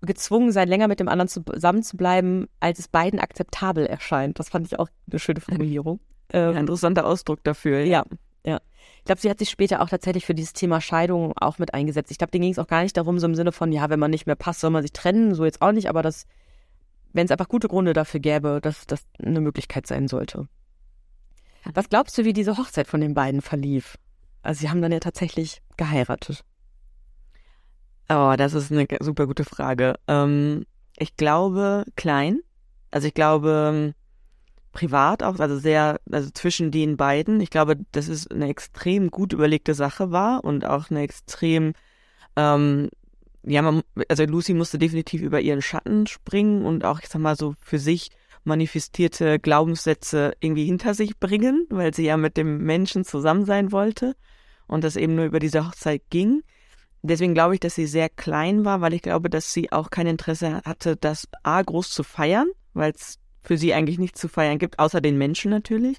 gezwungen 0.00 0.50
sein, 0.50 0.66
länger 0.66 0.88
mit 0.88 0.98
dem 0.98 1.08
anderen 1.08 1.28
zusammen 1.28 1.82
zu 1.82 1.98
bleiben, 1.98 2.46
als 2.60 2.78
es 2.78 2.88
beiden 2.88 3.20
akzeptabel 3.20 3.84
erscheint. 3.84 4.38
Das 4.38 4.48
fand 4.48 4.66
ich 4.66 4.78
auch 4.78 4.88
eine 5.10 5.18
schöne 5.18 5.40
Formulierung. 5.40 6.00
Ähm, 6.32 6.54
ja, 6.54 6.60
interessanter 6.60 7.04
Ausdruck 7.06 7.44
dafür. 7.44 7.80
Ja, 7.80 7.84
ja. 7.84 8.04
Ich 8.56 9.04
glaube, 9.04 9.20
sie 9.20 9.30
hat 9.30 9.38
sich 9.38 9.50
später 9.50 9.80
auch 9.80 9.88
tatsächlich 9.88 10.26
für 10.26 10.34
dieses 10.34 10.52
Thema 10.52 10.80
Scheidung 10.80 11.32
auch 11.36 11.58
mit 11.58 11.74
eingesetzt. 11.74 12.10
Ich 12.10 12.18
glaube, 12.18 12.30
denen 12.30 12.42
ging 12.42 12.52
es 12.52 12.58
auch 12.58 12.66
gar 12.66 12.82
nicht 12.82 12.96
darum, 12.96 13.18
so 13.18 13.26
im 13.26 13.34
Sinne 13.34 13.52
von, 13.52 13.72
ja, 13.72 13.88
wenn 13.90 14.00
man 14.00 14.10
nicht 14.10 14.26
mehr 14.26 14.36
passt, 14.36 14.60
soll 14.60 14.70
man 14.70 14.82
sich 14.82 14.92
trennen, 14.92 15.34
so 15.34 15.44
jetzt 15.44 15.62
auch 15.62 15.72
nicht, 15.72 15.88
aber 15.88 16.02
dass, 16.02 16.26
wenn 17.12 17.24
es 17.24 17.30
einfach 17.30 17.48
gute 17.48 17.68
Gründe 17.68 17.92
dafür 17.92 18.20
gäbe, 18.20 18.60
dass 18.62 18.86
das 18.86 19.06
eine 19.22 19.40
Möglichkeit 19.40 19.86
sein 19.86 20.08
sollte. 20.08 20.48
Was 21.74 21.88
glaubst 21.88 22.16
du, 22.16 22.24
wie 22.24 22.32
diese 22.32 22.56
Hochzeit 22.56 22.86
von 22.86 23.00
den 23.00 23.14
beiden 23.14 23.42
verlief? 23.42 23.98
Also 24.42 24.60
sie 24.60 24.70
haben 24.70 24.82
dann 24.82 24.92
ja 24.92 25.00
tatsächlich 25.00 25.62
geheiratet. 25.76 26.44
Oh, 28.08 28.34
das 28.38 28.54
ist 28.54 28.72
eine 28.72 28.86
super 29.00 29.26
gute 29.26 29.44
Frage. 29.44 29.96
Ähm, 30.06 30.64
ich 30.96 31.16
glaube 31.16 31.84
klein. 31.96 32.40
Also 32.90 33.08
ich 33.08 33.14
glaube 33.14 33.94
privat 34.78 35.24
auch, 35.24 35.40
also 35.40 35.58
sehr, 35.58 36.00
also 36.08 36.30
zwischen 36.30 36.70
den 36.70 36.96
beiden. 36.96 37.40
Ich 37.40 37.50
glaube, 37.50 37.78
dass 37.90 38.06
es 38.06 38.28
eine 38.28 38.48
extrem 38.48 39.10
gut 39.10 39.32
überlegte 39.32 39.74
Sache 39.74 40.12
war 40.12 40.44
und 40.44 40.64
auch 40.64 40.90
eine 40.90 41.02
extrem, 41.02 41.72
ähm, 42.36 42.88
ja, 43.42 43.60
man, 43.60 43.82
also 44.08 44.24
Lucy 44.24 44.54
musste 44.54 44.78
definitiv 44.78 45.20
über 45.20 45.40
ihren 45.40 45.62
Schatten 45.62 46.06
springen 46.06 46.64
und 46.64 46.84
auch, 46.84 47.00
ich 47.00 47.08
sag 47.08 47.20
mal, 47.20 47.34
so 47.34 47.54
für 47.60 47.80
sich 47.80 48.10
manifestierte 48.44 49.40
Glaubenssätze 49.40 50.32
irgendwie 50.38 50.66
hinter 50.66 50.94
sich 50.94 51.18
bringen, 51.18 51.66
weil 51.70 51.92
sie 51.92 52.04
ja 52.04 52.16
mit 52.16 52.36
dem 52.36 52.58
Menschen 52.58 53.04
zusammen 53.04 53.46
sein 53.46 53.72
wollte 53.72 54.14
und 54.68 54.84
das 54.84 54.94
eben 54.94 55.16
nur 55.16 55.24
über 55.24 55.40
diese 55.40 55.66
Hochzeit 55.66 56.02
ging. 56.08 56.42
Deswegen 57.02 57.34
glaube 57.34 57.54
ich, 57.54 57.60
dass 57.60 57.74
sie 57.74 57.86
sehr 57.86 58.08
klein 58.08 58.64
war, 58.64 58.80
weil 58.80 58.94
ich 58.94 59.02
glaube, 59.02 59.28
dass 59.28 59.52
sie 59.52 59.72
auch 59.72 59.90
kein 59.90 60.06
Interesse 60.06 60.62
hatte, 60.64 60.96
das 60.96 61.26
A 61.42 61.62
groß 61.62 61.90
zu 61.90 62.04
feiern, 62.04 62.48
weil 62.74 62.92
es 62.92 63.18
für 63.42 63.58
sie 63.58 63.74
eigentlich 63.74 63.98
nichts 63.98 64.20
zu 64.20 64.28
feiern 64.28 64.58
gibt, 64.58 64.78
außer 64.78 65.00
den 65.00 65.18
Menschen 65.18 65.50
natürlich. 65.50 65.98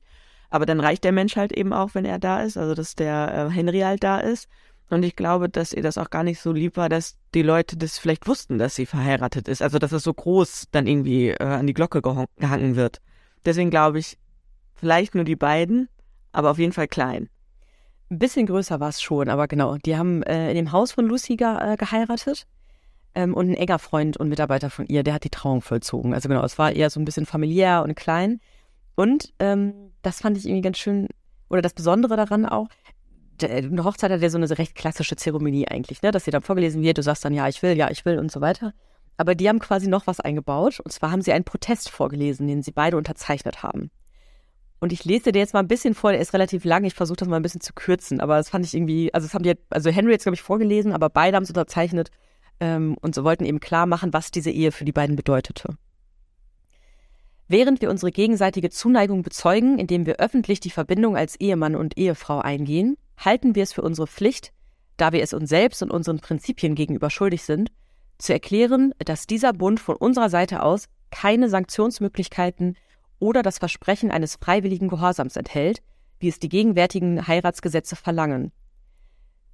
Aber 0.50 0.66
dann 0.66 0.80
reicht 0.80 1.04
der 1.04 1.12
Mensch 1.12 1.36
halt 1.36 1.52
eben 1.52 1.74
auch, 1.74 1.94
wenn 1.94 2.06
er 2.06 2.20
da 2.20 2.42
ist, 2.42 2.58
also 2.58 2.74
dass 2.74 2.96
der 2.96 3.50
äh, 3.50 3.54
Henry 3.54 3.82
halt 3.82 4.04
da 4.04 4.20
ist. 4.20 4.48
Und 4.90 5.04
ich 5.04 5.16
glaube, 5.16 5.50
dass 5.50 5.72
ihr 5.72 5.84
das 5.84 6.00
auch 6.00 6.10
gar 6.10 6.24
nicht 6.24 6.42
so 6.42 6.52
lieb 6.52 6.76
war, 6.76 6.90
dass 6.90 7.18
die 7.36 7.44
Leute 7.44 7.78
das 7.78 8.00
vielleicht 8.00 8.28
wussten, 8.28 8.58
dass 8.58 8.76
sie 8.76 8.88
verheiratet 8.88 9.48
ist. 9.48 9.62
Also 9.62 9.78
dass 9.78 9.92
es 9.92 10.04
so 10.04 10.14
groß 10.14 10.66
dann 10.72 10.88
irgendwie 10.88 11.30
äh, 11.30 11.44
an 11.44 11.68
die 11.68 11.76
Glocke 11.76 12.02
gehangen 12.02 12.76
wird. 12.76 13.00
Deswegen 13.46 13.70
glaube 13.70 14.00
ich, 14.00 14.18
vielleicht 14.74 15.14
nur 15.14 15.26
die 15.26 15.36
beiden, 15.36 15.90
aber 16.32 16.50
auf 16.50 16.58
jeden 16.58 16.74
Fall 16.74 16.88
klein. 16.88 17.30
Ein 18.10 18.18
bisschen 18.18 18.48
größer 18.48 18.80
war 18.80 18.90
es 18.90 19.02
schon, 19.02 19.30
aber 19.30 19.48
genau. 19.48 19.78
Die 19.78 19.96
haben 19.96 20.24
äh, 20.24 20.50
in 20.50 20.56
dem 20.56 20.72
Haus 20.72 20.92
von 20.92 21.06
Lucy 21.06 21.36
ge 21.36 21.56
äh, 21.60 21.78
geheiratet. 21.78 22.48
Ähm, 23.16 23.34
und 23.34 23.50
ein 23.50 23.56
enger 23.56 23.80
Freund 23.80 24.18
und 24.18 24.30
Mitarbeiter 24.30 24.70
von 24.70 24.86
ihr, 24.88 25.04
der 25.04 25.14
hat 25.16 25.24
die 25.24 25.30
Trauung 25.30 25.62
vollzogen. 25.62 26.14
Also 26.14 26.30
genau, 26.30 26.44
es 26.44 26.58
war 26.58 26.72
eher 26.72 26.90
so 26.90 27.00
ein 27.00 27.06
bisschen 27.06 27.26
familiär 27.26 27.84
und 27.84 27.96
klein. 27.96 28.40
Und 28.96 29.34
ähm, 29.40 29.74
das 30.02 30.22
fand 30.22 30.38
ich 30.38 30.46
irgendwie 30.46 30.62
ganz 30.62 30.78
schön, 30.78 31.08
oder 31.50 31.62
das 31.62 31.74
Besondere 31.74 32.16
daran 32.16 32.46
auch, 32.46 32.68
eine 33.42 33.84
Hochzeit 33.84 34.12
hat 34.12 34.22
ja 34.22 34.30
so 34.30 34.38
eine 34.38 34.50
recht 34.58 34.76
klassische 34.76 35.16
Zeremonie 35.16 35.68
eigentlich, 35.68 36.02
ne? 36.02 36.12
dass 36.12 36.26
sie 36.26 36.32
dann 36.32 36.42
vorgelesen 36.42 36.82
wird, 36.82 36.98
du 36.98 37.04
sagst 37.04 37.24
dann, 37.24 37.34
ja, 37.34 37.48
ich 37.48 37.62
will, 37.64 37.78
ja, 37.78 37.90
ich 37.90 38.04
will 38.06 38.20
und 38.20 38.32
so 38.32 38.42
weiter. 38.42 38.74
Aber 39.20 39.36
die 39.36 39.50
haben 39.50 39.60
quasi 39.60 39.90
noch 39.90 40.08
was 40.08 40.22
eingebaut. 40.22 40.80
Und 40.80 40.92
zwar 40.92 41.12
haben 41.12 41.22
sie 41.22 41.34
einen 41.34 41.44
Protest 41.44 41.90
vorgelesen, 41.90 42.48
den 42.48 42.64
sie 42.64 42.72
beide 42.72 42.96
unterzeichnet 42.96 43.64
haben. 43.64 43.92
Und 44.80 44.94
ich 44.94 45.04
lese 45.04 45.34
dir 45.34 45.40
jetzt 45.40 45.54
mal 45.54 45.60
ein 45.60 45.68
bisschen 45.68 45.94
vor, 45.94 46.14
der 46.14 46.22
ist 46.22 46.34
relativ 46.34 46.64
lang. 46.64 46.86
Ich 46.86 46.94
versuche 46.94 47.18
das 47.18 47.28
mal 47.28 47.36
ein 47.36 47.42
bisschen 47.42 47.60
zu 47.60 47.74
kürzen. 47.74 48.22
Aber 48.22 48.38
das 48.38 48.50
fand 48.50 48.66
ich 48.66 48.74
irgendwie, 48.74 49.14
also 49.14 49.28
das 49.28 49.34
haben 49.34 49.44
die, 49.44 49.56
also 49.70 49.90
Henry 49.90 50.14
jetzt, 50.14 50.24
glaube 50.24 50.36
ich, 50.36 50.42
vorgelesen, 50.42 50.94
aber 50.94 51.10
beide 51.10 51.36
haben 51.36 51.44
es 51.44 51.50
unterzeichnet 51.50 52.12
ähm, 52.60 52.98
und 53.02 53.16
so 53.16 53.24
wollten 53.24 53.46
eben 53.46 53.60
klar 53.60 53.86
machen, 53.86 54.14
was 54.14 54.32
diese 54.32 54.52
Ehe 54.52 54.72
für 54.72 54.86
die 54.86 54.92
beiden 54.92 55.16
bedeutete. 55.16 55.78
Während 57.48 57.82
wir 57.82 57.90
unsere 57.90 58.12
gegenseitige 58.12 58.70
Zuneigung 58.70 59.24
bezeugen, 59.24 59.80
indem 59.80 60.06
wir 60.06 60.18
öffentlich 60.18 60.60
die 60.60 60.70
Verbindung 60.70 61.18
als 61.18 61.36
Ehemann 61.40 61.76
und 61.76 61.98
Ehefrau 61.98 62.40
eingehen, 62.40 62.96
halten 63.18 63.56
wir 63.56 63.64
es 63.64 63.74
für 63.74 63.82
unsere 63.82 64.06
Pflicht, 64.06 64.54
da 64.98 65.12
wir 65.14 65.24
es 65.24 65.34
uns 65.34 65.50
selbst 65.50 65.82
und 65.82 65.90
unseren 65.90 66.20
Prinzipien 66.20 66.76
gegenüber 66.76 67.10
schuldig 67.10 67.44
sind, 67.44 67.72
zu 68.20 68.34
erklären, 68.34 68.94
dass 69.00 69.26
dieser 69.26 69.54
Bund 69.54 69.80
von 69.80 69.96
unserer 69.96 70.30
Seite 70.30 70.62
aus 70.62 70.86
keine 71.10 71.50
Sanktionsmöglichkeiten 71.50 72.78
oder 73.18 73.42
das 73.42 73.58
Versprechen 73.58 74.12
eines 74.12 74.36
freiwilligen 74.36 74.88
Gehorsams 74.88 75.36
enthält, 75.36 75.82
wie 76.20 76.28
es 76.28 76.40
die 76.40 76.50
gegenwärtigen 76.50 77.28
Heiratsgesetze 77.28 77.96
verlangen, 77.96 78.52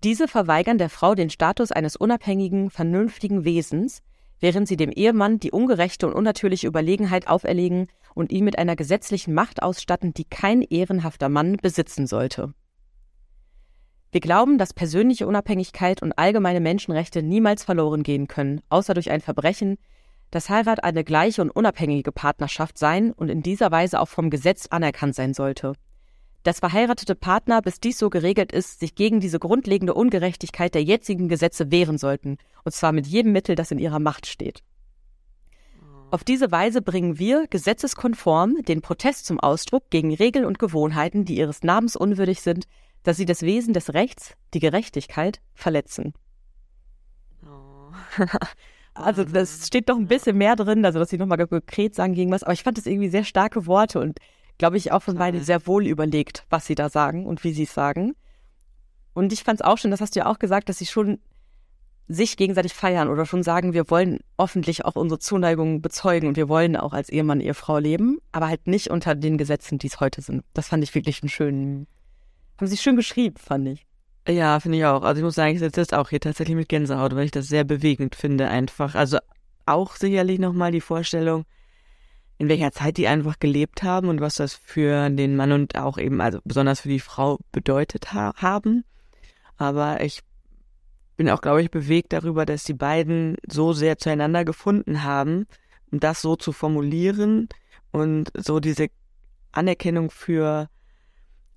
diese 0.06 0.28
verweigern 0.28 0.78
der 0.78 0.92
Frau 0.92 1.16
den 1.16 1.32
Status 1.32 1.72
eines 1.72 1.96
unabhängigen, 1.96 2.70
vernünftigen 2.70 3.44
Wesens, 3.44 4.04
während 4.40 4.68
sie 4.68 4.78
dem 4.78 4.92
Ehemann 4.92 5.40
die 5.40 5.50
ungerechte 5.50 6.06
und 6.06 6.14
unnatürliche 6.14 6.68
Überlegenheit 6.68 7.28
auferlegen 7.28 7.88
und 8.14 8.32
ihn 8.32 8.46
mit 8.46 8.60
einer 8.60 8.76
gesetzlichen 8.76 9.34
Macht 9.34 9.64
ausstatten, 9.64 10.14
die 10.14 10.26
kein 10.26 10.62
ehrenhafter 10.62 11.28
Mann 11.28 11.58
besitzen 11.58 12.06
sollte. 12.06 12.54
Wir 14.12 14.22
glauben, 14.22 14.60
dass 14.60 14.76
persönliche 14.76 15.26
Unabhängigkeit 15.26 16.04
und 16.04 16.14
allgemeine 16.20 16.60
Menschenrechte 16.60 17.24
niemals 17.24 17.64
verloren 17.64 18.04
gehen 18.04 18.28
können, 18.28 18.62
außer 18.70 18.94
durch 18.94 19.10
ein 19.10 19.22
Verbrechen, 19.22 19.78
dass 20.30 20.50
Heirat 20.50 20.84
eine 20.84 21.04
gleiche 21.04 21.42
und 21.42 21.50
unabhängige 21.50 22.12
Partnerschaft 22.12 22.78
sein 22.78 23.12
und 23.12 23.30
in 23.30 23.42
dieser 23.42 23.72
Weise 23.72 24.00
auch 24.00 24.08
vom 24.08 24.30
Gesetz 24.30 24.68
anerkannt 24.68 25.16
sein 25.16 25.34
sollte. 25.34 25.74
Dass 26.46 26.60
verheiratete 26.60 27.16
Partner, 27.16 27.62
bis 27.64 27.80
dies 27.80 27.98
so 27.98 28.12
geregelt 28.12 28.52
ist, 28.52 28.80
sich 28.80 28.94
gegen 28.94 29.20
diese 29.20 29.40
grundlegende 29.40 29.96
Ungerechtigkeit 29.96 30.76
der 30.76 30.84
jetzigen 30.84 31.28
Gesetze 31.28 31.72
wehren 31.72 31.98
sollten, 31.98 32.38
und 32.64 32.72
zwar 32.72 32.92
mit 32.92 33.08
jedem 33.08 33.32
Mittel, 33.32 33.56
das 33.56 33.72
in 33.72 33.80
ihrer 33.80 34.00
Macht 34.00 34.28
steht. 34.28 34.62
Auf 36.12 36.24
diese 36.24 36.52
Weise 36.52 36.84
bringen 36.84 37.18
wir, 37.18 37.48
gesetzeskonform, 37.48 38.62
den 38.62 38.82
Protest 38.82 39.26
zum 39.26 39.40
Ausdruck 39.40 39.90
gegen 39.90 40.14
Regeln 40.14 40.46
und 40.46 40.60
Gewohnheiten, 40.60 41.26
die 41.26 41.36
ihres 41.36 41.64
Namens 41.64 41.96
unwürdig 41.96 42.42
sind, 42.42 42.68
dass 43.02 43.18
sie 43.18 43.26
das 43.26 43.42
Wesen 43.42 43.74
des 43.74 43.96
Rechts, 43.96 44.36
die 44.54 44.60
Gerechtigkeit, 44.60 45.42
verletzen. 45.56 46.14
Oh. 47.44 47.92
also 48.94 49.24
das 49.24 49.66
steht 49.66 49.90
doch 49.90 49.98
ein 49.98 50.08
bisschen 50.08 50.38
mehr 50.38 50.56
drin, 50.56 50.86
also 50.86 51.00
dass 51.00 51.10
sie 51.10 51.18
nochmal 51.18 51.48
konkret 51.48 51.96
sagen 51.96 52.14
gegen 52.14 52.32
was, 52.32 52.44
aber 52.44 52.54
ich 52.54 52.64
fand 52.64 52.78
das 52.78 52.86
irgendwie 52.86 53.10
sehr 53.10 53.24
starke 53.24 53.66
Worte 53.66 54.00
und 54.00 54.20
glaube 54.58 54.78
ich 54.78 54.92
auch 54.92 55.02
von 55.02 55.16
beiden 55.16 55.44
sehr 55.44 55.68
wohl 55.68 55.86
überlegt, 55.86 56.46
was 56.50 56.66
sie 56.66 56.76
da 56.76 56.90
sagen 56.90 57.26
und 57.26 57.44
wie 57.44 57.54
sie 57.54 57.64
es 57.64 57.74
sagen. 57.74 58.16
Und 59.14 59.32
ich 59.34 59.44
fand 59.44 59.62
es 59.62 59.66
auch 59.66 59.78
schon, 59.78 59.92
das 59.92 60.02
hast 60.02 60.16
du 60.16 60.20
ja 60.20 60.26
auch 60.26 60.40
gesagt, 60.40 60.70
dass 60.70 60.78
sie 60.78 60.86
schon 60.86 61.20
sich 62.08 62.38
gegenseitig 62.38 62.74
feiern 62.74 63.08
oder 63.08 63.26
schon 63.26 63.42
sagen, 63.42 63.74
wir 63.74 63.90
wollen 63.90 64.20
öffentlich 64.38 64.86
auch 64.86 64.96
unsere 64.96 65.20
Zuneigung 65.20 65.82
bezeugen 65.82 66.28
und 66.28 66.38
wir 66.38 66.48
wollen 66.48 66.76
auch 66.76 66.94
als 66.94 67.10
Ehemann, 67.10 67.42
Ehefrau 67.42 67.80
leben, 67.80 68.20
aber 68.32 68.48
halt 68.48 68.68
nicht 68.68 68.92
unter 68.92 69.16
den 69.16 69.38
Gesetzen, 69.38 69.80
die 69.80 69.88
es 69.88 70.00
heute 70.00 70.22
sind. 70.22 70.44
Das 70.54 70.68
fand 70.68 70.84
ich 70.84 70.94
wirklich 70.94 71.24
einen 71.24 71.30
schönen, 71.30 71.88
haben 72.60 72.68
sie 72.68 72.78
schön 72.78 72.96
geschrieben, 72.96 73.38
fand 73.38 73.68
ich. 73.70 73.86
Ja, 74.28 74.60
finde 74.60 74.78
ich 74.78 74.86
auch. 74.86 75.04
Also 75.04 75.20
ich 75.20 75.24
muss 75.24 75.36
sagen, 75.36 75.54
ich 75.54 75.60
setze 75.60 75.82
jetzt 75.82 75.94
auch 75.94 76.10
hier 76.10 76.20
tatsächlich 76.20 76.56
mit 76.56 76.70
Gänsehaut, 76.70 77.16
weil 77.16 77.26
ich 77.26 77.32
das 77.32 77.48
sehr 77.48 77.64
bewegend 77.64 78.16
finde 78.16 78.48
einfach. 78.48 78.96
Also 78.96 79.18
auch 79.66 79.96
sicherlich 79.96 80.40
nochmal 80.40 80.72
die 80.72 80.82
Vorstellung, 80.82 81.46
in 82.38 82.50
welcher 82.50 82.72
Zeit 82.72 82.98
die 82.98 83.08
einfach 83.08 83.40
gelebt 83.40 83.84
haben 83.84 84.10
und 84.10 84.20
was 84.20 84.36
das 84.36 84.54
für 84.54 85.10
den 85.10 85.36
Mann 85.36 85.52
und 85.52 85.78
auch 85.78 85.98
eben, 85.98 86.22
also 86.22 86.40
besonders 86.44 86.82
für 86.82 86.90
die 86.90 87.00
Frau 87.00 87.40
bedeutet 87.52 88.14
ha 88.14 88.34
haben. 88.36 88.84
Aber 89.58 90.02
ich 90.02 90.22
bin 91.16 91.30
auch, 91.30 91.42
glaube 91.42 91.62
ich, 91.62 91.72
bewegt 91.72 92.12
darüber, 92.12 92.46
dass 92.46 92.66
die 92.66 92.74
beiden 92.74 93.38
so 93.48 93.72
sehr 93.72 93.98
zueinander 93.98 94.44
gefunden 94.44 95.04
haben, 95.04 95.48
um 95.92 96.00
das 96.00 96.22
so 96.22 96.36
zu 96.36 96.52
formulieren 96.52 97.48
und 97.92 98.32
so 98.36 98.60
diese 98.60 98.88
Anerkennung 99.54 100.10
für, 100.10 100.70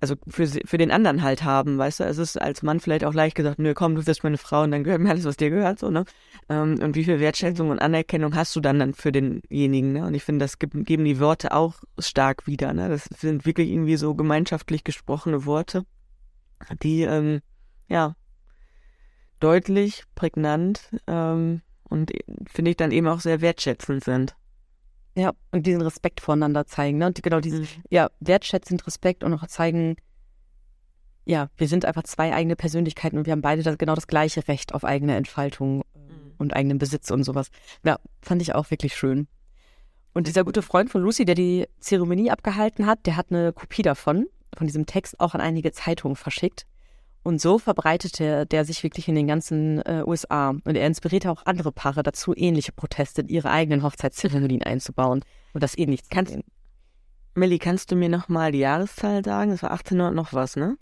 also 0.01 0.15
für, 0.27 0.47
für 0.47 0.77
den 0.77 0.91
anderen 0.91 1.23
halt 1.23 1.43
haben, 1.43 1.77
weißt 1.77 1.99
du, 1.99 2.03
es 2.05 2.17
ist 2.17 2.41
als 2.41 2.63
Mann 2.63 2.79
vielleicht 2.79 3.03
auch 3.03 3.13
leicht 3.13 3.35
gesagt, 3.35 3.59
nö, 3.59 3.73
komm, 3.73 3.95
du 3.95 4.07
wirst 4.07 4.23
meine 4.23 4.37
Frau 4.37 4.63
und 4.63 4.71
dann 4.71 4.83
gehört 4.83 5.01
mir 5.01 5.09
alles, 5.09 5.25
was 5.25 5.37
dir 5.37 5.49
gehört, 5.49 5.79
so, 5.79 5.89
ne? 5.89 6.05
Ähm, 6.47 6.79
und 6.81 6.95
wie 6.95 7.03
viel 7.03 7.19
Wertschätzung 7.19 7.69
und 7.69 7.79
Anerkennung 7.79 8.35
hast 8.35 8.55
du 8.55 8.61
dann 8.61 8.79
dann 8.79 8.93
für 8.93 9.11
denjenigen, 9.11 9.93
ne? 9.93 10.05
Und 10.05 10.13
ich 10.13 10.23
finde, 10.23 10.45
das 10.45 10.57
geben 10.59 11.05
die 11.05 11.19
Worte 11.19 11.53
auch 11.53 11.75
stark 11.97 12.47
wieder, 12.47 12.73
ne? 12.73 12.87
Das 12.87 13.05
sind 13.05 13.45
wirklich 13.45 13.69
irgendwie 13.69 13.97
so 13.97 14.15
gemeinschaftlich 14.15 14.83
gesprochene 14.83 15.45
Worte, 15.45 15.85
die, 16.81 17.01
ähm, 17.01 17.41
ja, 17.89 18.15
deutlich, 19.39 20.03
prägnant 20.15 20.95
ähm, 21.07 21.61
und 21.83 22.11
finde 22.49 22.71
ich 22.71 22.77
dann 22.77 22.91
eben 22.91 23.07
auch 23.07 23.19
sehr 23.19 23.41
wertschätzend 23.41 24.03
sind. 24.03 24.35
Ja, 25.15 25.33
und 25.51 25.65
diesen 25.65 25.81
Respekt 25.81 26.21
voneinander 26.21 26.65
zeigen, 26.65 26.97
ne? 26.97 27.07
Und 27.07 27.21
genau 27.21 27.39
diesen, 27.39 27.61
mhm. 27.61 27.67
ja, 27.89 28.09
wertschätzend 28.19 28.85
Respekt 28.87 29.23
und 29.23 29.33
auch 29.33 29.47
zeigen, 29.47 29.95
ja, 31.25 31.49
wir 31.57 31.67
sind 31.67 31.85
einfach 31.85 32.03
zwei 32.03 32.33
eigene 32.33 32.55
Persönlichkeiten 32.55 33.17
und 33.17 33.25
wir 33.25 33.31
haben 33.31 33.41
beide 33.41 33.63
das, 33.63 33.77
genau 33.77 33.95
das 33.95 34.07
gleiche 34.07 34.47
Recht 34.47 34.73
auf 34.73 34.83
eigene 34.83 35.15
Entfaltung 35.15 35.77
mhm. 35.77 36.33
und 36.37 36.55
eigenen 36.55 36.77
Besitz 36.77 37.11
und 37.11 37.23
sowas. 37.23 37.49
Ja, 37.83 37.99
fand 38.21 38.41
ich 38.41 38.55
auch 38.55 38.71
wirklich 38.71 38.95
schön. 38.95 39.27
Und 40.13 40.27
dieser 40.27 40.43
gute 40.43 40.61
Freund 40.61 40.89
von 40.89 41.01
Lucy, 41.01 41.25
der 41.25 41.35
die 41.35 41.67
Zeremonie 41.79 42.31
abgehalten 42.31 42.85
hat, 42.85 43.05
der 43.05 43.15
hat 43.15 43.27
eine 43.29 43.53
Kopie 43.53 43.83
davon, 43.83 44.27
von 44.57 44.67
diesem 44.67 44.85
Text 44.85 45.19
auch 45.19 45.35
an 45.35 45.41
einige 45.41 45.71
Zeitungen 45.71 46.15
verschickt. 46.15 46.65
Und 47.21 47.41
so 47.41 47.59
verbreitete 47.59 48.45
der 48.45 48.65
sich 48.65 48.81
wirklich 48.83 49.07
in 49.07 49.15
den 49.15 49.27
ganzen 49.27 49.81
äh, 49.81 50.03
USA. 50.05 50.49
Und 50.49 50.75
er 50.75 50.87
inspirierte 50.87 51.29
auch 51.31 51.45
andere 51.45 51.71
Paare 51.71 52.01
dazu, 52.01 52.33
ähnliche 52.35 52.71
Proteste 52.71 53.21
in 53.21 53.27
ihre 53.27 53.49
eigenen 53.49 53.83
Hochzeitszeremonien 53.83 54.63
einzubauen 54.63 55.23
und 55.53 55.61
das 55.61 55.77
ähnlich 55.77 56.03
zu 56.03 56.09
kannst, 56.09 56.37
Millie, 57.35 57.59
kannst 57.59 57.91
du 57.91 57.95
mir 57.95 58.09
nochmal 58.09 58.51
die 58.51 58.59
Jahreszahl 58.59 59.23
sagen? 59.23 59.51
Das 59.51 59.63
war 59.63 59.71
1800 59.71 60.13
noch 60.13 60.33
was, 60.33 60.55
ne? 60.55 60.77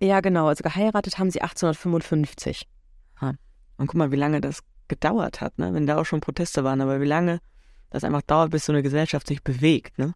Ja, 0.00 0.20
genau. 0.20 0.48
Also 0.48 0.62
geheiratet 0.62 1.18
haben 1.18 1.30
sie 1.30 1.40
1855. 1.42 2.66
Ha. 3.20 3.34
Und 3.76 3.86
guck 3.86 3.94
mal, 3.94 4.10
wie 4.10 4.16
lange 4.16 4.40
das 4.40 4.60
gedauert 4.88 5.40
hat, 5.40 5.58
ne? 5.58 5.72
Wenn 5.74 5.86
da 5.86 5.98
auch 5.98 6.04
schon 6.04 6.20
Proteste 6.20 6.64
waren, 6.64 6.80
aber 6.80 7.00
wie 7.00 7.06
lange 7.06 7.40
das 7.90 8.04
einfach 8.04 8.22
dauert, 8.22 8.50
bis 8.50 8.66
so 8.66 8.72
eine 8.72 8.82
Gesellschaft 8.82 9.26
sich 9.26 9.42
bewegt, 9.42 9.98
ne? 9.98 10.14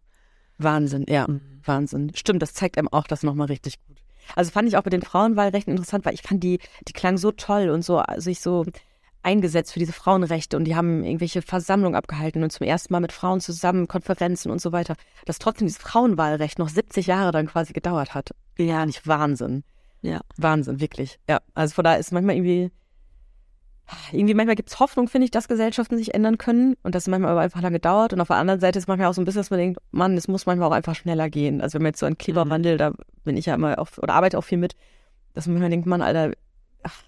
Wahnsinn, 0.59 1.05
ja, 1.09 1.27
mhm. 1.29 1.61
Wahnsinn. 1.65 2.13
Stimmt, 2.15 2.43
das 2.43 2.53
zeigt 2.53 2.79
einem 2.79 2.89
auch 2.89 3.07
das 3.07 3.23
nochmal 3.23 3.47
richtig 3.47 3.79
gut. 3.87 3.98
Also 4.37 4.51
fand 4.51 4.69
ich 4.69 4.77
auch 4.77 4.85
mit 4.85 4.93
den 4.93 5.03
Frauenwahlrechten 5.03 5.73
interessant, 5.73 6.05
weil 6.05 6.15
ich 6.15 6.23
fand 6.23 6.43
die, 6.43 6.59
die 6.87 6.93
klang 6.93 7.19
so 7.19 7.33
toll 7.33 7.71
und 7.71 7.83
so, 7.83 8.03
sich 8.17 8.41
so 8.41 8.65
eingesetzt 9.23 9.73
für 9.73 9.79
diese 9.79 9.93
Frauenrechte 9.93 10.57
und 10.57 10.65
die 10.65 10.77
haben 10.77 11.05
irgendwelche 11.05 11.43
Versammlungen 11.43 11.97
abgehalten 11.97 12.43
und 12.43 12.53
zum 12.53 12.67
ersten 12.67 12.93
Mal 12.93 13.01
mit 13.01 13.13
Frauen 13.13 13.41
zusammen 13.41 13.89
Konferenzen 13.89 14.51
und 14.51 14.61
so 14.61 14.73
weiter, 14.73 14.95
dass 15.27 15.39
trotzdem 15.39 15.67
dieses 15.67 15.83
Frauenwahlrecht 15.83 16.59
noch 16.59 16.69
70 16.69 17.07
Jahre 17.07 17.33
dann 17.33 17.47
quasi 17.47 17.73
gedauert 17.73 18.15
hat. 18.15 18.31
Ja, 18.57 18.87
nicht 18.87 19.07
Wahnsinn. 19.07 19.65
Ja. 20.03 20.21
Wahnsinn, 20.37 20.81
wirklich. 20.81 21.19
Ja, 21.29 21.41
also 21.55 21.75
von 21.75 21.85
da 21.85 21.95
ist 21.95 22.13
manchmal 22.13 22.37
irgendwie, 22.37 22.71
irgendwie 24.13 24.35
manchmal 24.35 24.57
gibt 24.57 24.69
es 24.69 24.81
Hoffnung, 24.81 25.09
finde 25.09 25.25
ich, 25.25 25.31
dass 25.31 25.49
Gesellschaften 25.49 25.97
sich 25.97 26.15
ändern 26.15 26.37
können 26.37 26.77
und 26.83 26.95
dass 26.95 27.05
es 27.05 27.09
manchmal 27.09 27.33
aber 27.33 27.41
einfach 27.41 27.63
lange 27.63 27.79
dauert. 27.79 28.13
Und 28.13 28.21
auf 28.21 28.29
der 28.29 28.37
anderen 28.37 28.61
Seite 28.61 28.79
ist 28.79 28.89
manchmal 28.89 29.09
auch 29.09 29.15
so 29.15 29.23
ein 29.23 29.25
bisschen, 29.25 29.41
dass 29.41 29.51
man 29.51 29.59
denkt, 29.59 29.81
Mann, 29.91 30.17
es 30.17 30.29
muss 30.29 30.47
manchmal 30.47 30.69
auch 30.69 30.75
einfach 30.75 30.95
schneller 30.95 31.31
gehen. 31.31 31.61
Also 31.61 31.75
wenn 31.75 31.83
man 31.83 31.91
jetzt 31.91 32.01
so 32.01 32.07
an 32.07 32.19
Klimawandel, 32.19 32.75
mhm. 32.75 32.79
da 32.79 32.93
bin 33.25 33.37
ich 33.37 33.47
ja 33.47 33.55
immer 33.55 33.79
auch, 33.79 33.89
oder 33.99 34.15
arbeite 34.15 34.37
auch 34.39 34.45
viel 34.45 34.59
mit, 34.59 34.75
dass 35.35 35.47
man 35.47 35.55
manchmal 35.55 35.71
denkt, 35.71 35.87
Mann, 35.87 36.03
Alter, 36.03 36.33
ach, 36.83 37.03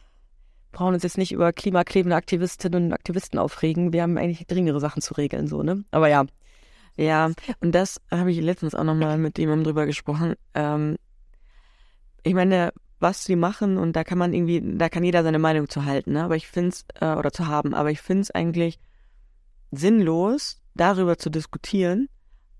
brauchen 0.72 0.94
uns 0.94 1.02
jetzt 1.02 1.18
nicht 1.18 1.32
über 1.32 1.52
klimaklebende 1.52 2.16
Aktivistinnen 2.16 2.86
und 2.86 2.92
Aktivisten 2.92 3.38
aufregen. 3.38 3.92
Wir 3.92 4.02
haben 4.02 4.16
eigentlich 4.16 4.46
dringere 4.46 4.80
Sachen 4.80 5.02
zu 5.02 5.14
regeln, 5.14 5.48
so, 5.48 5.62
ne? 5.62 5.84
Aber 5.90 6.08
ja. 6.08 6.24
Ja, 6.96 7.30
und 7.60 7.74
das 7.74 8.00
habe 8.10 8.30
ich 8.30 8.40
letztens 8.40 8.74
auch 8.74 8.84
nochmal 8.84 9.16
mit 9.16 9.38
jemandem 9.38 9.64
drüber 9.64 9.86
gesprochen. 9.86 10.34
Ähm, 10.54 10.96
ich 12.22 12.34
meine, 12.34 12.72
was 13.00 13.24
sie 13.24 13.36
machen 13.36 13.78
und 13.78 13.96
da 13.96 14.04
kann 14.04 14.18
man 14.18 14.32
irgendwie, 14.32 14.62
da 14.76 14.88
kann 14.88 15.02
jeder 15.02 15.22
seine 15.22 15.38
Meinung 15.38 15.68
zu 15.68 15.84
halten, 15.84 16.12
ne? 16.12 16.24
aber 16.24 16.36
ich 16.36 16.46
finde 16.46 16.70
es, 16.70 16.84
äh, 17.00 17.14
oder 17.14 17.32
zu 17.32 17.48
haben, 17.48 17.74
aber 17.74 17.90
ich 17.90 18.00
finde 18.00 18.22
es 18.22 18.30
eigentlich 18.30 18.78
sinnlos, 19.70 20.60
darüber 20.74 21.18
zu 21.18 21.30
diskutieren, 21.30 22.08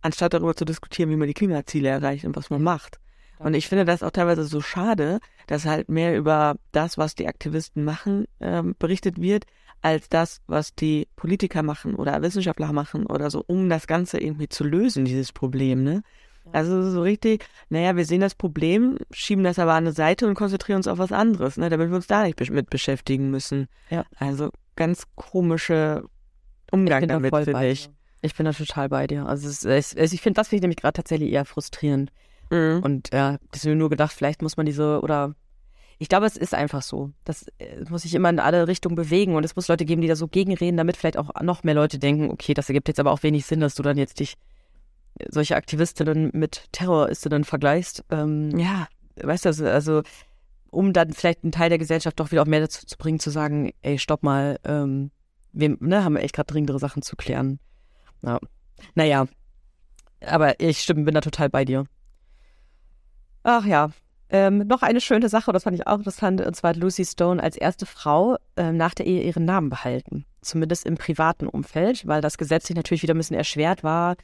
anstatt 0.01 0.35
darüber 0.35 0.57
zu 0.57 0.65
diskutieren, 0.65 1.11
wie 1.11 1.17
man 1.17 1.29
die 1.29 1.35
Klimaziele 1.35 1.89
erreicht 1.89 2.25
und 2.25 2.37
was 2.37 2.51
man 2.51 2.63
macht. 2.63 2.99
Und 3.39 3.55
ich 3.55 3.69
finde 3.69 3.87
das 3.87 4.03
auch 4.03 4.11
teilweise 4.11 4.45
so 4.45 4.61
schade, 4.61 5.19
dass 5.47 5.65
halt 5.65 5.89
mehr 5.89 6.17
über 6.17 6.57
das, 6.73 6.99
was 6.99 7.15
die 7.15 7.27
Aktivisten 7.27 7.85
machen, 7.85 8.27
ähm, 8.39 8.75
berichtet 8.79 9.19
wird, 9.19 9.47
als 9.81 10.11
das, 10.11 10.43
was 10.47 10.75
die 10.75 11.09
Politiker 11.17 11.63
machen 11.63 11.95
oder 11.95 12.21
Wissenschaftler 12.21 12.73
machen 12.75 13.07
oder 13.07 13.31
so, 13.31 13.43
um 13.47 13.71
das 13.71 13.87
Ganze 13.87 14.21
irgendwie 14.21 14.51
zu 14.51 14.63
lösen, 14.63 15.07
dieses 15.07 15.33
Problem, 15.33 15.83
ne? 15.83 16.03
Also 16.53 16.91
so 16.91 17.03
richtig, 17.03 17.47
naja, 17.69 17.97
wir 17.97 18.05
sehen 18.05 18.21
das 18.21 18.35
Problem, 18.35 18.99
schieben 19.11 19.45
das 19.45 19.59
aber 19.59 19.73
an 19.73 19.85
eine 19.85 19.93
Seite 19.93 20.27
und 20.27 20.35
konzentrieren 20.35 20.79
uns 20.79 20.89
auf 20.89 20.99
was 20.99 21.13
anderes, 21.13 21.57
ne, 21.57 21.71
damit 21.71 21.91
wir 21.91 21.97
uns 21.97 22.07
da 22.07 22.25
nicht 22.25 22.39
mit 22.51 22.71
beschäftigen 22.71 23.31
müssen. 23.31 23.69
Ja. 23.91 24.05
Also 24.17 24.51
ganz 24.77 25.05
komische 25.15 26.05
Umgang 26.71 27.07
damit, 27.09 27.35
finde 27.35 27.69
ich. 27.69 27.91
Ich 28.23 28.35
bin 28.35 28.45
da 28.45 28.53
total 28.53 28.89
bei 28.89 29.07
dir. 29.07 29.27
Also, 29.27 29.49
es, 29.49 29.95
es, 29.95 30.13
ich 30.13 30.21
finde, 30.21 30.39
das 30.39 30.49
finde 30.49 30.59
ich 30.59 30.63
nämlich 30.63 30.77
gerade 30.77 30.95
tatsächlich 30.95 31.33
eher 31.33 31.45
frustrierend. 31.45 32.13
Mhm. 32.51 32.81
Und 32.83 33.11
ja, 33.13 33.39
das 33.53 33.65
mir 33.65 33.75
nur 33.75 33.91
gedacht, 33.91 34.13
vielleicht 34.13 34.43
muss 34.43 34.57
man 34.57 34.67
diese, 34.67 35.01
oder 35.01 35.35
ich 35.99 36.09
glaube, 36.09 36.27
es 36.27 36.37
ist 36.37 36.55
einfach 36.55 36.83
so. 36.83 37.11
Das 37.25 37.47
äh, 37.59 37.85
muss 37.89 38.03
sich 38.03 38.15
immer 38.15 38.31
in 38.31 38.39
alle 38.39 38.69
Richtungen 38.69 38.95
bewegen 38.95 39.37
und 39.37 39.45
es 39.45 39.57
muss 39.57 39.69
Leute 39.69 39.85
geben, 39.85 40.01
die 40.01 40.09
da 40.09 40.17
so 40.17 40.29
gegenreden, 40.29 40.77
damit 40.77 40.97
vielleicht 40.97 41.17
auch 41.17 41.31
noch 41.43 41.63
mehr 41.63 41.75
Leute 41.75 41.99
denken, 41.99 42.31
okay, 42.31 42.55
das 42.55 42.69
ergibt 42.69 42.89
jetzt 42.89 43.01
aber 43.01 43.13
auch 43.13 43.23
wenig 43.23 43.47
Sinn, 43.47 43.61
dass 43.61 43.75
du 43.75 43.83
dann 43.83 43.99
jetzt 43.99 44.19
dich 44.21 44.37
solche 45.29 45.57
Aktivistinnen 45.57 46.31
mit 46.33 46.65
Terroristinnen 46.73 47.45
vergleichst. 47.45 48.05
Ähm, 48.11 48.59
ja, 48.59 48.89
weißt 49.17 49.45
du, 49.47 49.71
also 49.71 50.03
um 50.71 50.93
dann 50.93 51.13
vielleicht 51.13 51.43
einen 51.43 51.53
Teil 51.53 51.69
der 51.69 51.79
Gesellschaft 51.79 52.21
doch 52.21 52.31
wieder 52.31 52.43
auch 52.43 52.47
mehr 52.47 52.61
dazu 52.61 52.87
zu 52.87 52.97
bringen, 52.97 53.19
zu 53.19 53.31
sagen, 53.31 53.73
ey, 53.83 53.99
stopp 53.99 54.23
mal, 54.23 54.59
ähm, 54.65 55.11
wir 55.53 55.77
ne, 55.81 56.05
haben 56.05 56.17
echt 56.17 56.35
gerade 56.35 56.53
dringendere 56.53 56.79
Sachen 56.79 57.03
zu 57.03 57.17
klären. 57.17 57.59
Ja. 58.23 58.39
Naja, 58.95 59.27
aber 60.25 60.61
ich 60.61 60.81
stimme, 60.81 61.05
bin 61.05 61.15
da 61.15 61.21
total 61.21 61.51
bei 61.51 61.65
dir. 61.65 61.85
Ach 63.43 63.65
ja, 63.65 63.91
ähm, 64.33 64.59
noch 64.59 64.83
eine 64.83 65.01
schöne 65.01 65.29
Sache, 65.29 65.53
das 65.53 65.65
fand 65.65 65.77
ich 65.77 65.87
auch 65.87 65.99
interessant, 65.99 66.41
und 66.41 66.55
zwar 66.55 66.71
hat 66.71 66.77
Lucy 66.77 67.05
Stone 67.05 67.43
als 67.43 67.57
erste 67.57 67.85
Frau 67.85 68.37
ähm, 68.57 68.77
nach 68.77 68.95
der 68.95 69.07
Ehe 69.07 69.25
ihren 69.25 69.45
Namen 69.45 69.71
behalten. 69.71 70.25
Zumindest 70.41 70.87
im 70.87 70.97
privaten 70.97 71.49
Umfeld, 71.49 72.07
weil 72.07 72.21
das 72.21 72.39
gesetzlich 72.39 72.77
natürlich 72.77 73.03
wieder 73.03 73.15
ein 73.15 73.19
bisschen 73.19 73.37
erschwert 73.37 73.83
war, 73.83 74.17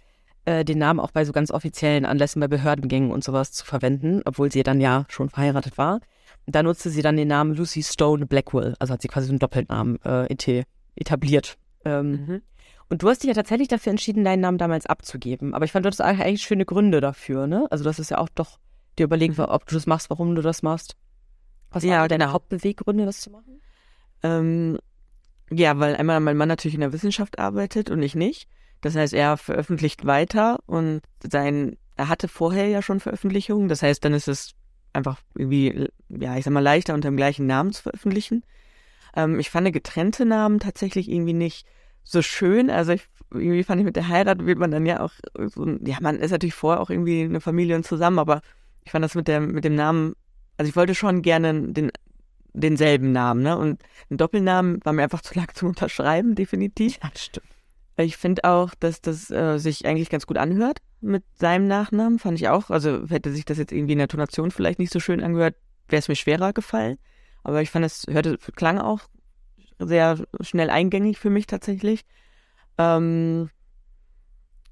äh, 0.47 0.65
den 0.65 0.79
Namen 0.79 1.01
auch 1.01 1.11
bei 1.11 1.25
so 1.25 1.33
ganz 1.33 1.51
offiziellen 1.51 2.07
Anlässen, 2.07 2.41
bei 2.41 2.49
Behördengängen 2.49 3.11
und 3.11 3.23
sowas 3.23 3.53
zu 3.53 3.65
verwenden, 3.65 4.23
obwohl 4.25 4.51
sie 4.51 4.63
dann 4.63 4.81
ja 4.81 5.05
schon 5.09 5.29
verheiratet 5.29 5.77
war. 5.77 6.01
Da 6.47 6.63
nutzte 6.63 6.91
sie 6.91 7.03
dann 7.03 7.17
den 7.17 7.29
Namen 7.29 7.55
Lucy 7.55 7.83
Stone 7.83 8.27
Blackwell, 8.27 8.75
also 8.79 8.95
hat 8.95 9.03
sie 9.03 9.09
quasi 9.09 9.27
so 9.27 9.33
einen 9.33 9.41
Doppelnamen 9.41 10.01
äh, 10.05 10.27
etabliert. 10.95 11.59
Ähm, 11.85 12.11
mhm. 12.11 12.43
Und 12.89 13.03
du 13.03 13.09
hast 13.09 13.23
dich 13.23 13.29
ja 13.29 13.35
tatsächlich 13.35 13.69
dafür 13.69 13.91
entschieden, 13.91 14.25
deinen 14.25 14.41
Namen 14.41 14.59
damals 14.59 14.87
abzugeben. 14.87 15.55
Aber 15.55 15.65
ich 15.65 15.73
fand, 15.73 15.85
du 15.85 15.89
hattest 15.89 16.01
eigentlich 16.01 16.43
schöne 16.43 16.65
Gründe 16.65 17.01
dafür, 17.01 17.49
ne? 17.49 17.67
Also 17.71 17.83
das 17.83 17.99
ist 17.99 18.11
ja 18.11 18.19
auch 18.19 18.29
doch 18.29 18.59
dir 18.99 19.05
überlegt, 19.05 19.39
ob 19.39 19.67
du 19.67 19.75
das 19.75 19.87
machst, 19.87 20.09
warum 20.09 20.35
du 20.35 20.43
das 20.43 20.63
machst? 20.63 20.97
Was 21.71 21.83
Ja, 21.83 22.01
waren 22.01 22.09
deine. 22.09 22.33
Hauptbeweggründe, 22.33 23.05
das 23.05 23.21
zu 23.21 23.31
machen? 23.31 23.61
Ähm, 24.23 24.79
ja, 25.51 25.79
weil 25.79 25.97
einmal 25.97 26.21
mein 26.21 26.37
Mann 26.37 26.49
natürlich 26.49 26.75
in 26.75 26.81
der 26.81 26.93
Wissenschaft 26.93 27.39
arbeitet 27.39 27.91
und 27.91 28.03
ich 28.03 28.15
nicht. 28.15 28.49
Das 28.81 28.95
heißt, 28.95 29.15
er 29.15 29.37
veröffentlicht 29.37 30.05
weiter 30.07 30.59
und 30.67 31.01
sein, 31.23 31.77
er 31.97 32.09
hatte 32.09 32.29
vorher 32.29 32.69
ja 32.69 32.83
schon 32.83 33.01
Veröffentlichungen. 33.01 33.69
Das 33.69 33.83
heißt, 33.83 34.05
dann 34.05 34.13
ist 34.13 34.29
es 34.29 34.53
einfach 34.93 35.21
irgendwie, 35.35 35.89
ja, 36.09 36.37
ich 36.37 36.45
sag 36.45 36.53
mal, 36.53 36.61
leichter 36.61 36.95
unter 36.95 37.11
dem 37.11 37.17
gleichen 37.17 37.47
Namen 37.47 37.73
zu 37.73 37.83
veröffentlichen. 37.83 38.45
Ähm, 39.15 39.39
ich 39.41 39.51
fand 39.51 39.73
getrennte 39.73 40.25
Namen 40.25 40.61
tatsächlich 40.61 41.11
irgendwie 41.11 41.33
nicht 41.33 41.67
so 42.05 42.23
schön. 42.23 42.71
Also 42.71 42.93
ich, 42.93 43.09
irgendwie 43.33 43.65
fand 43.65 43.81
ich 43.81 43.85
mit 43.85 43.97
der 43.97 44.09
Heirat 44.09 44.45
wird 44.45 44.59
man 44.59 44.71
dann 44.71 44.87
ja 44.87 45.01
auch 45.01 45.13
so, 45.35 45.67
ja, 45.85 45.97
man 46.01 46.19
ist 46.19 46.31
natürlich 46.31 46.55
vorher 46.55 46.81
auch 46.81 46.91
irgendwie 46.91 47.23
eine 47.23 47.41
Familie 47.41 47.77
und 47.77 47.85
zusammen, 47.85 48.19
aber 48.19 48.41
ich 48.85 48.93
fand 48.93 49.05
das 49.05 49.15
mit 49.15 49.27
der, 49.27 49.41
mit 49.41 49.65
dem 49.65 49.75
Namen, 49.75 50.15
also 50.57 50.69
ich 50.69 50.77
wollte 50.77 50.95
schon 50.95 51.23
gerne 51.23 51.73
den, 51.73 51.91
denselben 52.53 53.13
Namen, 53.13 53.43
ne? 53.43 53.59
Und 53.59 53.83
ein 54.11 54.17
Doppelnamen 54.17 54.79
war 54.85 54.93
mir 54.93 55.03
einfach 55.03 55.21
zu 55.21 55.35
lang 55.35 55.49
zum 55.55 55.69
Unterschreiben, 55.69 56.35
definitiv. 56.35 56.99
Ja, 57.03 57.11
stimmt. 57.15 57.47
Ich 57.97 58.17
finde 58.17 58.45
auch, 58.45 58.75
dass 58.75 59.01
das 59.01 59.31
äh, 59.31 59.59
sich 59.59 59.87
eigentlich 59.87 60.11
ganz 60.11 60.27
gut 60.27 60.37
anhört 60.37 60.79
mit 61.01 61.25
seinem 61.35 61.67
Nachnamen, 61.67 62.19
fand 62.19 62.39
ich 62.39 62.49
auch. 62.49 62.71
Also 62.71 63.09
hätte 63.09 63.33
sich 63.33 63.45
das 63.45 63.59
jetzt 63.59 63.73
irgendwie 63.73 63.93
in 63.93 63.99
der 63.99 64.09
Tonation 64.09 64.51
vielleicht 64.51 64.79
nicht 64.79 64.93
so 64.93 65.01
schön 65.01 65.23
angehört, 65.23 65.55
wäre 65.89 66.01
es 66.01 66.09
mir 66.09 66.17
schwerer 66.17 66.53
gefallen. 66.53 66.99
Aber 67.43 67.63
ich 67.63 67.71
fand, 67.71 67.87
es 67.87 68.05
hörte, 68.09 68.39
klang 68.55 68.79
auch 68.79 69.01
sehr 69.79 70.19
schnell 70.41 70.69
eingängig 70.69 71.19
für 71.19 71.31
mich 71.31 71.47
tatsächlich. 71.47 72.05
Ähm, 72.77 73.51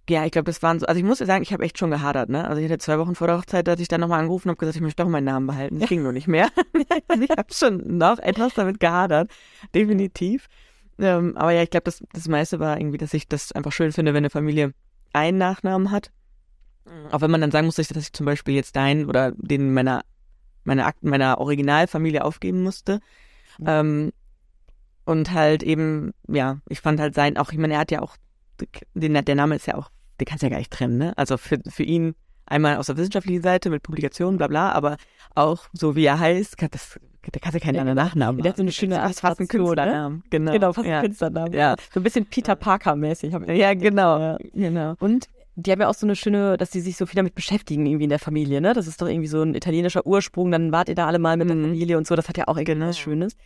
ja, 0.08 0.26
ich 0.26 0.32
glaube, 0.32 0.46
das 0.46 0.62
waren 0.62 0.80
so, 0.80 0.86
also 0.86 0.98
ich 0.98 1.04
muss 1.04 1.18
sagen, 1.18 1.42
ich 1.42 1.52
habe 1.52 1.64
echt 1.64 1.78
schon 1.78 1.90
gehadert, 1.90 2.28
ne? 2.28 2.46
Also 2.46 2.60
ich 2.60 2.70
hatte 2.70 2.78
zwei 2.78 2.98
Wochen 2.98 3.14
vor 3.14 3.26
der 3.26 3.38
Hochzeit, 3.38 3.66
dass 3.66 3.80
ich 3.80 3.88
dann 3.88 4.02
nochmal 4.02 4.20
angerufen 4.20 4.48
und 4.48 4.52
habe 4.52 4.58
gesagt, 4.58 4.76
ich 4.76 4.82
möchte 4.82 5.02
doch 5.02 5.08
meinen 5.08 5.24
Namen 5.24 5.46
behalten. 5.46 5.78
Das 5.78 5.88
ging 5.88 6.02
nur 6.02 6.12
nicht 6.12 6.28
mehr. 6.28 6.48
also 7.08 7.22
ich 7.22 7.30
habe 7.30 7.52
schon 7.52 7.96
noch 7.96 8.18
etwas 8.18 8.52
damit 8.52 8.80
gehadert, 8.80 9.30
definitiv. 9.74 10.48
Ähm, 10.98 11.36
aber 11.36 11.52
ja, 11.52 11.62
ich 11.62 11.70
glaube, 11.70 11.84
das, 11.84 12.02
das 12.12 12.28
meiste 12.28 12.60
war 12.60 12.78
irgendwie, 12.78 12.98
dass 12.98 13.14
ich 13.14 13.28
das 13.28 13.52
einfach 13.52 13.72
schön 13.72 13.92
finde, 13.92 14.12
wenn 14.12 14.18
eine 14.18 14.30
Familie 14.30 14.72
einen 15.12 15.38
Nachnamen 15.38 15.90
hat. 15.90 16.10
Auch 17.10 17.20
wenn 17.20 17.30
man 17.30 17.40
dann 17.40 17.50
sagen 17.50 17.66
muss, 17.66 17.76
dass 17.76 17.90
ich 17.90 18.12
zum 18.12 18.26
Beispiel 18.26 18.54
jetzt 18.54 18.76
deinen 18.76 19.06
oder 19.06 19.32
den 19.36 19.72
meiner, 19.72 20.02
meiner 20.64 20.86
Akten, 20.86 21.08
meiner 21.08 21.38
Originalfamilie 21.38 22.24
aufgeben 22.24 22.62
musste. 22.62 23.00
Ähm, 23.64 24.12
und 25.04 25.32
halt 25.32 25.62
eben, 25.62 26.12
ja, 26.28 26.60
ich 26.68 26.80
fand 26.80 27.00
halt 27.00 27.14
sein, 27.14 27.36
auch, 27.36 27.52
ich 27.52 27.58
meine, 27.58 27.74
er 27.74 27.80
hat 27.80 27.90
ja 27.90 28.02
auch, 28.02 28.16
den, 28.94 29.14
der 29.14 29.34
Name 29.34 29.56
ist 29.56 29.66
ja 29.66 29.76
auch, 29.76 29.90
den 30.20 30.26
kannst 30.26 30.42
du 30.42 30.46
ja 30.46 30.50
gar 30.50 30.58
nicht 30.58 30.72
trennen, 30.72 30.98
ne? 30.98 31.16
Also 31.16 31.36
für, 31.36 31.58
für 31.68 31.82
ihn 31.82 32.14
einmal 32.46 32.76
aus 32.76 32.86
der 32.86 32.96
wissenschaftlichen 32.96 33.42
Seite 33.42 33.70
mit 33.70 33.82
Publikationen, 33.82 34.38
bla 34.38 34.48
bla, 34.48 34.72
aber 34.72 34.96
auch 35.34 35.66
so 35.72 35.96
wie 35.96 36.04
er 36.04 36.18
heißt, 36.18 36.56
das, 36.70 36.98
da 37.32 37.40
kannst 37.40 37.56
du 37.56 37.60
keinen 37.60 37.74
Ja, 37.76 37.80
anderen 37.82 37.96
Nachnamen 37.96 38.42
Der 38.42 38.50
hat 38.50 38.56
so 38.56 38.62
eine 38.62 38.72
schöne 38.72 38.96
fast 38.96 39.24
ein 39.24 39.30
Assoziation, 39.32 39.62
ne? 39.62 39.74
Künstlernamen. 39.76 40.22
Genau. 40.30 40.52
Genau, 40.52 40.72
fast 40.72 40.86
ja. 40.88 41.00
Künstlernamen. 41.00 41.52
Ja. 41.52 41.76
So 41.92 42.00
ein 42.00 42.02
bisschen 42.02 42.26
Peter 42.26 42.56
Parker-mäßig. 42.56 43.32
Ja, 43.48 43.74
genau. 43.74 44.18
Ja. 44.18 44.38
genau. 44.54 44.94
Und 45.00 45.26
die 45.56 45.70
haben 45.70 45.80
ja 45.80 45.88
auch 45.88 45.94
so 45.94 46.06
eine 46.06 46.16
schöne, 46.16 46.56
dass 46.56 46.70
die 46.70 46.80
sich 46.80 46.96
so 46.96 47.06
viel 47.06 47.16
damit 47.16 47.34
beschäftigen, 47.34 47.86
irgendwie 47.86 48.04
in 48.04 48.10
der 48.10 48.18
Familie, 48.18 48.60
ne? 48.60 48.72
Das 48.74 48.86
ist 48.88 49.00
doch 49.00 49.06
irgendwie 49.08 49.28
so 49.28 49.42
ein 49.42 49.54
italienischer 49.54 50.04
Ursprung, 50.06 50.50
dann 50.50 50.72
wart 50.72 50.88
ihr 50.88 50.94
da 50.96 51.06
alle 51.06 51.18
mal 51.20 51.36
mit 51.36 51.48
der 51.48 51.56
Mhm. 51.56 51.62
Familie 51.62 51.96
und 51.98 52.06
so, 52.06 52.16
das 52.16 52.28
hat 52.28 52.36
ja 52.38 52.48
auch 52.48 52.56
irgendwie 52.56 52.72
Genau. 52.74 52.88
was 52.88 52.98
Schönes. 52.98 53.36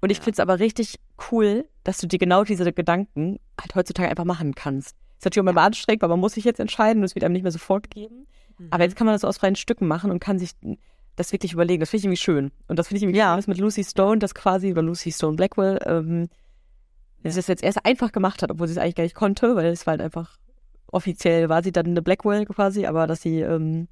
Und 0.00 0.10
ich 0.10 0.18
Ja. 0.18 0.24
finde 0.24 0.34
es 0.34 0.40
aber 0.40 0.58
richtig 0.58 0.96
cool, 1.30 1.64
dass 1.84 1.98
du 1.98 2.08
dir 2.08 2.18
genau 2.18 2.42
diese 2.42 2.72
Gedanken 2.72 3.38
halt 3.60 3.74
heutzutage 3.76 4.08
einfach 4.08 4.24
machen 4.24 4.54
kannst. 4.56 4.96
Ist 5.18 5.24
natürlich 5.24 5.46
auch 5.46 5.52
immer 5.52 5.62
anstrengend, 5.62 6.02
weil 6.02 6.08
man 6.08 6.18
muss 6.18 6.32
sich 6.34 6.44
jetzt 6.44 6.58
entscheiden 6.58 6.98
und 6.98 7.04
es 7.04 7.14
wird 7.14 7.24
einem 7.24 7.32
nicht 7.34 7.44
mehr 7.44 7.52
so 7.52 7.60
vorgegeben. 7.60 8.26
Mhm. 8.58 8.66
Aber 8.70 8.82
jetzt 8.82 8.96
kann 8.96 9.04
man 9.06 9.14
das 9.14 9.20
so 9.20 9.28
aus 9.28 9.38
freien 9.38 9.54
Stücken 9.54 9.86
machen 9.86 10.10
und 10.10 10.18
kann 10.18 10.40
sich 10.40 10.50
das 11.16 11.32
wirklich 11.32 11.52
überlegen. 11.52 11.80
Das 11.80 11.90
finde 11.90 11.98
ich 12.00 12.04
irgendwie 12.06 12.16
schön. 12.22 12.50
Und 12.68 12.78
das 12.78 12.88
finde 12.88 12.98
ich 12.98 13.02
irgendwie 13.04 13.18
Ja. 13.18 13.34
schön, 13.36 13.44
mit 13.48 13.58
Lucy 13.58 13.84
Stone, 13.84 14.18
das 14.18 14.34
quasi, 14.34 14.72
oder 14.72 14.82
Lucy 14.82 15.12
Stone 15.12 15.36
Blackwell, 15.36 15.78
ähm, 15.86 16.28
sie 17.22 17.36
das 17.36 17.46
jetzt 17.46 17.62
erst 17.62 17.84
einfach 17.84 18.12
gemacht 18.12 18.42
hat, 18.42 18.50
obwohl 18.50 18.66
sie 18.66 18.72
es 18.72 18.78
eigentlich 18.78 18.94
gar 18.96 19.04
nicht 19.04 19.14
konnte, 19.14 19.54
weil 19.56 19.66
es 19.66 19.86
war 19.86 19.92
halt 19.92 20.00
einfach 20.02 20.38
offiziell 20.94 21.48
war 21.48 21.62
sie 21.62 21.72
dann 21.72 21.86
eine 21.86 22.02
Blackwell 22.02 22.44
quasi, 22.44 22.84
aber 22.86 23.06
dass 23.06 23.22
sie 23.22 23.40
ähm, 23.40 23.88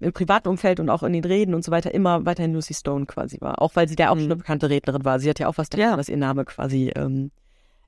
im 0.00 0.12
privaten 0.12 0.48
Umfeld 0.48 0.80
und 0.80 0.90
auch 0.90 1.04
in 1.04 1.12
den 1.12 1.22
Reden 1.24 1.54
und 1.54 1.62
so 1.64 1.70
weiter 1.70 1.94
immer 1.94 2.26
weiterhin 2.26 2.52
Lucy 2.54 2.74
Stone 2.74 3.06
quasi 3.06 3.40
war. 3.40 3.62
Auch 3.62 3.76
weil 3.76 3.88
sie 3.88 3.94
da 3.94 4.08
auch 4.10 4.14
Mhm. 4.16 4.20
schon 4.20 4.26
eine 4.32 4.36
bekannte 4.36 4.68
Rednerin 4.68 5.04
war. 5.04 5.20
Sie 5.20 5.30
hat 5.30 5.38
ja 5.38 5.46
auch 5.48 5.58
was 5.58 5.68
davon, 5.68 5.84
Ja. 5.90 5.96
dass 5.96 6.08
ihr 6.08 6.16
Name 6.16 6.44
quasi 6.44 6.90
ähm, 6.96 7.30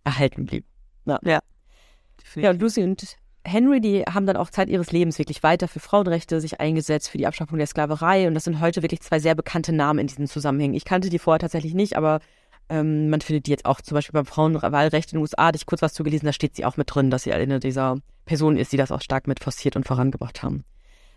erhalten 0.05 0.47
blieb. 0.47 0.65
Definitiv. 1.07 2.43
Ja, 2.45 2.51
und 2.51 2.61
Lucy 2.63 2.83
und 2.85 3.17
Henry, 3.47 3.81
die 3.81 4.03
haben 4.03 4.27
dann 4.27 4.37
auch 4.37 4.51
Zeit 4.51 4.69
ihres 4.69 4.93
Lebens 4.93 5.19
wirklich 5.19 5.43
weiter 5.43 5.69
für 5.69 5.81
Frauenrechte 5.81 6.41
sich 6.41 6.61
eingesetzt, 6.61 7.09
für 7.09 7.19
die 7.19 7.27
Abschaffung 7.27 7.59
der 7.59 7.67
Sklaverei. 7.67 8.27
Und 8.27 8.35
das 8.35 8.45
sind 8.45 8.61
heute 8.61 8.83
wirklich 8.83 9.01
zwei 9.01 9.21
sehr 9.21 9.35
bekannte 9.35 9.73
Namen 9.73 10.01
in 10.01 10.07
diesen 10.09 10.27
Zusammenhängen. 10.27 10.75
Ich 10.75 10.85
kannte 10.85 11.11
die 11.11 11.19
vorher 11.19 11.39
tatsächlich 11.39 11.75
nicht, 11.75 11.97
aber 11.97 12.21
ähm, 12.69 13.09
man 13.09 13.21
findet 13.21 13.47
die 13.47 13.53
jetzt 13.53 13.65
auch 13.65 13.81
zum 13.81 13.95
Beispiel 13.95 14.13
beim 14.13 14.27
Frauenwahlrecht 14.27 15.13
in 15.13 15.19
den 15.19 15.23
USA. 15.23 15.47
Hatte 15.47 15.57
ich 15.57 15.67
kurz 15.67 15.83
was 15.83 15.95
zugelesen, 15.95 16.27
da 16.27 16.33
steht 16.33 16.57
sie 16.57 16.65
auch 16.65 16.77
mit 16.77 16.93
drin, 16.93 17.11
dass 17.11 17.23
sie 17.23 17.33
eine 17.33 17.61
dieser 17.61 17.97
Personen 18.25 18.57
ist, 18.57 18.73
die 18.73 18.77
das 18.77 18.91
auch 18.91 19.01
stark 19.01 19.29
mit 19.29 19.43
forciert 19.43 19.77
und 19.77 19.87
vorangebracht 19.87 20.43
haben. 20.43 20.65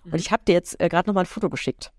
Mhm. 0.04 0.14
Und 0.14 0.20
ich 0.20 0.32
habe 0.32 0.44
dir 0.48 0.54
jetzt 0.54 0.80
äh, 0.80 0.90
gerade 0.90 1.10
nochmal 1.10 1.24
ein 1.24 1.28
Foto 1.28 1.50
geschickt, 1.50 1.92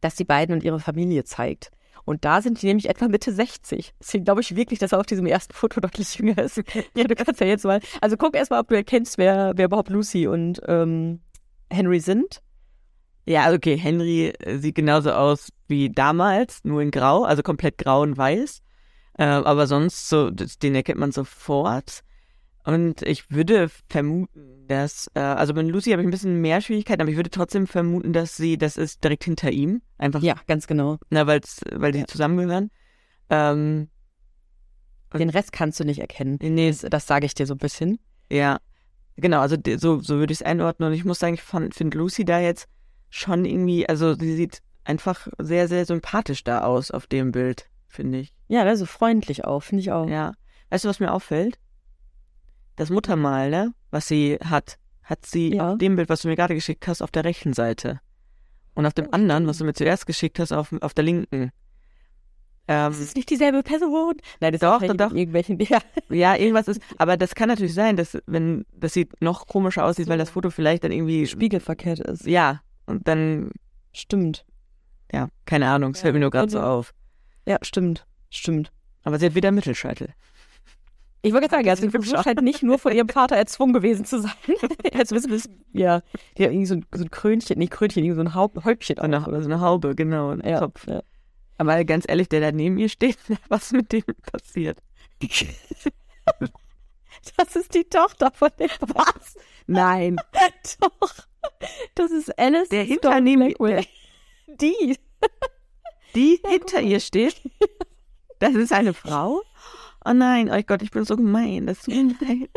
das 0.00 0.14
die 0.14 0.24
beiden 0.24 0.54
und 0.54 0.64
ihre 0.64 0.80
Familie 0.80 1.24
zeigt. 1.24 1.70
Und 2.04 2.24
da 2.24 2.42
sind 2.42 2.60
die 2.60 2.66
nämlich 2.66 2.88
etwa 2.88 3.08
Mitte 3.08 3.32
60. 3.32 3.94
Deswegen 4.00 4.24
glaube 4.24 4.40
ich 4.40 4.56
wirklich, 4.56 4.78
dass 4.78 4.92
er 4.92 5.00
auf 5.00 5.06
diesem 5.06 5.26
ersten 5.26 5.54
Foto 5.54 5.80
deutlich 5.80 6.14
jünger 6.16 6.38
ist. 6.38 6.56
ja, 6.96 7.04
du 7.04 7.14
kannst 7.14 7.40
ja 7.40 7.46
jetzt 7.46 7.64
mal. 7.64 7.80
Also 8.00 8.16
guck 8.16 8.34
erst 8.34 8.50
mal, 8.50 8.60
ob 8.60 8.68
du 8.68 8.76
erkennst, 8.76 9.18
wer, 9.18 9.52
wer 9.56 9.66
überhaupt 9.66 9.90
Lucy 9.90 10.26
und 10.26 10.60
ähm, 10.66 11.20
Henry 11.70 12.00
sind. 12.00 12.42
Ja, 13.26 13.52
okay, 13.52 13.76
Henry 13.76 14.28
äh, 14.40 14.58
sieht 14.58 14.74
genauso 14.74 15.12
aus 15.12 15.50
wie 15.68 15.90
damals, 15.90 16.64
nur 16.64 16.82
in 16.82 16.90
grau, 16.90 17.24
also 17.24 17.42
komplett 17.42 17.78
grau 17.78 18.02
und 18.02 18.16
weiß. 18.16 18.62
Äh, 19.18 19.24
aber 19.24 19.66
sonst, 19.66 20.08
so, 20.08 20.30
den 20.30 20.74
erkennt 20.74 20.98
man 20.98 21.12
sofort. 21.12 22.02
Und 22.74 23.02
ich 23.02 23.30
würde 23.30 23.68
vermuten, 23.88 24.66
dass, 24.68 25.10
äh, 25.14 25.20
also 25.20 25.54
bei 25.54 25.62
Lucy 25.62 25.90
habe 25.90 26.02
ich 26.02 26.06
ein 26.08 26.10
bisschen 26.12 26.40
mehr 26.40 26.60
Schwierigkeiten, 26.60 27.00
aber 27.02 27.10
ich 27.10 27.16
würde 27.16 27.30
trotzdem 27.30 27.66
vermuten, 27.66 28.12
dass 28.12 28.36
sie, 28.36 28.58
das 28.58 28.76
ist 28.76 29.02
direkt 29.02 29.24
hinter 29.24 29.50
ihm. 29.50 29.82
Einfach, 29.98 30.22
Ja, 30.22 30.36
ganz 30.46 30.66
genau. 30.66 30.98
na, 31.10 31.26
weil's, 31.26 31.60
weil 31.72 31.92
die 31.92 32.00
Ja. 32.00 32.06
zusammengehören. 32.06 32.70
Ähm, 33.28 33.88
Den 35.12 35.30
Rest 35.30 35.52
kannst 35.52 35.80
du 35.80 35.84
nicht 35.84 35.98
erkennen. 36.00 36.38
nee, 36.40 36.68
Das, 36.68 36.80
das 36.88 37.06
sage 37.06 37.26
ich 37.26 37.34
dir 37.34 37.46
so 37.46 37.54
ein 37.54 37.58
bisschen. 37.58 37.98
Ja, 38.30 38.60
genau, 39.16 39.40
also 39.40 39.56
so, 39.78 39.98
so 39.98 40.16
würde 40.18 40.32
ich 40.32 40.40
es 40.40 40.46
einordnen. 40.46 40.90
Und 40.90 40.94
ich 40.94 41.04
muss 41.04 41.18
sagen, 41.18 41.34
ich 41.34 41.42
finde 41.42 41.98
Lucy 41.98 42.24
da 42.24 42.38
jetzt 42.38 42.68
schon 43.08 43.44
irgendwie, 43.44 43.88
also 43.88 44.14
sie 44.14 44.36
sieht 44.36 44.62
einfach 44.84 45.26
sehr, 45.38 45.66
sehr 45.66 45.84
sympathisch 45.84 46.44
da 46.44 46.62
aus 46.62 46.92
auf 46.92 47.08
dem 47.08 47.32
Bild, 47.32 47.68
finde 47.88 48.18
ich. 48.20 48.32
Ja, 48.46 48.62
also 48.62 48.86
freundlich 48.86 49.44
auch, 49.44 49.60
finde 49.64 49.80
ich 49.80 49.90
auch. 49.90 50.08
Ja. 50.08 50.32
Weißt 50.70 50.84
du, 50.84 50.88
was 50.88 51.00
mir 51.00 51.12
auffällt? 51.12 51.58
Das 52.80 52.88
Muttermal, 52.88 53.50
ne, 53.50 53.74
was 53.90 54.08
sie 54.08 54.38
hat, 54.42 54.78
hat 55.02 55.26
sie 55.26 55.54
Ja. 55.54 55.72
auf 55.72 55.78
dem 55.78 55.96
Bild, 55.96 56.08
was 56.08 56.22
du 56.22 56.28
mir 56.28 56.36
gerade 56.36 56.54
geschickt 56.54 56.88
hast, 56.88 57.02
auf 57.02 57.10
der 57.10 57.24
rechten 57.26 57.52
Seite. 57.52 58.00
Und 58.74 58.86
auf 58.86 58.94
dem 58.94 59.12
anderen, 59.12 59.46
was 59.46 59.58
du 59.58 59.64
mir 59.66 59.74
zuerst 59.74 60.06
geschickt 60.06 60.38
hast, 60.38 60.50
auf, 60.50 60.72
auf 60.80 60.94
der 60.94 61.04
linken. 61.04 61.50
Ähm, 62.68 62.90
Das 62.92 62.98
ist 63.00 63.16
nicht 63.16 63.28
dieselbe 63.28 63.62
Person. 63.62 64.14
Nein, 64.40 64.52
das 64.52 64.60
Doch, 64.62 64.80
ist 64.80 64.88
doch, 64.88 64.96
doch. 64.96 65.12
irgendwelchen. 65.14 65.58
Ja. 65.68 65.80
Ja, 66.08 66.36
irgendwas 66.36 66.68
ist, 66.68 66.80
aber 66.96 67.18
das 67.18 67.34
kann 67.34 67.48
natürlich 67.48 67.74
sein, 67.74 67.98
dass, 67.98 68.16
wenn, 68.24 68.64
das 68.72 68.94
sieht 68.94 69.20
noch 69.20 69.46
komischer 69.46 69.84
aussieht, 69.84 70.08
weil 70.08 70.16
das 70.16 70.30
Foto 70.30 70.48
vielleicht 70.48 70.82
dann 70.82 70.92
irgendwie, 70.92 71.26
Spiegelverkehrt 71.26 71.98
ist. 72.00 72.24
ja, 72.24 72.62
und 72.86 73.06
dann, 73.06 73.50
Stimmt. 73.92 74.46
ja, 75.12 75.28
keine 75.44 75.68
Ahnung, 75.68 75.90
es 75.90 75.98
Ja, 75.98 76.04
fällt 76.04 76.14
mir 76.14 76.20
nur 76.20 76.30
gerade 76.30 76.50
so 76.50 76.60
auf. 76.60 76.94
Ja, 77.46 77.58
stimmt. 77.60 78.06
Stimmt. 78.30 78.72
Aber 79.02 79.18
sie 79.18 79.26
hat 79.26 79.34
wieder 79.34 79.50
Mittelscheitel. 79.50 80.14
Ich 81.22 81.32
wollte 81.32 81.48
gerade 81.48 81.64
sagen, 81.64 81.68
also 81.68 81.86
Hübsch 81.86 82.08
sie 82.08 82.22
scheint 82.22 82.42
nicht 82.42 82.62
nur 82.62 82.78
von 82.78 82.92
ihrem 82.92 83.08
Vater 83.08 83.36
erzwungen 83.36 83.74
gewesen 83.74 84.04
zu 84.04 84.20
sein. 84.20 84.32
Jetzt 84.92 85.12
wissen 85.12 85.30
wir 85.30 85.36
es. 85.36 85.50
Ja, 85.72 86.00
die 86.38 86.44
hat 86.44 86.52
irgendwie 86.52 86.66
so 86.66 86.74
ein, 86.76 86.86
so 86.94 87.04
ein 87.04 87.10
Krönchen, 87.10 87.58
nicht 87.58 87.72
Krönchen, 87.72 88.02
irgendwie 88.04 88.16
so 88.16 88.22
ein 88.22 88.34
Haupt, 88.34 88.64
Häubchen. 88.64 88.98
Und 88.98 89.04
eine, 89.04 89.26
oder 89.26 89.42
so 89.42 89.48
eine 89.48 89.60
Haube, 89.60 89.94
genau, 89.94 90.30
ein 90.30 90.42
ja, 90.46 90.60
Topf. 90.60 90.86
ja. 90.86 91.02
Aber 91.58 91.84
ganz 91.84 92.06
ehrlich, 92.08 92.30
der 92.30 92.40
da 92.40 92.52
neben 92.52 92.78
ihr 92.78 92.88
steht, 92.88 93.18
was 93.48 93.72
mit 93.72 93.92
dem 93.92 94.04
passiert? 94.32 94.78
Das 97.36 97.54
ist 97.54 97.74
die 97.74 97.84
Tochter 97.84 98.30
von 98.32 98.50
dem 98.58 98.70
Was? 98.94 99.34
Nein. 99.66 100.16
Doch. 100.80 101.14
Das 101.94 102.10
ist 102.10 102.38
Alice. 102.38 102.68
Der 102.70 102.84
hinter 102.84 103.20
neben 103.20 103.46
Blackwell. 103.46 103.84
Die. 104.46 104.96
Die 106.14 106.40
hinter 106.46 106.80
ihr 106.80 106.98
steht, 106.98 107.40
das 108.38 108.54
ist 108.54 108.72
eine 108.72 108.94
Frau? 108.94 109.42
Oh 110.04 110.12
nein, 110.12 110.50
oh 110.50 110.60
Gott, 110.66 110.82
ich 110.82 110.90
bin 110.90 111.04
so 111.04 111.16
gemein. 111.16 111.66
Das 111.66 111.82
tut 111.82 111.94
mir 111.94 112.14
leid. 112.20 112.50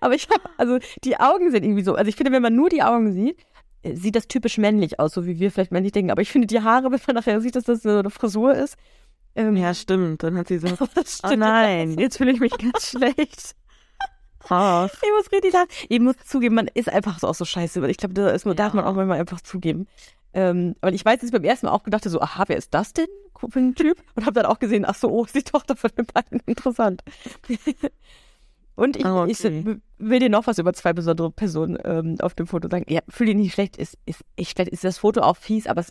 Aber 0.00 0.14
ich 0.14 0.28
habe, 0.28 0.42
also 0.58 0.78
die 1.04 1.18
Augen 1.18 1.50
sind 1.50 1.64
irgendwie 1.64 1.82
so. 1.82 1.94
Also 1.94 2.08
ich 2.08 2.16
finde, 2.16 2.32
wenn 2.32 2.42
man 2.42 2.54
nur 2.54 2.68
die 2.68 2.82
Augen 2.82 3.12
sieht, 3.12 3.38
äh, 3.82 3.94
sieht 3.96 4.16
das 4.16 4.28
typisch 4.28 4.58
männlich 4.58 5.00
aus, 5.00 5.14
so 5.14 5.24
wie 5.26 5.38
wir 5.40 5.50
vielleicht 5.50 5.72
männlich 5.72 5.92
denken. 5.92 6.10
Aber 6.10 6.22
ich 6.22 6.30
finde 6.30 6.46
die 6.46 6.60
Haare, 6.62 6.90
wenn 6.92 7.00
man 7.06 7.16
nachher 7.16 7.40
sieht, 7.40 7.56
dass 7.56 7.64
das 7.64 7.82
so 7.82 7.88
eine 7.90 8.10
Frisur 8.10 8.54
ist. 8.54 8.76
Ähm, 9.34 9.56
Ja, 9.56 9.72
stimmt. 9.74 10.22
Dann 10.22 10.36
hat 10.36 10.48
sie 10.48 10.58
so, 10.58 10.66
oh 11.24 11.36
nein, 11.36 11.98
jetzt 11.98 12.16
fühle 12.18 12.32
ich 12.32 12.40
mich 12.40 12.52
ganz 12.58 12.88
schlecht. 12.90 13.54
Oh. 14.48 14.86
Ich 14.90 15.10
muss 15.16 15.30
richtig 15.32 15.52
sagen, 15.52 15.68
ich 15.88 16.00
muss 16.00 16.16
zugeben, 16.26 16.54
man 16.56 16.66
ist 16.72 16.88
einfach 16.88 17.18
so 17.18 17.28
auch 17.28 17.34
so 17.34 17.44
scheiße. 17.44 17.86
Ich 17.88 17.98
glaube, 17.98 18.14
da 18.14 18.30
ist, 18.30 18.46
darf 18.46 18.74
man 18.74 18.84
Ja. 18.84 18.90
auch 18.90 18.94
manchmal 18.94 19.20
einfach 19.20 19.40
zugeben. 19.42 19.86
Ähm, 20.32 20.76
und 20.80 20.94
ich 20.94 21.04
weiß, 21.04 21.16
dass 21.20 21.26
ich 21.28 21.32
beim 21.32 21.44
ersten 21.44 21.66
Mal 21.66 21.72
auch 21.72 21.82
gedacht 21.82 22.04
so, 22.04 22.20
aha, 22.20 22.44
wer 22.46 22.56
ist 22.56 22.72
das 22.74 22.92
denn 22.92 23.06
für 23.48 23.58
ein 23.58 23.74
Typ? 23.74 23.96
Und 24.14 24.26
habe 24.26 24.34
dann 24.34 24.46
auch 24.46 24.58
gesehen, 24.58 24.84
ach 24.86 24.94
so, 24.94 25.08
oh, 25.10 25.24
ist 25.24 25.34
die 25.34 25.42
Tochter 25.42 25.74
von 25.76 25.90
den 25.96 26.06
beiden. 26.06 26.40
Interessant. 26.46 27.02
Und 28.76 28.96
ich, 28.96 29.04
Ah, 29.04 29.22
okay. 29.24 29.30
ich 29.32 29.78
will 29.98 30.20
dir 30.20 30.30
noch 30.30 30.46
was 30.46 30.58
über 30.58 30.72
zwei 30.72 30.92
besondere 30.92 31.30
Personen 31.30 31.78
ähm, 31.84 32.16
auf 32.20 32.34
dem 32.34 32.46
Foto 32.46 32.68
sagen. 32.70 32.84
Ja, 32.88 33.00
fühl 33.08 33.26
dich 33.26 33.36
nicht 33.36 33.52
schlecht. 33.52 33.76
Ist, 33.76 33.98
ist, 34.06 34.22
ich, 34.36 34.50
vielleicht 34.54 34.70
ist 34.70 34.84
das 34.84 34.98
Foto 34.98 35.20
auch 35.20 35.36
fies, 35.36 35.66
aber 35.66 35.80
es, 35.80 35.90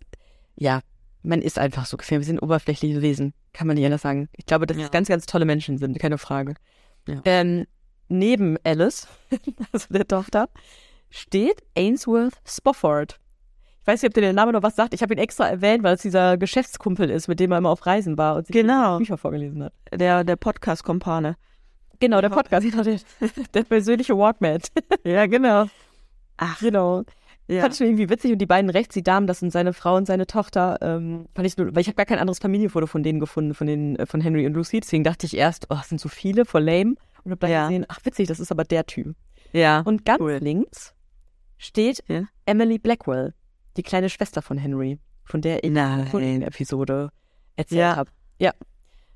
ja, 0.56 0.82
man 1.22 1.42
ist 1.42 1.60
einfach 1.60 1.86
so 1.86 1.98
gefilmt. 1.98 2.22
Wir 2.24 2.28
sind 2.28 2.42
oberflächliche 2.42 3.02
Wesen. 3.02 3.34
Kann 3.54 3.68
man 3.68 3.76
nicht 3.76 3.86
anders 3.86 4.02
sagen. 4.02 4.30
Ich 4.36 4.46
glaube, 4.46 4.66
dass 4.66 4.78
Ja. 4.78 4.86
es 4.86 4.92
ganz, 4.92 5.08
ganz 5.08 5.26
tolle 5.26 5.46
Menschen 5.46 5.78
sind. 5.78 6.00
Keine 6.00 6.18
Frage. 6.18 6.56
Ja. 7.08 7.22
Ähm, 7.26 7.66
neben 8.08 8.58
Alice, 8.64 9.08
also 9.72 9.88
der 9.94 10.08
Tochter, 10.08 10.50
steht 11.10 11.62
Ainsworth 11.78 12.36
Spofford. 12.46 13.20
Ich 13.90 13.94
weiß 13.94 14.04
nicht, 14.04 14.10
ob 14.12 14.14
dir 14.14 14.22
der 14.22 14.34
Name 14.34 14.52
noch 14.52 14.62
was 14.62 14.76
sagt. 14.76 14.94
Ich 14.94 15.02
habe 15.02 15.16
ihn 15.16 15.18
extra 15.18 15.48
erwähnt, 15.50 15.82
weil 15.82 15.96
es 15.96 16.04
dieser 16.04 16.38
Geschäftskumpel 16.38 17.10
ist, 17.10 17.28
mit 17.28 17.40
dem 17.40 17.52
er 17.52 17.58
immer 17.58 17.70
auf 17.72 17.88
Reisen 17.88 18.20
war 18.20 18.36
und 18.36 18.46
sich 18.46 18.54
Genau. 18.54 19.00
Bücher 19.00 19.18
vorgelesen 19.18 19.64
hat. 19.64 19.74
Der, 19.92 20.24
der 20.24 20.36
Podcast-Kompane. 20.36 21.38
Genau, 22.00 22.22
der 22.22 22.30
Podcast, 22.30 22.70
genau, 22.70 22.84
der, 22.84 23.00
der 23.56 23.64
persönliche 23.64 24.16
Walkman. 24.16 24.60
Ja, 25.04 25.26
genau. 25.26 25.66
Ach, 26.38 26.60
genau. 26.60 27.02
Ja. 27.48 27.62
Fand 27.62 27.74
ich 27.74 27.80
mir 27.80 27.88
irgendwie 27.88 28.12
witzig 28.12 28.32
und 28.32 28.38
die 28.38 28.46
beiden 28.46 28.70
rechts, 28.70 28.94
die 28.94 29.02
Damen, 29.02 29.26
das 29.26 29.40
sind 29.40 29.52
seine 29.52 29.74
Frau 29.74 29.96
und 29.96 30.06
seine 30.06 30.28
Tochter, 30.28 30.78
ähm, 30.82 31.26
fand 31.34 31.48
ich 31.48 31.58
nur, 31.58 31.74
weil 31.74 31.82
ich 31.82 31.88
habe 31.88 31.96
gar 31.96 32.06
kein 32.06 32.20
anderes 32.20 32.38
Familienfoto 32.38 32.86
von 32.86 33.02
denen 33.02 33.20
gefunden, 33.20 33.56
von 33.56 33.66
den, 33.66 33.96
äh, 33.96 34.06
von 34.06 34.22
Henry 34.22 34.46
und 34.46 34.54
Lucy, 34.54 34.82
deswegen 34.82 35.04
dachte 35.04 35.26
ich 35.26 35.36
erst, 35.36 35.66
oh, 35.72 35.78
es 35.82 35.90
sind 35.90 36.00
so 36.00 36.10
viele, 36.10 36.46
voll 36.46 36.62
lame 36.64 36.94
und 37.24 37.32
hab 37.32 37.40
dann 37.40 37.50
Ja. 37.50 37.64
gesehen, 37.68 37.86
ach 37.88 38.02
witzig, 38.04 38.28
das 38.28 38.40
ist 38.40 38.52
aber 38.52 38.66
der 38.66 38.86
Typ. 38.86 39.16
ja. 39.52 39.80
Und 39.82 40.06
ganz 40.06 40.22
Cool. 40.22 40.34
links 40.40 40.94
steht 41.58 42.04
Ja. 42.08 42.26
Emily 42.46 42.78
Blackwell, 42.78 43.34
die 43.78 43.84
kleine 43.84 44.10
Schwester 44.10 44.42
von 44.42 44.58
Henry, 44.58 45.00
von 45.24 45.42
der 45.42 45.64
ich 45.64 45.70
in 45.70 45.76
der 45.76 46.48
Episode 46.48 47.10
erzählt 47.56 47.80
Ja. 47.80 47.96
habe. 47.96 48.12
Ja. 48.40 48.54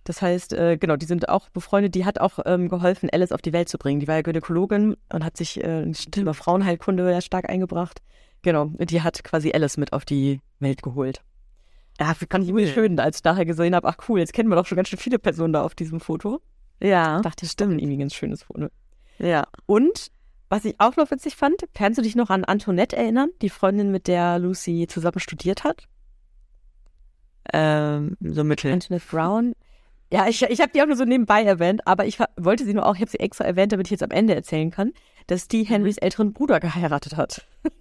Das 0.06 0.22
heißt, 0.22 0.51
äh, 0.54 0.78
genau, 0.78 0.97
die 0.97 1.06
sind 1.06 1.30
auch 1.30 1.49
befreundet. 1.49 1.95
Die 1.95 2.04
hat 2.04 2.20
auch 2.20 2.39
ähm, 2.45 2.68
geholfen, 2.68 3.10
Alice 3.12 3.32
auf 3.32 3.41
die 3.41 3.54
Welt 3.54 3.70
zu 3.70 3.78
bringen. 3.78 4.01
Die 4.01 4.08
war 4.08 4.16
ja 4.16 4.22
Gynäkologin 4.22 4.97
und 5.14 5.24
hat 5.24 5.38
sich 5.38 5.64
äh, 5.64 5.89
Thema 5.91 6.34
Frauenheilkunde 6.34 7.10
ja 7.10 7.22
stark 7.22 7.49
eingebracht. 7.49 8.01
Genau, 8.41 8.66
die 8.66 9.01
hat 9.01 9.24
quasi 9.24 9.54
Alice 9.54 9.78
mit 9.78 9.93
auf 9.93 10.04
die 10.04 10.41
Welt 10.60 10.82
geholt. 10.82 11.22
Ja, 11.99 12.14
fand 12.14 12.43
ich 12.43 12.49
irgendwie 12.49 12.68
schön, 12.68 12.99
als 12.99 13.20
ich 13.20 13.24
nachher 13.24 13.45
gesehen 13.45 13.76
habe, 13.76 13.88
ach 13.88 13.95
cool, 14.10 14.20
jetzt 14.20 14.34
kennen 14.34 14.49
wir 14.49 14.56
doch 14.58 14.66
schon 14.66 14.76
ganz 14.76 14.89
schön 14.89 14.99
viele 14.99 15.20
Personen 15.20 15.54
da 15.54 15.64
auf 15.64 15.76
diesem 15.76 16.01
Foto. 16.01 16.41
Ja. 16.82 17.22
Dachte 17.22 17.45
ich, 17.45 17.51
stimmt, 17.51 17.80
irgendwie 17.80 17.95
ein 17.95 17.99
ganz 17.99 18.14
schönes 18.16 18.43
Foto. 18.43 18.68
Ja. 19.20 19.45
Und 19.68 20.12
was 20.54 20.66
ich 20.66 20.76
auch 20.80 20.95
noch 20.97 21.10
witzig 21.10 21.36
fand, 21.36 21.64
kannst 21.74 21.97
du 21.97 22.04
dich 22.04 22.16
noch 22.16 22.30
an 22.30 22.43
Antoinette 22.45 22.95
erinnern, 22.95 23.32
die 23.41 23.49
Freundin, 23.49 23.89
mit 23.89 24.08
der 24.08 24.38
Lucy 24.38 24.86
zusammen 24.88 25.20
studiert 25.20 25.64
hat? 25.64 25.88
Ähm, 27.51 28.16
so 28.22 28.43
mittel. 28.43 28.72
Antoinette 28.72 29.08
Brown. 29.10 29.54
Ja, 30.12 30.28
ich, 30.28 30.43
ich 30.43 30.62
habe 30.62 30.72
die 30.72 30.84
auch 30.84 30.86
nur 30.86 30.95
so 30.95 31.06
nebenbei 31.06 31.43
erwähnt, 31.43 31.88
aber 31.88 32.06
ich 32.06 32.20
wollte 32.38 32.66
sie 32.66 32.76
nur 32.76 32.86
auch, 32.86 32.93
ich 32.93 33.01
habe 33.01 33.10
sie 33.10 33.20
extra 33.20 33.45
erwähnt, 33.45 33.72
damit 33.72 33.88
ich 33.88 33.91
jetzt 33.91 34.04
am 34.04 34.12
Ende 34.12 34.36
erzählen 34.36 34.70
kann, 34.70 34.93
dass 35.26 35.47
die 35.47 35.64
Henrys 35.64 35.97
älteren 35.97 36.34
Bruder 36.34 36.60
geheiratet 36.60 37.18
hat. 37.18 37.47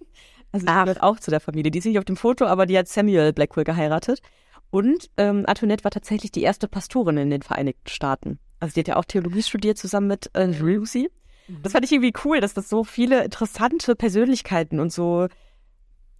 Also 0.51 0.67
die 0.67 0.71
gehört 0.71 1.01
auch 1.01 1.19
zu 1.19 1.31
der 1.31 1.39
Familie. 1.39 1.71
Die 1.71 1.79
ist 1.79 1.85
nicht 1.85 1.97
auf 1.97 2.05
dem 2.05 2.15
Foto, 2.15 2.45
aber 2.45 2.67
die 2.67 2.77
hat 2.77 2.87
Samuel 2.87 3.33
Blackwell 3.33 3.63
geheiratet. 3.63 4.21
Und 4.69 5.09
ähm, 5.17 5.45
Antoinette 5.47 5.83
war 5.83 5.89
tatsächlich 5.89 6.31
die 6.31 6.43
erste 6.43 6.67
Pastorin 6.67 7.17
in 7.17 7.31
den 7.31 7.41
Vereinigten 7.41 7.89
Staaten. 7.89 8.37
Also 8.59 8.75
die 8.75 8.81
hat 8.81 8.87
ja 8.87 8.97
auch 8.97 9.05
Theologie 9.05 9.41
studiert 9.41 9.79
zusammen 9.79 10.05
mit 10.05 10.29
äh, 10.35 10.45
Lucy. 10.45 11.09
Das 11.61 11.73
fand 11.73 11.83
ich 11.85 11.91
irgendwie 11.91 12.13
cool, 12.25 12.39
dass 12.39 12.53
das 12.53 12.69
so 12.69 12.83
viele 12.83 13.23
interessante 13.23 13.95
Persönlichkeiten 13.95 14.79
und 14.79 14.91
so, 14.93 15.27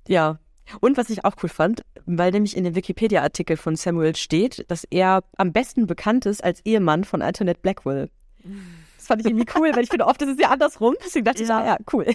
ja. 0.08 0.40
Und 0.80 0.98
was 0.98 1.10
ich 1.10 1.26
auch 1.26 1.34
cool 1.44 1.50
fand, 1.50 1.82
weil 2.06 2.32
nämlich 2.32 2.56
in 2.56 2.64
dem 2.64 2.76
Wikipedia-Artikel 2.76 3.58
von 3.58 3.76
Samuel 3.76 4.16
steht, 4.16 4.66
dass 4.70 4.86
er 4.90 5.24
am 5.38 5.52
besten 5.52 5.88
bekannt 5.88 6.26
ist 6.26 6.44
als 6.44 6.62
Ehemann 6.66 7.04
von 7.04 7.22
Antoinette 7.22 7.60
Blackwell. 7.62 8.10
Das 8.98 9.08
fand 9.08 9.22
ich 9.22 9.28
irgendwie 9.28 9.46
cool, 9.58 9.72
weil 9.76 9.84
ich 9.84 9.90
finde, 9.90 10.06
oft 10.06 10.22
ist 10.22 10.30
es 10.30 10.40
ja 10.40 10.50
andersrum. 10.50 10.96
Deswegen 11.04 11.26
dachte 11.26 11.44
Ja. 11.44 11.46
ich, 11.46 11.52
ah, 11.52 11.66
ja, 11.66 11.78
cool. 11.92 12.06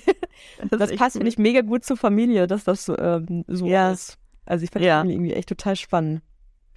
Das, 0.71 0.91
echt 0.91 0.99
passt, 0.99 1.17
cool. 1.17 1.21
finde 1.21 1.29
ich, 1.29 1.39
mega 1.39 1.61
gut 1.61 1.85
zur 1.85 1.97
Familie, 1.99 2.47
dass 2.47 2.65
das 2.65 2.85
so, 2.87 2.97
ähm, 2.99 3.45
so 3.49 3.67
Ja. 3.67 3.93
ist. 3.93 4.17
Also 4.47 4.65
ich 4.65 4.71
fand 4.71 4.85
Ja. 4.85 5.03
das 5.03 5.13
irgendwie 5.13 5.35
echt 5.35 5.49
total 5.51 5.77
spannend. 5.77 6.23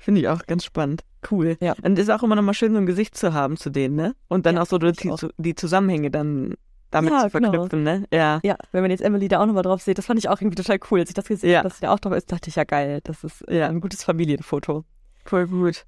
Finde 0.03 0.21
ich 0.21 0.27
auch 0.27 0.45
ganz 0.47 0.65
spannend. 0.65 1.03
Cool. 1.29 1.55
Ja. 1.61 1.75
Und 1.83 1.99
ist 1.99 2.09
auch 2.09 2.23
immer 2.23 2.35
noch 2.35 2.41
mal 2.41 2.55
schön, 2.55 2.71
so 2.73 2.79
ein 2.79 2.87
Gesicht 2.87 3.15
zu 3.15 3.33
haben 3.33 3.55
zu 3.55 3.69
denen, 3.69 3.95
ne? 3.95 4.15
Und 4.27 4.47
dann 4.47 4.55
Ja, 4.55 4.63
auch 4.63 4.65
so 4.65 4.79
die, 4.79 5.11
auch. 5.11 5.19
die 5.37 5.53
Zusammenhänge 5.53 6.09
dann 6.09 6.55
damit 6.89 7.11
Ja, 7.13 7.29
zu 7.29 7.37
genau. 7.37 7.51
verknüpfen, 7.51 7.83
ne? 7.83 8.05
Ja. 8.11 8.39
Ja, 8.43 8.57
wenn 8.71 8.81
man 8.81 8.89
jetzt 8.89 9.01
Emily 9.01 9.27
da 9.27 9.39
auch 9.41 9.45
nochmal 9.45 9.61
drauf 9.63 9.81
sieht, 9.83 9.99
das 9.99 10.07
fand 10.07 10.17
ich 10.19 10.27
auch 10.27 10.41
irgendwie 10.41 10.55
total 10.55 10.79
cool. 10.89 10.99
Als 11.01 11.09
ich 11.11 11.13
das 11.13 11.25
gesehen 11.27 11.51
Ja. 11.51 11.59
habe, 11.59 11.69
dass 11.69 11.77
sie 11.77 11.83
da 11.85 11.93
auch 11.93 11.99
drauf 11.99 12.13
ist, 12.13 12.31
dachte 12.31 12.49
ich, 12.49 12.55
ja 12.55 12.63
geil, 12.63 12.99
das 13.03 13.23
ist 13.23 13.47
äh, 13.47 13.59
Ja. 13.59 13.67
ein 13.67 13.79
gutes 13.79 14.03
Familienfoto. 14.03 14.83
Voll 15.23 15.45
gut. 15.47 15.85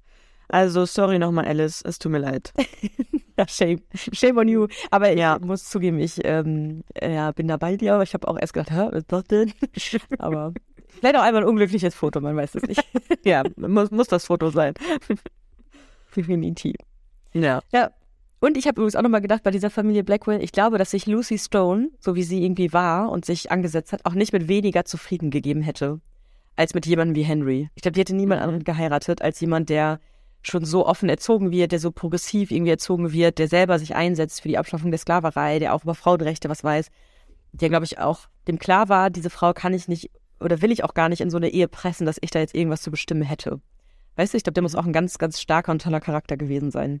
Also, 0.48 0.84
sorry 0.84 1.18
nochmal, 1.18 1.46
Alice. 1.46 1.82
Es 1.84 1.98
tut 1.98 2.12
mir 2.12 2.18
leid. 2.18 2.52
Ja, 3.36 3.48
shame. 3.48 3.80
Shame 4.12 4.38
on 4.38 4.46
you. 4.46 4.68
Aber 4.92 5.10
Ja. 5.12 5.38
ich 5.40 5.44
muss 5.44 5.64
zugeben, 5.68 5.98
ich 5.98 6.20
ähm, 6.22 6.84
ja, 7.02 7.32
bin 7.32 7.48
da 7.48 7.56
bei 7.56 7.76
dir, 7.76 7.94
aber 7.94 8.04
ich 8.04 8.14
habe 8.14 8.28
auch 8.28 8.38
erst 8.40 8.52
gedacht, 8.54 8.70
hä, 8.70 8.86
was 8.92 8.98
ist 8.98 9.10
das 9.10 9.24
denn? 9.24 9.52
aber 10.20 10.52
vielleicht 10.98 11.16
auch 11.16 11.22
einmal 11.22 11.42
ein 11.42 11.48
unglückliches 11.48 11.94
Foto, 11.94 12.20
man 12.20 12.36
weiß 12.36 12.54
es 12.56 12.62
nicht. 12.62 12.84
ja, 13.24 13.42
muss, 13.56 13.90
muss 13.90 14.08
das 14.08 14.24
Foto 14.26 14.50
sein. 14.50 14.74
Definitiv. 16.16 16.76
Ja. 17.32 17.60
Ja. 17.72 17.90
Und 18.40 18.56
ich 18.58 18.66
habe 18.66 18.76
übrigens 18.76 18.94
auch 18.96 19.02
nochmal 19.02 19.22
gedacht, 19.22 19.42
bei 19.42 19.50
dieser 19.50 19.70
Familie 19.70 20.04
Blackwell, 20.04 20.42
ich 20.42 20.52
glaube, 20.52 20.76
dass 20.76 20.90
sich 20.90 21.06
Lucy 21.06 21.38
Stone, 21.38 21.88
so 21.98 22.14
wie 22.14 22.22
sie 22.22 22.44
irgendwie 22.44 22.72
war 22.72 23.10
und 23.10 23.24
sich 23.24 23.50
angesetzt 23.50 23.92
hat, 23.92 24.04
auch 24.04 24.12
nicht 24.12 24.32
mit 24.32 24.48
weniger 24.48 24.84
zufrieden 24.84 25.30
gegeben 25.30 25.62
hätte, 25.62 26.00
als 26.56 26.74
mit 26.74 26.84
jemandem 26.86 27.16
wie 27.16 27.22
Henry. 27.22 27.70
Ich 27.74 27.82
glaube, 27.82 27.94
die 27.94 28.00
hätte 28.00 28.14
niemand 28.14 28.40
Mhm. 28.40 28.44
anderen 28.44 28.64
geheiratet, 28.64 29.22
als 29.22 29.40
jemand, 29.40 29.70
der 29.70 29.98
schon 30.42 30.66
so 30.66 30.86
offen 30.86 31.08
erzogen 31.08 31.50
wird, 31.52 31.72
der 31.72 31.78
so 31.78 31.90
progressiv 31.90 32.50
irgendwie 32.50 32.72
erzogen 32.72 33.12
wird, 33.12 33.38
der 33.38 33.48
selber 33.48 33.78
sich 33.78 33.94
einsetzt 33.94 34.42
für 34.42 34.48
die 34.48 34.58
Abschaffung 34.58 34.90
der 34.90 34.98
Sklaverei, 34.98 35.58
der 35.58 35.74
auch 35.74 35.84
über 35.84 35.94
Frauenrechte 35.94 36.50
was 36.50 36.62
weiß, 36.62 36.90
der, 37.52 37.70
glaube 37.70 37.86
ich, 37.86 37.98
auch 37.98 38.20
dem 38.46 38.58
klar 38.58 38.90
war, 38.90 39.08
diese 39.08 39.30
Frau 39.30 39.54
kann 39.54 39.72
ich 39.72 39.88
nicht 39.88 40.10
oder 40.44 40.62
will 40.62 40.70
ich 40.70 40.84
auch 40.84 40.94
gar 40.94 41.08
nicht 41.08 41.20
in 41.20 41.30
so 41.30 41.36
eine 41.36 41.48
Ehe 41.48 41.68
pressen, 41.68 42.06
dass 42.06 42.18
ich 42.20 42.30
da 42.30 42.38
jetzt 42.38 42.54
irgendwas 42.54 42.82
zu 42.82 42.90
bestimmen 42.90 43.22
hätte. 43.22 43.60
Weißt 44.16 44.32
du, 44.32 44.36
ich 44.36 44.44
glaube, 44.44 44.54
der 44.54 44.62
muss 44.62 44.74
auch 44.74 44.86
ein 44.86 44.92
ganz, 44.92 45.18
ganz 45.18 45.40
starker 45.40 45.72
und 45.72 45.82
toller 45.82 46.00
Charakter 46.00 46.36
gewesen 46.36 46.70
sein. 46.70 47.00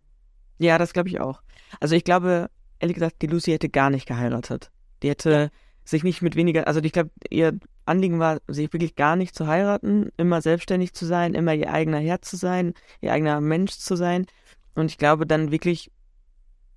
Ja, 0.58 0.78
das 0.78 0.92
glaube 0.92 1.08
ich 1.08 1.20
auch. 1.20 1.42
Also 1.80 1.94
ich 1.94 2.04
glaube, 2.04 2.48
ehrlich 2.78 2.94
gesagt, 2.94 3.22
die 3.22 3.26
Lucy 3.26 3.52
hätte 3.52 3.68
gar 3.68 3.90
nicht 3.90 4.06
geheiratet. 4.06 4.70
Die 5.02 5.10
hätte 5.10 5.50
sich 5.84 6.02
nicht 6.02 6.22
mit 6.22 6.34
weniger, 6.34 6.66
also 6.66 6.80
ich 6.80 6.92
glaube, 6.92 7.10
ihr 7.28 7.58
Anliegen 7.84 8.18
war, 8.18 8.40
sich 8.48 8.72
wirklich 8.72 8.96
gar 8.96 9.16
nicht 9.16 9.34
zu 9.34 9.46
heiraten, 9.46 10.10
immer 10.16 10.40
selbstständig 10.40 10.94
zu 10.94 11.04
sein, 11.04 11.34
immer 11.34 11.52
ihr 11.54 11.72
eigener 11.72 11.98
Herr 11.98 12.22
zu 12.22 12.36
sein, 12.36 12.72
ihr 13.00 13.12
eigener 13.12 13.40
Mensch 13.40 13.72
zu 13.72 13.94
sein. 13.94 14.26
Und 14.74 14.86
ich 14.86 14.98
glaube 14.98 15.26
dann 15.26 15.50
wirklich, 15.50 15.90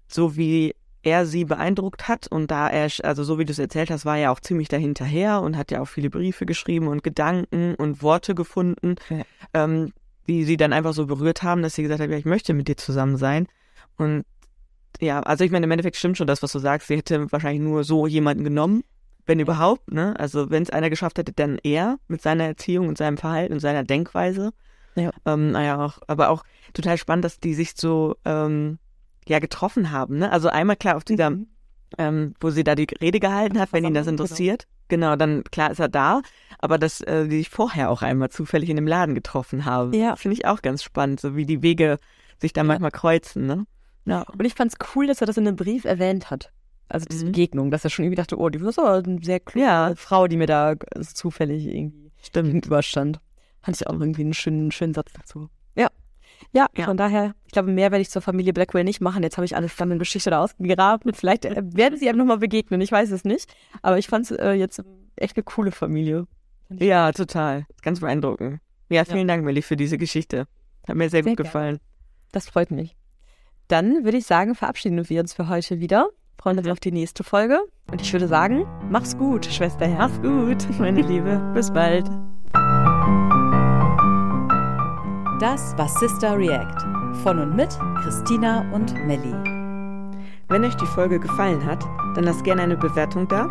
so 0.08 0.36
wie 0.36 0.76
er 1.04 1.26
sie 1.26 1.46
beeindruckt 1.46 2.08
hat 2.08 2.28
und 2.28 2.52
da 2.52 2.70
er, 2.70 2.90
also 3.04 3.24
so 3.24 3.40
wie 3.40 3.46
du 3.46 3.52
es 3.52 3.60
erzählt 3.60 3.90
hast, 3.92 4.06
war 4.06 4.18
er 4.18 4.32
auch 4.32 4.40
ziemlich 4.40 4.68
dahinterher 4.68 5.42
und 5.42 5.56
hat 5.58 5.72
ja 5.72 5.82
auch 5.82 5.88
viele 5.88 6.10
Briefe 6.10 6.46
geschrieben 6.46 6.88
und 6.88 7.04
Gedanken 7.04 7.76
und 7.76 8.02
Worte 8.02 8.36
gefunden, 8.36 8.96
Ja. 9.10 9.24
ähm, 9.54 9.94
die 10.28 10.44
sie 10.44 10.58
dann 10.58 10.74
einfach 10.74 10.94
so 10.94 11.06
berührt 11.06 11.44
haben, 11.44 11.62
dass 11.62 11.76
sie 11.76 11.84
gesagt 11.84 12.02
hat, 12.02 12.10
ja, 12.10 12.18
ich 12.18 12.26
möchte 12.26 12.54
mit 12.54 12.68
dir 12.68 12.76
zusammen 12.76 13.16
sein. 13.18 13.48
Und 13.98 14.26
ja, 15.00 15.22
also 15.22 15.44
ich 15.44 15.52
meine, 15.52 15.66
im 15.66 15.72
Endeffekt 15.72 15.96
stimmt 15.96 16.18
schon 16.18 16.28
das, 16.28 16.44
was 16.44 16.52
du 16.52 16.60
sagst. 16.60 16.88
Sie 16.88 16.98
hätte 16.98 17.32
wahrscheinlich 17.32 17.62
nur 17.62 17.84
so 17.84 18.08
jemanden 18.08 18.44
genommen, 18.44 18.84
wenn 19.26 19.40
überhaupt, 19.40 19.92
ne? 19.92 20.16
Also 20.20 20.50
wenn 20.50 20.64
es 20.64 20.70
einer 20.70 20.90
geschafft 20.90 21.18
hätte, 21.20 21.34
dann 21.34 21.60
er 21.64 21.98
mit 22.08 22.22
seiner 22.22 22.46
Erziehung 22.46 22.88
und 22.88 22.98
seinem 22.98 23.18
Verhalten 23.18 23.54
und 23.54 23.60
seiner 23.60 23.84
Denkweise. 23.84 24.52
Ja. 24.96 25.12
Ähm, 25.26 25.52
naja, 25.52 25.86
auch, 25.86 26.00
aber 26.08 26.30
auch 26.30 26.44
total 26.74 26.98
spannend, 26.98 27.24
dass 27.26 27.40
die 27.40 27.54
sich 27.54 27.74
so 27.76 28.16
ähm, 28.26 28.80
ja 29.30 29.40
getroffen 29.40 29.92
haben, 29.92 30.18
ne? 30.18 30.32
Also 30.32 30.50
einmal 30.50 30.76
klar 30.76 30.98
auf 30.98 31.04
dieser, 31.04 31.32
ähm, 31.98 32.34
wo 32.40 32.50
sie 32.50 32.64
da 32.64 32.76
die 32.76 32.88
Rede 33.02 33.20
gehalten 33.20 33.60
hat, 33.60 33.74
wenn 33.74 33.84
ihn 33.84 33.94
das 33.94 34.06
Versammlung, 34.06 34.18
genau. 34.18 34.24
interessiert. 34.24 34.68
Genau, 34.90 35.16
dann 35.16 35.44
klar 35.44 35.72
ist 35.72 35.80
er 35.80 35.90
da, 35.90 36.22
aber 36.60 36.78
dass 36.78 37.02
äh, 37.02 37.28
die 37.28 37.40
sich 37.40 37.50
vorher 37.50 37.90
auch 37.90 38.02
einmal 38.02 38.30
zufällig 38.30 38.70
in 38.70 38.78
dem 38.78 38.88
Laden 38.88 39.16
getroffen 39.16 39.66
haben. 39.66 39.94
Ja. 39.94 40.16
Finde 40.16 40.36
ich 40.36 40.46
auch 40.46 40.62
ganz 40.62 40.82
spannend, 40.84 41.20
so 41.20 41.36
wie 41.36 41.46
die 41.46 41.62
Wege 41.62 41.98
sich 42.40 42.54
da 42.54 42.64
manchmal 42.64 42.92
kreuzen, 42.92 43.46
ne? 43.46 43.66
Ja. 44.06 44.22
Und 44.22 44.46
ich 44.46 44.54
fand's 44.54 44.76
cool, 44.96 45.08
dass 45.08 45.20
er 45.22 45.28
das 45.28 45.38
in 45.38 45.48
einem 45.48 45.58
Brief 45.58 45.84
erwähnt 45.84 46.32
hat. 46.32 46.52
Also 46.88 47.06
diese 47.06 47.26
Mhm. 47.26 47.32
Begegnung, 47.32 47.72
dass 47.72 47.84
er 47.84 47.90
schon 47.90 48.06
irgendwie 48.06 48.16
dachte, 48.16 48.38
oh, 48.40 48.48
die 48.48 48.60
ist 48.60 48.80
aber 48.80 49.04
eine 49.06 49.20
sehr 49.22 49.42
kluge 49.42 49.94
Frau, 49.98 50.28
die 50.28 50.38
mir 50.38 50.48
da 50.48 50.76
so 50.96 51.14
zufällig 51.14 51.66
irgendwie 51.66 52.12
Stimmt. 52.22 52.48
gegenüberstand. 52.48 53.20
Fand 53.62 53.76
ich 53.76 53.86
auch 53.88 54.00
irgendwie 54.00 54.22
einen 54.22 54.34
schönen, 54.34 54.72
schönen 54.72 54.94
Satz 54.94 55.12
dazu. 55.12 55.50
Ja. 55.76 55.90
Ja, 56.54 56.68
Ja. 56.76 56.86
von 56.86 56.98
daher, 56.98 57.34
ich 57.46 57.52
glaube, 57.52 57.72
mehr 57.72 57.92
werde 57.92 58.02
ich 58.02 58.10
zur 58.10 58.22
Familie 58.22 58.54
Blackwell 58.54 58.84
nicht 58.84 59.02
machen. 59.02 59.24
Jetzt 59.24 59.38
habe 59.38 59.46
ich 59.46 59.56
alle 59.56 59.70
spannende 59.70 60.00
Geschichte 60.00 60.30
da 60.30 60.44
ausgegraben. 60.44 61.14
Vielleicht 61.14 61.46
äh, 61.46 61.62
werden 61.64 61.98
sie 61.98 62.08
einem 62.10 62.20
nochmal 62.20 62.38
begegnen, 62.38 62.82
ich 62.82 62.92
weiß 62.92 63.12
es 63.12 63.24
nicht. 63.24 63.54
Aber 63.82 63.98
ich 63.98 64.08
fand's 64.08 64.32
äh, 64.32 64.52
jetzt 64.54 64.82
echt 65.16 65.36
eine 65.38 65.44
coole 65.44 65.72
Familie. 65.72 66.26
Ja, 66.70 67.12
total. 67.12 67.66
Ganz 67.82 68.00
beeindruckend. 68.00 68.60
Ja, 68.90 69.04
vielen 69.06 69.28
Dank, 69.28 69.44
Melli, 69.44 69.62
für 69.62 69.76
diese 69.76 69.98
Geschichte. 69.98 70.48
Hat 70.88 70.96
mir 70.96 71.10
sehr, 71.10 71.24
Sehr 71.24 71.32
gut 71.32 71.38
gerne. 71.38 71.48
gefallen. 71.50 71.80
Das 72.32 72.48
freut 72.50 72.72
mich. 72.72 72.96
Dann 73.68 74.06
würde 74.06 74.18
ich 74.18 74.26
sagen, 74.26 74.56
verabschieden 74.56 75.10
wir 75.10 75.20
uns 75.22 75.34
für 75.34 75.50
heute 75.50 75.80
wieder. 75.80 76.10
Freuen 76.40 76.58
uns 76.60 76.68
auf 76.68 76.80
die 76.80 76.92
nächste 76.92 77.24
Folge. 77.24 77.60
Und 77.92 78.02
ich 78.02 78.14
würde 78.14 78.28
sagen, 78.28 78.66
mach's 78.90 79.18
gut, 79.18 79.46
Schwester. 79.46 79.88
Mach's 79.88 80.22
gut, 80.22 80.80
meine 80.80 81.02
Liebe. 81.02 81.52
Bis 81.54 81.72
bald. 81.72 82.06
Das 85.40 85.78
war 85.78 85.88
Sister 85.88 86.36
React 86.36 86.82
von 87.22 87.38
und 87.38 87.56
mit 87.56 87.70
Christina 88.02 88.66
und 88.74 88.96
Melli. 89.06 89.34
Wenn 90.48 90.66
euch 90.66 90.74
die 90.74 90.88
Folge 90.88 91.20
gefallen 91.20 91.64
hat, 91.64 91.84
dann 92.16 92.24
lasst 92.24 92.44
gerne 92.44 92.64
eine 92.64 92.76
Bewertung 92.76 93.28
da 93.28 93.44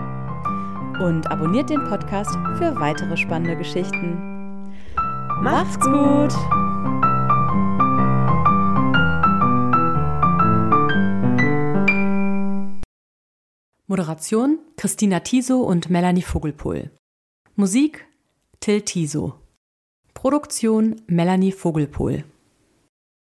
und 1.00 1.30
abonniert 1.30 1.70
den 1.70 1.84
Podcast 1.84 2.32
für 2.58 2.74
weitere 2.80 3.16
spannende 3.16 3.56
Geschichten. 3.56 4.74
Macht's 5.40 5.78
gut! 5.78 6.34
Moderation 13.86 14.58
Christina 14.76 15.20
Tiso 15.20 15.60
und 15.60 15.88
Melanie 15.88 16.22
Vogelpohl. 16.22 16.90
Musik 17.54 18.08
Till 18.58 18.80
Tiso. 18.80 19.45
Produktion 20.16 20.96
Melanie 21.08 21.52
Vogelpohl. 21.52 22.24